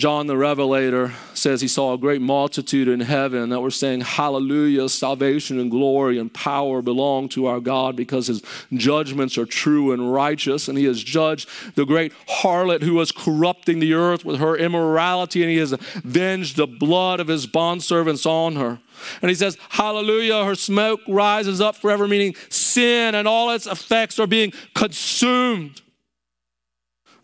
John 0.00 0.28
the 0.28 0.36
Revelator 0.38 1.12
says 1.34 1.60
he 1.60 1.68
saw 1.68 1.92
a 1.92 1.98
great 1.98 2.22
multitude 2.22 2.88
in 2.88 3.00
heaven 3.00 3.50
that 3.50 3.60
were 3.60 3.70
saying, 3.70 4.00
Hallelujah, 4.00 4.88
salvation 4.88 5.60
and 5.60 5.70
glory 5.70 6.18
and 6.18 6.32
power 6.32 6.80
belong 6.80 7.28
to 7.30 7.44
our 7.44 7.60
God 7.60 7.96
because 7.96 8.28
his 8.28 8.42
judgments 8.72 9.36
are 9.36 9.44
true 9.44 9.92
and 9.92 10.10
righteous. 10.10 10.68
And 10.68 10.78
he 10.78 10.86
has 10.86 11.02
judged 11.02 11.50
the 11.74 11.84
great 11.84 12.14
harlot 12.26 12.82
who 12.82 12.94
was 12.94 13.12
corrupting 13.12 13.78
the 13.78 13.92
earth 13.92 14.24
with 14.24 14.40
her 14.40 14.56
immorality, 14.56 15.42
and 15.42 15.50
he 15.50 15.58
has 15.58 15.72
avenged 15.72 16.56
the 16.56 16.66
blood 16.66 17.20
of 17.20 17.28
his 17.28 17.46
bondservants 17.46 18.24
on 18.24 18.56
her. 18.56 18.78
And 19.20 19.28
he 19.28 19.34
says, 19.34 19.58
Hallelujah, 19.68 20.46
her 20.46 20.54
smoke 20.54 21.00
rises 21.08 21.60
up 21.60 21.76
forever, 21.76 22.08
meaning 22.08 22.36
sin 22.48 23.14
and 23.14 23.28
all 23.28 23.50
its 23.50 23.66
effects 23.66 24.18
are 24.18 24.26
being 24.26 24.54
consumed. 24.74 25.82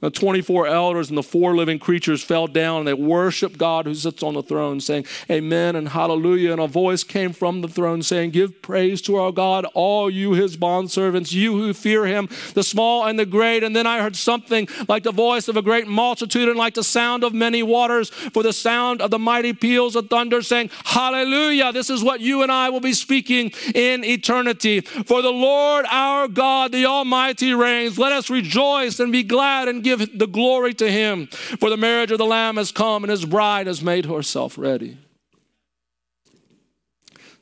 The 0.01 0.11
24 0.11 0.67
elders 0.67 1.09
and 1.09 1.17
the 1.17 1.23
four 1.23 1.57
living 1.57 1.79
creatures 1.79 2.23
fell 2.23 2.47
down 2.47 2.81
and 2.81 2.89
they 2.89 2.93
worshiped 2.95 3.57
God 3.57 3.87
who 3.87 3.95
sits 3.95 4.23
on 4.23 4.35
the 4.35 4.43
throne, 4.43 4.79
saying, 4.79 5.07
Amen 5.31 5.75
and 5.75 5.89
hallelujah. 5.89 6.53
And 6.53 6.61
a 6.61 6.67
voice 6.67 7.03
came 7.03 7.33
from 7.33 7.63
the 7.63 7.69
throne 7.69 8.03
saying, 8.03 8.31
Give 8.31 8.61
praise 8.61 9.01
to 9.03 9.17
our 9.17 9.33
God, 9.33 9.65
all 9.73 10.11
you 10.11 10.33
his 10.33 10.59
bondservants, 10.59 11.33
you 11.33 11.57
who 11.57 11.73
fear 11.73 12.05
him, 12.05 12.29
the 12.53 12.63
small 12.63 13.07
and 13.07 13.19
the 13.19 13.25
great. 13.25 13.65
And 13.65 13.75
then 13.75 13.87
I 13.87 14.03
heard 14.03 14.17
something 14.17 14.69
like 14.87 15.03
the 15.03 15.13
voice 15.13 15.49
of 15.49 15.57
a 15.57 15.63
great 15.63 15.87
multitude 15.87 16.51
and 16.51 16.59
like 16.59 16.75
the 16.75 16.85
sound 16.85 17.25
of 17.25 17.33
many 17.33 17.63
waters, 17.63 18.11
for 18.11 18.43
the 18.43 18.53
sound 18.53 19.01
of 19.01 19.11
the 19.11 19.19
mighty 19.19 19.55
peals 19.55 19.97
of 19.97 20.11
thunder, 20.11 20.43
saying, 20.43 20.71
Hallelujah. 20.85 21.73
This 21.73 21.89
is 21.89 22.05
what 22.05 22.21
you 22.21 22.43
and 22.43 22.53
I 22.53 22.69
will 22.69 22.81
be 22.81 22.93
speaking 22.93 23.51
in 23.75 24.05
eternity. 24.05 24.83
For 24.83 25.23
the 25.23 25.31
Lord 25.33 25.87
our 25.91 26.29
God, 26.29 26.73
the 26.73 26.85
Almighty, 26.85 27.55
reigns. 27.55 27.99
Let 27.99 28.13
us 28.13 28.29
rejoice 28.29 29.01
and 29.01 29.11
be 29.11 29.23
glad 29.23 29.69
and 29.69 29.86
give 29.87 30.19
the 30.19 30.27
glory 30.27 30.75
to 30.75 30.91
him. 30.91 31.27
For 31.29 31.71
the 31.71 31.77
marriage 31.77 32.11
of 32.11 32.19
the 32.19 32.27
Lamb 32.27 32.57
has 32.57 32.73
come, 32.73 33.05
and 33.05 33.11
his 33.11 33.25
bride 33.25 33.67
has 33.67 33.83
made 33.83 34.07
herself 34.07 34.59
ready. 34.59 34.99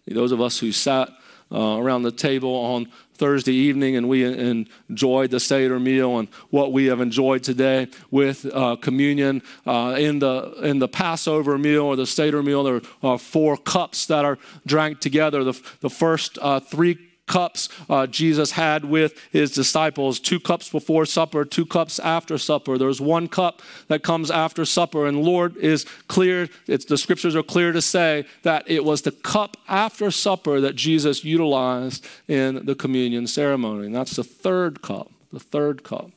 Those 0.06 0.32
of 0.32 0.40
us 0.40 0.58
who 0.58 0.70
sat 0.70 1.08
uh, 1.50 1.78
around 1.78 2.02
the 2.02 2.12
table 2.12 2.54
on 2.54 2.88
Thursday 3.14 3.52
evening 3.52 3.96
and 3.96 4.08
we 4.08 4.24
enjoyed 4.24 5.30
the 5.30 5.38
Seder 5.40 5.78
meal 5.78 6.18
and 6.18 6.28
what 6.50 6.72
we 6.72 6.86
have 6.86 7.00
enjoyed 7.00 7.42
today 7.42 7.86
with 8.10 8.44
uh, 8.52 8.76
communion 8.76 9.40
uh, 9.64 9.94
in, 9.96 10.18
the, 10.18 10.52
in 10.62 10.78
the 10.78 10.88
Passover 10.88 11.56
meal 11.56 11.84
or 11.84 11.96
the 11.96 12.06
Seder 12.06 12.42
meal. 12.42 12.64
There 12.64 12.80
are 13.02 13.18
four 13.18 13.56
cups 13.56 14.06
that 14.06 14.24
are 14.24 14.38
drank 14.66 15.00
together. 15.00 15.44
The, 15.44 15.60
the 15.80 15.90
first 15.90 16.38
uh, 16.42 16.60
three 16.60 16.98
cups 17.26 17.68
uh, 17.88 18.06
Jesus 18.06 18.52
had 18.52 18.84
with 18.84 19.18
his 19.30 19.52
disciples 19.52 20.20
two 20.20 20.40
cups 20.40 20.68
before 20.68 21.06
supper, 21.06 21.44
two 21.44 21.66
cups 21.66 21.98
after 21.98 22.38
supper. 22.38 22.78
There's 22.78 23.00
one 23.00 23.28
cup 23.28 23.62
that 23.88 24.02
comes 24.02 24.30
after 24.30 24.64
supper, 24.64 25.06
and 25.06 25.22
Lord 25.22 25.56
is 25.56 25.84
clear, 26.08 26.48
it's, 26.66 26.84
the 26.84 26.98
scriptures 26.98 27.34
are 27.34 27.42
clear 27.42 27.72
to 27.72 27.82
say 27.82 28.26
that 28.42 28.64
it 28.66 28.84
was 28.84 29.02
the 29.02 29.12
cup 29.12 29.56
after 29.68 30.10
supper 30.10 30.60
that 30.60 30.76
Jesus 30.76 31.24
utilized 31.24 32.06
in 32.28 32.66
the 32.66 32.74
communion 32.74 33.26
ceremony. 33.26 33.86
And 33.86 33.94
that's 33.94 34.16
the 34.16 34.24
third 34.24 34.82
cup, 34.82 35.10
the 35.32 35.40
third 35.40 35.82
cup 35.82 36.10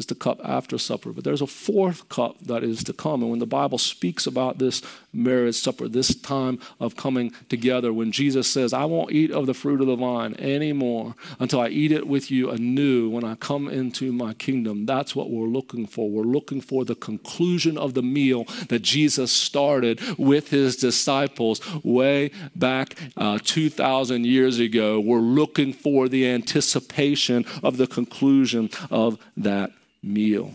is 0.00 0.06
the 0.06 0.14
cup 0.14 0.40
after 0.42 0.78
supper. 0.78 1.12
But 1.12 1.24
there's 1.24 1.42
a 1.42 1.46
fourth 1.46 2.08
cup 2.08 2.40
that 2.40 2.64
is 2.64 2.82
to 2.84 2.92
come. 2.92 3.22
And 3.22 3.30
when 3.30 3.38
the 3.38 3.46
Bible 3.46 3.78
speaks 3.78 4.26
about 4.26 4.58
this 4.58 4.82
marriage 5.12 5.56
supper, 5.56 5.88
this 5.88 6.14
time 6.14 6.58
of 6.80 6.96
coming 6.96 7.32
together, 7.48 7.92
when 7.92 8.10
Jesus 8.10 8.50
says, 8.50 8.72
I 8.72 8.86
won't 8.86 9.12
eat 9.12 9.30
of 9.30 9.46
the 9.46 9.54
fruit 9.54 9.80
of 9.80 9.86
the 9.86 9.96
vine 9.96 10.34
anymore 10.38 11.14
until 11.38 11.60
I 11.60 11.68
eat 11.68 11.92
it 11.92 12.06
with 12.06 12.30
you 12.30 12.50
anew 12.50 13.10
when 13.10 13.24
I 13.24 13.34
come 13.34 13.68
into 13.68 14.10
my 14.12 14.32
kingdom, 14.32 14.86
that's 14.86 15.14
what 15.14 15.30
we're 15.30 15.46
looking 15.46 15.86
for. 15.86 16.08
We're 16.10 16.22
looking 16.22 16.62
for 16.62 16.84
the 16.84 16.94
conclusion 16.94 17.76
of 17.76 17.92
the 17.92 18.02
meal 18.02 18.44
that 18.68 18.80
Jesus 18.80 19.30
started 19.30 20.00
with 20.18 20.48
his 20.48 20.76
disciples 20.76 21.60
way 21.84 22.30
back 22.56 22.96
uh, 23.18 23.38
2,000 23.44 24.24
years 24.24 24.58
ago. 24.58 24.98
We're 24.98 25.18
looking 25.18 25.74
for 25.74 26.08
the 26.08 26.26
anticipation 26.26 27.44
of 27.62 27.76
the 27.76 27.86
conclusion 27.86 28.70
of 28.90 29.18
that 29.36 29.72
meal. 30.02 30.54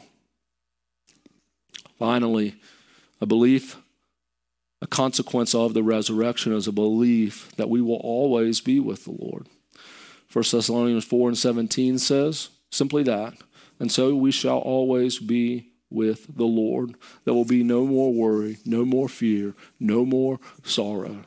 Finally, 1.98 2.56
a 3.22 3.26
belief, 3.26 3.78
a 4.82 4.88
consequence 4.88 5.56
of 5.56 5.74
the 5.74 5.84
resurrection 5.84 6.54
is 6.54 6.68
a 6.68 6.72
belief 6.72 7.52
that 7.56 7.70
we 7.70 7.82
will 7.82 8.02
always 8.04 8.62
be 8.62 8.80
with 8.80 9.06
the 9.06 9.12
Lord. 9.12 9.48
1 10.32 10.44
Thessalonians 10.52 11.06
4 11.06 11.30
and 11.30 11.38
17 11.38 11.98
says 11.98 12.50
simply 12.70 13.04
that. 13.04 13.34
And 13.80 13.92
so 13.92 14.16
we 14.16 14.32
shall 14.32 14.58
always 14.58 15.20
be 15.20 15.70
with 15.90 16.36
the 16.36 16.46
Lord. 16.46 16.96
There 17.24 17.34
will 17.34 17.46
be 17.46 17.64
no 17.64 17.86
more 17.86 18.14
worry, 18.14 18.58
no 18.66 18.84
more 18.86 19.08
fear, 19.08 19.54
no 19.80 20.06
more 20.06 20.40
sorrow. 20.64 21.24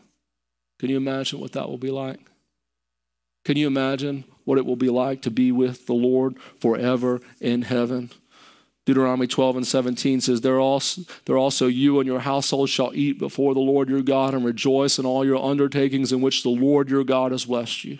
Can 0.78 0.90
you 0.90 0.96
imagine 0.96 1.40
what 1.40 1.52
that 1.52 1.68
will 1.68 1.78
be 1.78 1.90
like? 1.90 2.20
Can 3.44 3.56
you 3.56 3.66
imagine 3.66 4.24
what 4.49 4.57
it 4.57 4.64
will 4.64 4.76
be 4.76 4.88
like 4.88 5.20
to 5.20 5.30
be 5.30 5.53
with 5.53 5.84
the 5.84 5.92
Lord 5.92 6.38
forever 6.59 7.20
in 7.38 7.61
heaven. 7.61 8.11
Deuteronomy 8.86 9.26
12 9.26 9.57
and 9.59 9.66
17 9.66 10.22
says, 10.22 10.40
there 10.40 10.59
also, 10.59 11.03
there 11.26 11.36
also 11.36 11.66
you 11.66 12.01
and 12.01 12.07
your 12.07 12.20
household 12.20 12.70
shall 12.70 12.90
eat 12.94 13.18
before 13.18 13.53
the 13.53 13.61
Lord 13.61 13.90
your 13.90 14.01
God 14.01 14.32
and 14.32 14.46
rejoice 14.46 14.99
in 14.99 15.05
all 15.05 15.22
your 15.22 15.36
undertakings 15.36 16.12
in 16.12 16.22
which 16.22 16.42
the 16.42 16.49
Lord 16.49 16.88
your 16.88 17.05
God 17.05 17.32
has 17.32 17.44
blessed 17.44 17.84
you. 17.84 17.99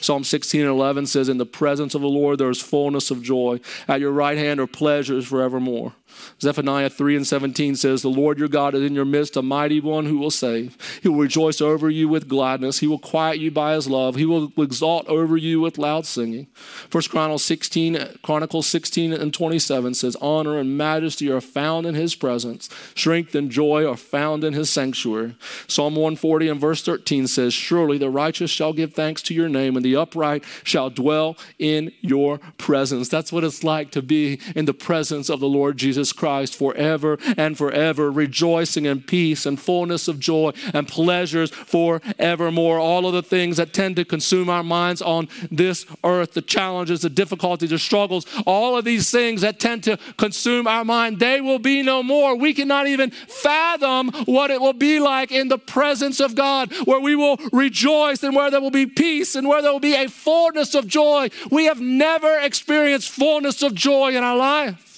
Psalm 0.00 0.24
16 0.24 0.62
and 0.62 0.70
11 0.70 1.06
says, 1.06 1.28
In 1.28 1.38
the 1.38 1.46
presence 1.46 1.94
of 1.94 2.00
the 2.02 2.08
Lord 2.08 2.38
there 2.38 2.50
is 2.50 2.60
fullness 2.60 3.12
of 3.12 3.22
joy. 3.22 3.60
At 3.86 4.00
your 4.00 4.10
right 4.10 4.36
hand 4.36 4.58
are 4.58 4.66
pleasures 4.66 5.28
forevermore. 5.28 5.92
Zephaniah 6.40 6.90
3 6.90 7.16
and 7.16 7.26
17 7.26 7.76
says, 7.76 8.02
The 8.02 8.08
Lord 8.08 8.38
your 8.38 8.48
God 8.48 8.74
is 8.74 8.82
in 8.82 8.94
your 8.94 9.04
midst, 9.04 9.36
a 9.36 9.42
mighty 9.42 9.80
one 9.80 10.06
who 10.06 10.18
will 10.18 10.30
save. 10.30 10.76
He 11.02 11.08
will 11.08 11.18
rejoice 11.18 11.60
over 11.60 11.88
you 11.90 12.08
with 12.08 12.28
gladness. 12.28 12.78
He 12.78 12.86
will 12.86 12.98
quiet 12.98 13.38
you 13.38 13.50
by 13.50 13.74
his 13.74 13.88
love. 13.88 14.16
He 14.16 14.26
will 14.26 14.52
exalt 14.56 15.06
over 15.08 15.36
you 15.36 15.60
with 15.60 15.78
loud 15.78 16.06
singing. 16.06 16.46
First 16.54 17.10
Chronicles 17.10 17.44
16, 17.44 18.18
Chronicles 18.22 18.66
16 18.66 19.12
and 19.12 19.32
27 19.32 19.94
says, 19.94 20.16
Honor 20.20 20.58
and 20.58 20.76
majesty 20.76 21.30
are 21.30 21.40
found 21.40 21.86
in 21.86 21.94
his 21.94 22.14
presence. 22.14 22.68
Strength 22.94 23.34
and 23.34 23.50
joy 23.50 23.86
are 23.86 23.96
found 23.96 24.44
in 24.44 24.52
his 24.52 24.70
sanctuary. 24.70 25.36
Psalm 25.66 25.94
140 25.94 26.48
and 26.48 26.60
verse 26.60 26.82
13 26.82 27.26
says, 27.26 27.54
Surely 27.54 27.98
the 27.98 28.10
righteous 28.10 28.50
shall 28.50 28.72
give 28.72 28.94
thanks 28.94 29.22
to 29.22 29.34
your 29.34 29.48
name, 29.48 29.76
and 29.76 29.84
the 29.84 29.96
upright 29.96 30.44
shall 30.62 30.90
dwell 30.90 31.36
in 31.58 31.92
your 32.00 32.38
presence. 32.58 33.08
That's 33.08 33.32
what 33.32 33.44
it's 33.44 33.64
like 33.64 33.90
to 33.92 34.02
be 34.02 34.40
in 34.54 34.64
the 34.64 34.74
presence 34.74 35.28
of 35.28 35.40
the 35.40 35.48
Lord 35.48 35.76
Jesus 35.76 36.03
Jesus 36.04 36.12
Christ 36.12 36.56
forever 36.56 37.16
and 37.38 37.56
forever, 37.56 38.10
rejoicing 38.10 38.84
in 38.84 39.00
peace 39.00 39.46
and 39.46 39.58
fullness 39.58 40.06
of 40.06 40.18
joy 40.20 40.52
and 40.74 40.86
pleasures 40.86 41.50
forevermore. 41.50 42.78
All 42.78 43.06
of 43.06 43.14
the 43.14 43.22
things 43.22 43.56
that 43.56 43.72
tend 43.72 43.96
to 43.96 44.04
consume 44.04 44.50
our 44.50 44.62
minds 44.62 45.00
on 45.00 45.28
this 45.50 45.86
earth, 46.04 46.34
the 46.34 46.42
challenges, 46.42 47.00
the 47.00 47.08
difficulties, 47.08 47.70
the 47.70 47.78
struggles, 47.78 48.26
all 48.44 48.76
of 48.76 48.84
these 48.84 49.10
things 49.10 49.40
that 49.40 49.58
tend 49.58 49.82
to 49.84 49.96
consume 50.18 50.66
our 50.66 50.84
mind, 50.84 51.20
they 51.20 51.40
will 51.40 51.58
be 51.58 51.82
no 51.82 52.02
more. 52.02 52.36
We 52.36 52.52
cannot 52.52 52.86
even 52.86 53.10
fathom 53.10 54.10
what 54.26 54.50
it 54.50 54.60
will 54.60 54.74
be 54.74 55.00
like 55.00 55.32
in 55.32 55.48
the 55.48 55.58
presence 55.58 56.20
of 56.20 56.34
God, 56.34 56.70
where 56.84 57.00
we 57.00 57.16
will 57.16 57.38
rejoice 57.50 58.22
and 58.22 58.36
where 58.36 58.50
there 58.50 58.60
will 58.60 58.70
be 58.70 58.84
peace 58.84 59.34
and 59.36 59.48
where 59.48 59.62
there 59.62 59.72
will 59.72 59.80
be 59.80 59.94
a 59.94 60.10
fullness 60.10 60.74
of 60.74 60.86
joy. 60.86 61.30
We 61.50 61.64
have 61.64 61.80
never 61.80 62.38
experienced 62.40 63.08
fullness 63.08 63.62
of 63.62 63.74
joy 63.74 64.14
in 64.14 64.22
our 64.22 64.36
life. 64.36 64.93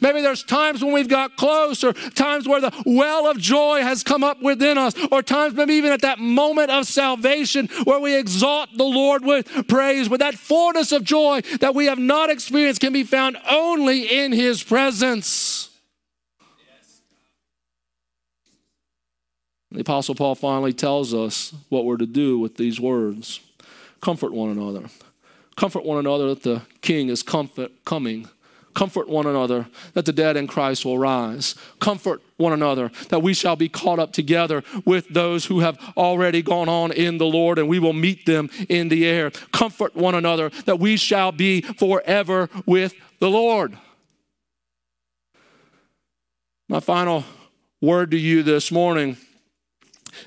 Maybe 0.00 0.20
there's 0.20 0.42
times 0.42 0.82
when 0.82 0.92
we've 0.92 1.08
got 1.08 1.36
close, 1.36 1.82
or 1.84 1.92
times 1.92 2.48
where 2.48 2.60
the 2.60 2.72
well 2.84 3.26
of 3.26 3.38
joy 3.38 3.82
has 3.82 4.02
come 4.02 4.24
up 4.24 4.42
within 4.42 4.78
us, 4.78 4.94
or 5.10 5.22
times 5.22 5.54
maybe 5.54 5.74
even 5.74 5.92
at 5.92 6.02
that 6.02 6.18
moment 6.18 6.70
of 6.70 6.86
salvation 6.86 7.68
where 7.84 8.00
we 8.00 8.16
exalt 8.16 8.70
the 8.76 8.84
Lord 8.84 9.24
with 9.24 9.68
praise. 9.68 10.08
But 10.08 10.20
that 10.20 10.34
fullness 10.34 10.92
of 10.92 11.04
joy 11.04 11.42
that 11.60 11.74
we 11.74 11.86
have 11.86 11.98
not 11.98 12.30
experienced 12.30 12.80
can 12.80 12.92
be 12.92 13.04
found 13.04 13.36
only 13.48 14.02
in 14.02 14.32
His 14.32 14.62
presence. 14.62 15.70
The 19.72 19.80
Apostle 19.80 20.14
Paul 20.14 20.34
finally 20.34 20.72
tells 20.72 21.12
us 21.12 21.52
what 21.68 21.84
we're 21.84 21.98
to 21.98 22.06
do 22.06 22.38
with 22.38 22.56
these 22.56 22.80
words 22.80 23.40
comfort 24.00 24.32
one 24.32 24.50
another. 24.50 24.88
Comfort 25.56 25.84
one 25.84 25.98
another 25.98 26.28
that 26.28 26.42
the 26.42 26.62
King 26.80 27.08
is 27.08 27.22
comfort, 27.22 27.72
coming 27.84 28.28
Comfort 28.76 29.08
one 29.08 29.26
another 29.26 29.68
that 29.94 30.04
the 30.04 30.12
dead 30.12 30.36
in 30.36 30.46
Christ 30.46 30.84
will 30.84 30.98
rise. 30.98 31.54
Comfort 31.80 32.20
one 32.36 32.52
another 32.52 32.90
that 33.08 33.22
we 33.22 33.32
shall 33.32 33.56
be 33.56 33.70
caught 33.70 33.98
up 33.98 34.12
together 34.12 34.62
with 34.84 35.08
those 35.08 35.46
who 35.46 35.60
have 35.60 35.78
already 35.96 36.42
gone 36.42 36.68
on 36.68 36.92
in 36.92 37.16
the 37.16 37.24
Lord 37.24 37.58
and 37.58 37.68
we 37.68 37.78
will 37.78 37.94
meet 37.94 38.26
them 38.26 38.50
in 38.68 38.90
the 38.90 39.06
air. 39.06 39.30
Comfort 39.50 39.96
one 39.96 40.14
another 40.14 40.50
that 40.66 40.78
we 40.78 40.98
shall 40.98 41.32
be 41.32 41.62
forever 41.62 42.50
with 42.66 42.92
the 43.18 43.30
Lord. 43.30 43.78
My 46.68 46.80
final 46.80 47.24
word 47.80 48.10
to 48.10 48.18
you 48.18 48.42
this 48.42 48.70
morning 48.70 49.16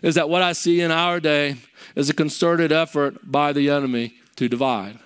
is 0.02 0.16
that 0.16 0.28
what 0.28 0.41
I 0.41 0.54
see 0.54 0.82
in 0.82 0.89
our 0.89 1.20
day 1.20 1.58
is 1.95 2.10
a 2.10 2.16
concerted 2.16 2.72
effort 2.72 3.32
by 3.32 3.54
the 3.54 3.70
enemy 3.70 4.16
to 4.38 4.50
divide. 4.50 4.97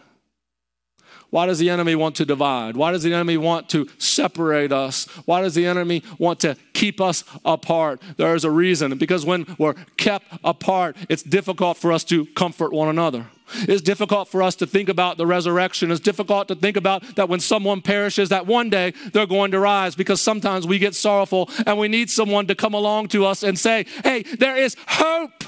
Why 1.34 1.48
does 1.48 1.58
the 1.58 1.72
enemy 1.72 1.96
want 1.96 2.16
to 2.18 2.26
divide? 2.26 2.78
Why 2.78 2.92
does 2.92 3.02
the 3.02 3.12
enemy 3.12 3.38
want 3.38 3.68
to 3.70 3.90
separate 3.98 4.72
us? 4.72 5.06
Why 5.26 5.42
does 5.42 5.56
the 5.56 5.66
enemy 5.66 6.04
want 6.20 6.40
to 6.42 6.56
keep 6.74 7.02
us 7.02 7.24
apart? 7.44 8.04
There 8.18 8.36
is 8.36 8.46
a 8.46 8.52
reason. 8.52 8.96
Because 9.00 9.26
when 9.26 9.48
we're 9.58 9.74
kept 9.98 10.28
apart, 10.44 10.96
it's 11.10 11.24
difficult 11.24 11.78
for 11.78 11.92
us 11.92 12.04
to 12.04 12.28
comfort 12.36 12.72
one 12.72 12.88
another. 12.88 13.26
It's 13.56 13.82
difficult 13.82 14.28
for 14.28 14.44
us 14.44 14.54
to 14.58 14.68
think 14.68 14.90
about 14.90 15.18
the 15.18 15.26
resurrection. 15.26 15.90
It's 15.90 16.00
difficult 16.00 16.50
to 16.50 16.56
think 16.56 16.78
about 16.78 17.16
that 17.16 17.30
when 17.30 17.40
someone 17.40 17.82
perishes, 17.82 18.30
that 18.30 18.46
one 18.46 18.70
day 18.70 18.94
they're 19.12 19.26
going 19.26 19.50
to 19.54 19.60
rise 19.60 19.96
because 19.96 20.22
sometimes 20.22 20.68
we 20.68 20.78
get 20.78 20.94
sorrowful 20.94 21.50
and 21.66 21.80
we 21.80 21.88
need 21.88 22.12
someone 22.12 22.46
to 22.46 22.54
come 22.54 22.76
along 22.76 23.08
to 23.08 23.26
us 23.26 23.42
and 23.42 23.58
say, 23.58 23.88
hey, 24.04 24.22
there 24.22 24.56
is 24.56 24.78
hope. 24.86 25.46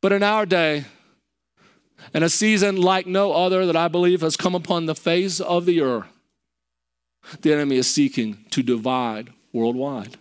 But 0.00 0.12
in 0.12 0.22
our 0.22 0.46
day, 0.46 0.86
and 2.12 2.24
a 2.24 2.28
season 2.28 2.76
like 2.76 3.06
no 3.06 3.32
other 3.32 3.66
that 3.66 3.76
I 3.76 3.88
believe 3.88 4.20
has 4.20 4.36
come 4.36 4.54
upon 4.54 4.86
the 4.86 4.94
face 4.94 5.40
of 5.40 5.66
the 5.66 5.80
earth, 5.80 6.06
the 7.40 7.52
enemy 7.52 7.76
is 7.76 7.92
seeking 7.92 8.44
to 8.50 8.62
divide 8.62 9.32
worldwide. 9.52 10.16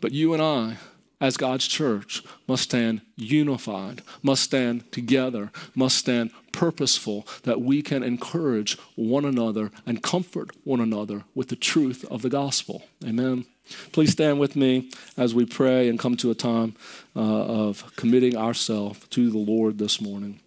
But 0.00 0.12
you 0.12 0.32
and 0.34 0.42
I, 0.42 0.76
as 1.20 1.36
God's 1.36 1.66
church, 1.66 2.22
must 2.46 2.64
stand 2.64 3.00
unified, 3.16 4.02
must 4.22 4.42
stand 4.42 4.90
together, 4.92 5.50
must 5.74 5.96
stand 5.96 6.30
purposeful 6.58 7.24
that 7.44 7.60
we 7.60 7.82
can 7.82 8.02
encourage 8.02 8.76
one 8.96 9.24
another 9.24 9.70
and 9.86 10.02
comfort 10.02 10.50
one 10.64 10.80
another 10.80 11.22
with 11.32 11.50
the 11.50 11.56
truth 11.56 12.04
of 12.10 12.22
the 12.22 12.28
gospel. 12.28 12.82
Amen. 13.04 13.46
Please 13.92 14.10
stand 14.10 14.40
with 14.40 14.56
me 14.56 14.90
as 15.16 15.36
we 15.36 15.46
pray 15.46 15.88
and 15.88 16.00
come 16.00 16.16
to 16.16 16.32
a 16.32 16.34
time 16.34 16.74
uh, 17.14 17.20
of 17.20 17.94
committing 17.94 18.36
ourselves 18.36 19.06
to 19.10 19.30
the 19.30 19.38
Lord 19.38 19.78
this 19.78 20.00
morning. 20.00 20.40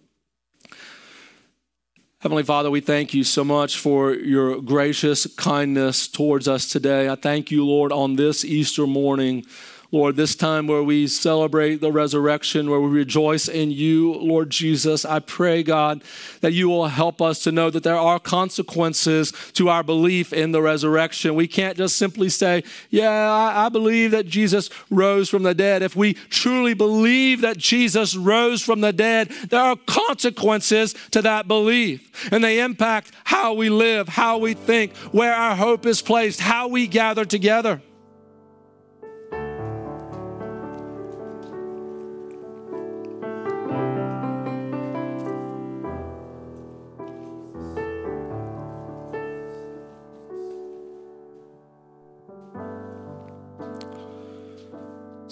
Heavenly 2.18 2.42
Father, 2.42 2.70
we 2.70 2.80
thank 2.80 3.14
you 3.14 3.24
so 3.24 3.42
much 3.42 3.78
for 3.78 4.12
your 4.12 4.60
gracious 4.60 5.26
kindness 5.36 6.08
towards 6.08 6.46
us 6.46 6.68
today. 6.68 7.08
I 7.08 7.14
thank 7.14 7.50
you, 7.50 7.64
Lord, 7.64 7.90
on 7.90 8.16
this 8.16 8.44
Easter 8.44 8.86
morning 8.86 9.46
Lord, 9.94 10.16
this 10.16 10.34
time 10.34 10.66
where 10.66 10.82
we 10.82 11.06
celebrate 11.06 11.82
the 11.82 11.92
resurrection, 11.92 12.70
where 12.70 12.80
we 12.80 12.88
rejoice 12.88 13.46
in 13.46 13.70
you, 13.70 14.14
Lord 14.14 14.48
Jesus, 14.48 15.04
I 15.04 15.18
pray, 15.18 15.62
God, 15.62 16.02
that 16.40 16.54
you 16.54 16.70
will 16.70 16.86
help 16.86 17.20
us 17.20 17.42
to 17.42 17.52
know 17.52 17.68
that 17.68 17.82
there 17.82 17.98
are 17.98 18.18
consequences 18.18 19.34
to 19.52 19.68
our 19.68 19.82
belief 19.82 20.32
in 20.32 20.52
the 20.52 20.62
resurrection. 20.62 21.34
We 21.34 21.46
can't 21.46 21.76
just 21.76 21.98
simply 21.98 22.30
say, 22.30 22.64
Yeah, 22.88 23.10
I, 23.10 23.66
I 23.66 23.68
believe 23.68 24.12
that 24.12 24.24
Jesus 24.24 24.70
rose 24.88 25.28
from 25.28 25.42
the 25.42 25.54
dead. 25.54 25.82
If 25.82 25.94
we 25.94 26.14
truly 26.14 26.72
believe 26.72 27.42
that 27.42 27.58
Jesus 27.58 28.16
rose 28.16 28.62
from 28.62 28.80
the 28.80 28.94
dead, 28.94 29.28
there 29.50 29.60
are 29.60 29.76
consequences 29.76 30.94
to 31.10 31.20
that 31.20 31.46
belief. 31.46 32.32
And 32.32 32.42
they 32.42 32.60
impact 32.60 33.12
how 33.24 33.52
we 33.52 33.68
live, 33.68 34.08
how 34.08 34.38
we 34.38 34.54
think, 34.54 34.96
where 35.12 35.34
our 35.34 35.54
hope 35.54 35.84
is 35.84 36.00
placed, 36.00 36.40
how 36.40 36.68
we 36.68 36.86
gather 36.86 37.26
together. 37.26 37.82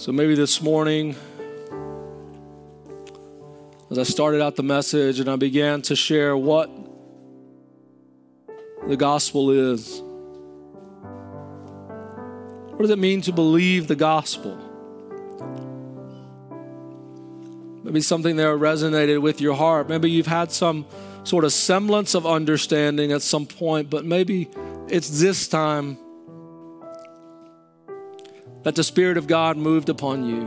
So 0.01 0.12
maybe 0.12 0.34
this 0.34 0.62
morning, 0.62 1.14
as 3.90 3.98
I 3.98 4.03
started 4.03 4.40
out 4.40 4.57
the 4.57 4.62
message 4.62 5.20
and 5.20 5.28
I 5.28 5.36
began 5.36 5.82
to 5.82 5.94
share 5.94 6.34
what 6.34 6.70
the 8.88 8.96
gospel 8.96 9.51
is, 9.51 10.01
what 12.70 12.80
does 12.80 12.88
it 12.88 12.98
mean 12.98 13.20
to 13.20 13.32
believe 13.32 13.88
the 13.88 13.94
gospel? 13.94 14.57
Maybe 17.84 18.01
something 18.01 18.36
there 18.36 18.57
resonated 18.57 19.20
with 19.20 19.42
your 19.42 19.55
heart. 19.55 19.90
Maybe 19.90 20.11
you've 20.11 20.26
had 20.26 20.51
some 20.51 20.86
sort 21.24 21.44
of 21.44 21.53
semblance 21.53 22.14
of 22.14 22.26
understanding 22.26 23.12
at 23.12 23.20
some 23.20 23.44
point, 23.44 23.90
but 23.90 24.07
maybe 24.07 24.48
it's 24.88 25.20
this 25.20 25.46
time 25.46 25.98
that 28.62 28.74
the 28.74 28.84
Spirit 28.84 29.16
of 29.16 29.26
God 29.26 29.56
moved 29.56 29.88
upon 29.88 30.24
you. 30.24 30.44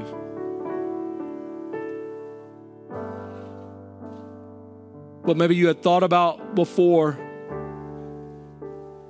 What 5.24 5.38
maybe 5.38 5.56
you 5.56 5.68
had 5.68 5.82
thought 5.82 6.04
about 6.04 6.54
before, 6.54 7.18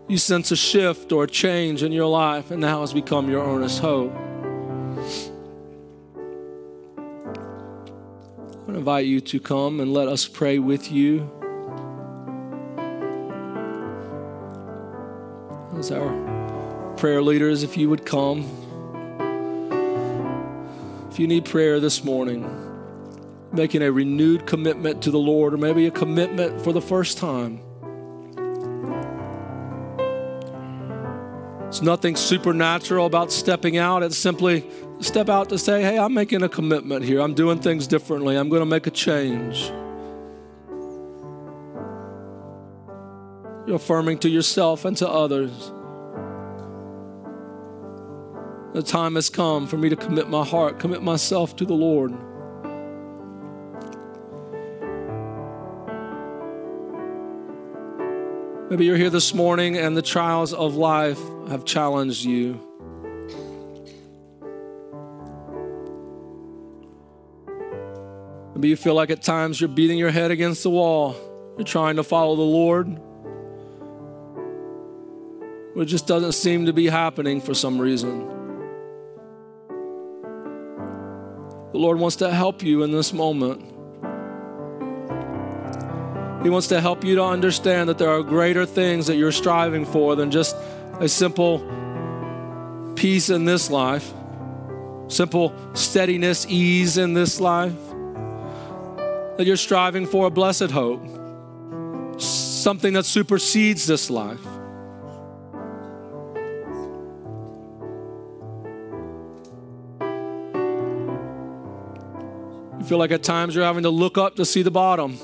you 0.07 0.17
sense 0.17 0.51
a 0.51 0.55
shift 0.55 1.11
or 1.11 1.23
a 1.23 1.27
change 1.27 1.81
in 1.81 1.91
your 1.91 2.07
life, 2.07 2.51
and 2.51 2.61
now 2.61 2.81
has 2.81 2.93
become 2.93 3.29
your 3.29 3.43
earnest 3.43 3.79
hope. 3.79 4.13
I 8.53 8.57
want 8.57 8.67
to 8.67 8.75
invite 8.75 9.05
you 9.05 9.19
to 9.21 9.39
come 9.39 9.79
and 9.79 9.91
let 9.91 10.07
us 10.07 10.27
pray 10.27 10.59
with 10.59 10.91
you. 10.91 11.29
As 15.77 15.91
our 15.91 16.95
prayer 16.95 17.21
leaders, 17.21 17.63
if 17.63 17.75
you 17.75 17.89
would 17.89 18.05
come. 18.05 18.62
If 21.13 21.19
you 21.19 21.27
need 21.27 21.45
prayer 21.45 21.79
this 21.79 22.03
morning, 22.03 22.43
making 23.51 23.83
a 23.83 23.91
renewed 23.91 24.47
commitment 24.47 25.03
to 25.03 25.11
the 25.11 25.19
Lord, 25.19 25.53
or 25.53 25.57
maybe 25.57 25.85
a 25.85 25.91
commitment 25.91 26.59
for 26.63 26.73
the 26.73 26.81
first 26.81 27.19
time, 27.19 27.59
it's 31.67 31.83
nothing 31.83 32.15
supernatural 32.15 33.05
about 33.05 33.31
stepping 33.31 33.77
out. 33.77 34.01
It's 34.01 34.17
simply 34.17 34.67
step 35.01 35.29
out 35.29 35.49
to 35.49 35.59
say, 35.59 35.83
hey, 35.83 35.99
I'm 35.99 36.15
making 36.15 36.41
a 36.41 36.49
commitment 36.49 37.05
here. 37.05 37.21
I'm 37.21 37.35
doing 37.35 37.59
things 37.59 37.85
differently. 37.85 38.35
I'm 38.35 38.49
going 38.49 38.61
to 38.61 38.65
make 38.65 38.87
a 38.87 38.91
change. 38.91 39.65
You're 43.67 43.75
affirming 43.75 44.17
to 44.17 44.29
yourself 44.29 44.83
and 44.83 44.97
to 44.97 45.07
others 45.07 45.71
the 48.73 48.81
time 48.81 49.15
has 49.15 49.29
come 49.29 49.67
for 49.67 49.77
me 49.77 49.89
to 49.89 49.95
commit 49.95 50.27
my 50.27 50.43
heart, 50.43 50.79
commit 50.79 51.03
myself 51.03 51.55
to 51.57 51.65
the 51.65 51.75
Lord. 51.75 52.11
Maybe 58.71 58.85
you're 58.85 58.97
here 58.97 59.11
this 59.11 59.35
morning 59.35 59.77
and 59.77 59.95
the 59.95 60.01
trials 60.01 60.51
of 60.51 60.75
life 60.75 61.19
have 61.49 61.63
challenged 61.63 62.25
you. 62.25 62.59
Maybe 68.55 68.69
you 68.69 68.75
feel 68.75 68.95
like 68.95 69.11
at 69.11 69.21
times 69.21 69.61
you're 69.61 69.67
beating 69.67 69.99
your 69.99 70.09
head 70.09 70.31
against 70.31 70.63
the 70.63 70.71
wall. 70.71 71.15
You're 71.57 71.65
trying 71.65 71.97
to 71.97 72.03
follow 72.03 72.35
the 72.35 72.41
Lord. 72.41 72.99
But 75.75 75.81
it 75.81 75.85
just 75.85 76.07
doesn't 76.07 76.31
seem 76.31 76.65
to 76.65 76.73
be 76.73 76.87
happening 76.87 77.39
for 77.39 77.53
some 77.53 77.79
reason. 77.79 78.42
The 81.73 81.79
Lord 81.79 81.97
wants 81.97 82.17
to 82.17 82.31
help 82.31 82.61
you 82.61 82.83
in 82.83 82.91
this 82.91 83.11
moment. 83.11 83.59
He 86.43 86.49
wants 86.49 86.67
to 86.67 86.79
help 86.79 87.03
you 87.03 87.15
to 87.15 87.23
understand 87.23 87.89
that 87.89 87.97
there 87.97 88.09
are 88.09 88.21
greater 88.21 88.63
things 88.63 89.07
that 89.07 89.15
you're 89.15 89.31
striving 89.31 89.83
for 89.83 90.15
than 90.15 90.29
just 90.29 90.55
a 90.99 91.09
simple 91.09 91.59
peace 92.95 93.31
in 93.31 93.45
this 93.45 93.71
life, 93.71 94.13
simple 95.07 95.51
steadiness, 95.73 96.45
ease 96.47 96.99
in 96.99 97.15
this 97.15 97.39
life. 97.39 97.73
That 99.37 99.45
you're 99.47 99.57
striving 99.57 100.05
for 100.05 100.27
a 100.27 100.29
blessed 100.29 100.69
hope, 100.69 101.01
something 102.19 102.93
that 102.93 103.05
supersedes 103.05 103.87
this 103.87 104.11
life. 104.11 104.45
You 112.83 112.89
feel 112.89 112.97
like 112.97 113.11
at 113.11 113.23
times 113.23 113.55
you're 113.55 113.63
having 113.63 113.83
to 113.83 113.89
look 113.89 114.17
up 114.17 114.35
to 114.35 114.43
see 114.43 114.61
the 114.61 114.69
bottom. 114.69 115.17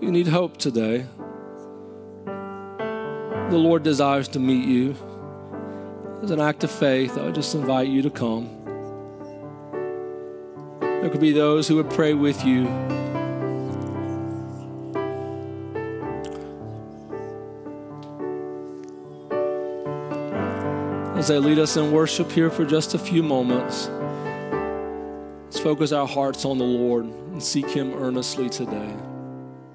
You 0.00 0.10
need 0.10 0.26
hope 0.26 0.56
today. 0.56 1.06
The 2.24 3.56
Lord 3.56 3.84
desires 3.84 4.26
to 4.30 4.40
meet 4.40 4.64
you. 4.64 4.96
As 6.20 6.32
an 6.32 6.40
act 6.40 6.64
of 6.64 6.72
faith, 6.72 7.16
I 7.16 7.26
would 7.26 7.36
just 7.36 7.54
invite 7.54 7.86
you 7.86 8.02
to 8.02 8.10
come. 8.10 8.50
There 10.80 11.10
could 11.10 11.20
be 11.20 11.30
those 11.30 11.68
who 11.68 11.76
would 11.76 11.90
pray 11.90 12.12
with 12.12 12.44
you 12.44 12.64
As 21.24 21.28
they 21.28 21.38
lead 21.38 21.58
us 21.58 21.78
in 21.78 21.90
worship 21.90 22.30
here 22.30 22.50
for 22.50 22.66
just 22.66 22.92
a 22.92 22.98
few 22.98 23.22
moments, 23.22 23.88
let's 25.44 25.58
focus 25.58 25.90
our 25.90 26.06
hearts 26.06 26.44
on 26.44 26.58
the 26.58 26.64
Lord 26.64 27.06
and 27.06 27.42
seek 27.42 27.66
Him 27.66 27.94
earnestly 27.94 28.50
today. 28.50 28.94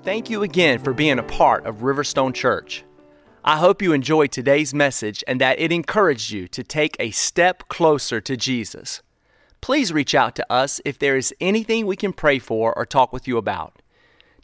Thank 0.03 0.29
you 0.29 0.43
again 0.43 0.77
for 0.77 0.93
being 0.93 1.17
a 1.17 1.23
part 1.23 1.65
of 1.65 1.77
Riverstone 1.77 2.35
Church. 2.35 2.83
I 3.43 3.57
hope 3.57 3.81
you 3.81 3.93
enjoyed 3.93 4.31
today's 4.31 4.75
message 4.75 5.23
and 5.27 5.41
that 5.41 5.59
it 5.59 5.71
encouraged 5.71 6.29
you 6.29 6.47
to 6.49 6.63
take 6.63 6.95
a 6.99 7.09
step 7.09 7.67
closer 7.67 8.21
to 8.21 8.37
Jesus. 8.37 9.01
Please 9.59 9.91
reach 9.91 10.13
out 10.13 10.35
to 10.35 10.53
us 10.53 10.79
if 10.85 10.99
there 10.99 11.17
is 11.17 11.33
anything 11.41 11.87
we 11.87 11.95
can 11.95 12.13
pray 12.13 12.37
for 12.37 12.77
or 12.77 12.85
talk 12.85 13.11
with 13.11 13.27
you 13.27 13.39
about. 13.39 13.81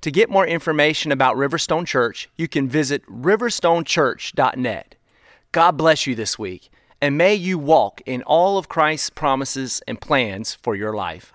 To 0.02 0.10
get 0.10 0.32
more 0.32 0.48
information 0.48 1.12
about 1.12 1.36
Riverstone 1.36 1.86
Church, 1.86 2.32
you 2.36 2.48
can 2.48 2.68
visit 2.68 3.06
riverstonechurch.net. 3.06 4.96
God 5.52 5.78
bless 5.78 6.08
you 6.08 6.16
this 6.16 6.40
week, 6.40 6.72
and 7.06 7.20
may 7.20 7.36
you 7.36 7.60
walk 7.60 8.02
in 8.08 8.24
all 8.24 8.58
of 8.58 8.68
Christ's 8.68 9.12
promises 9.12 9.80
and 9.88 10.02
plans 10.02 10.56
for 10.56 10.76
your 10.76 10.96
life. 10.96 11.35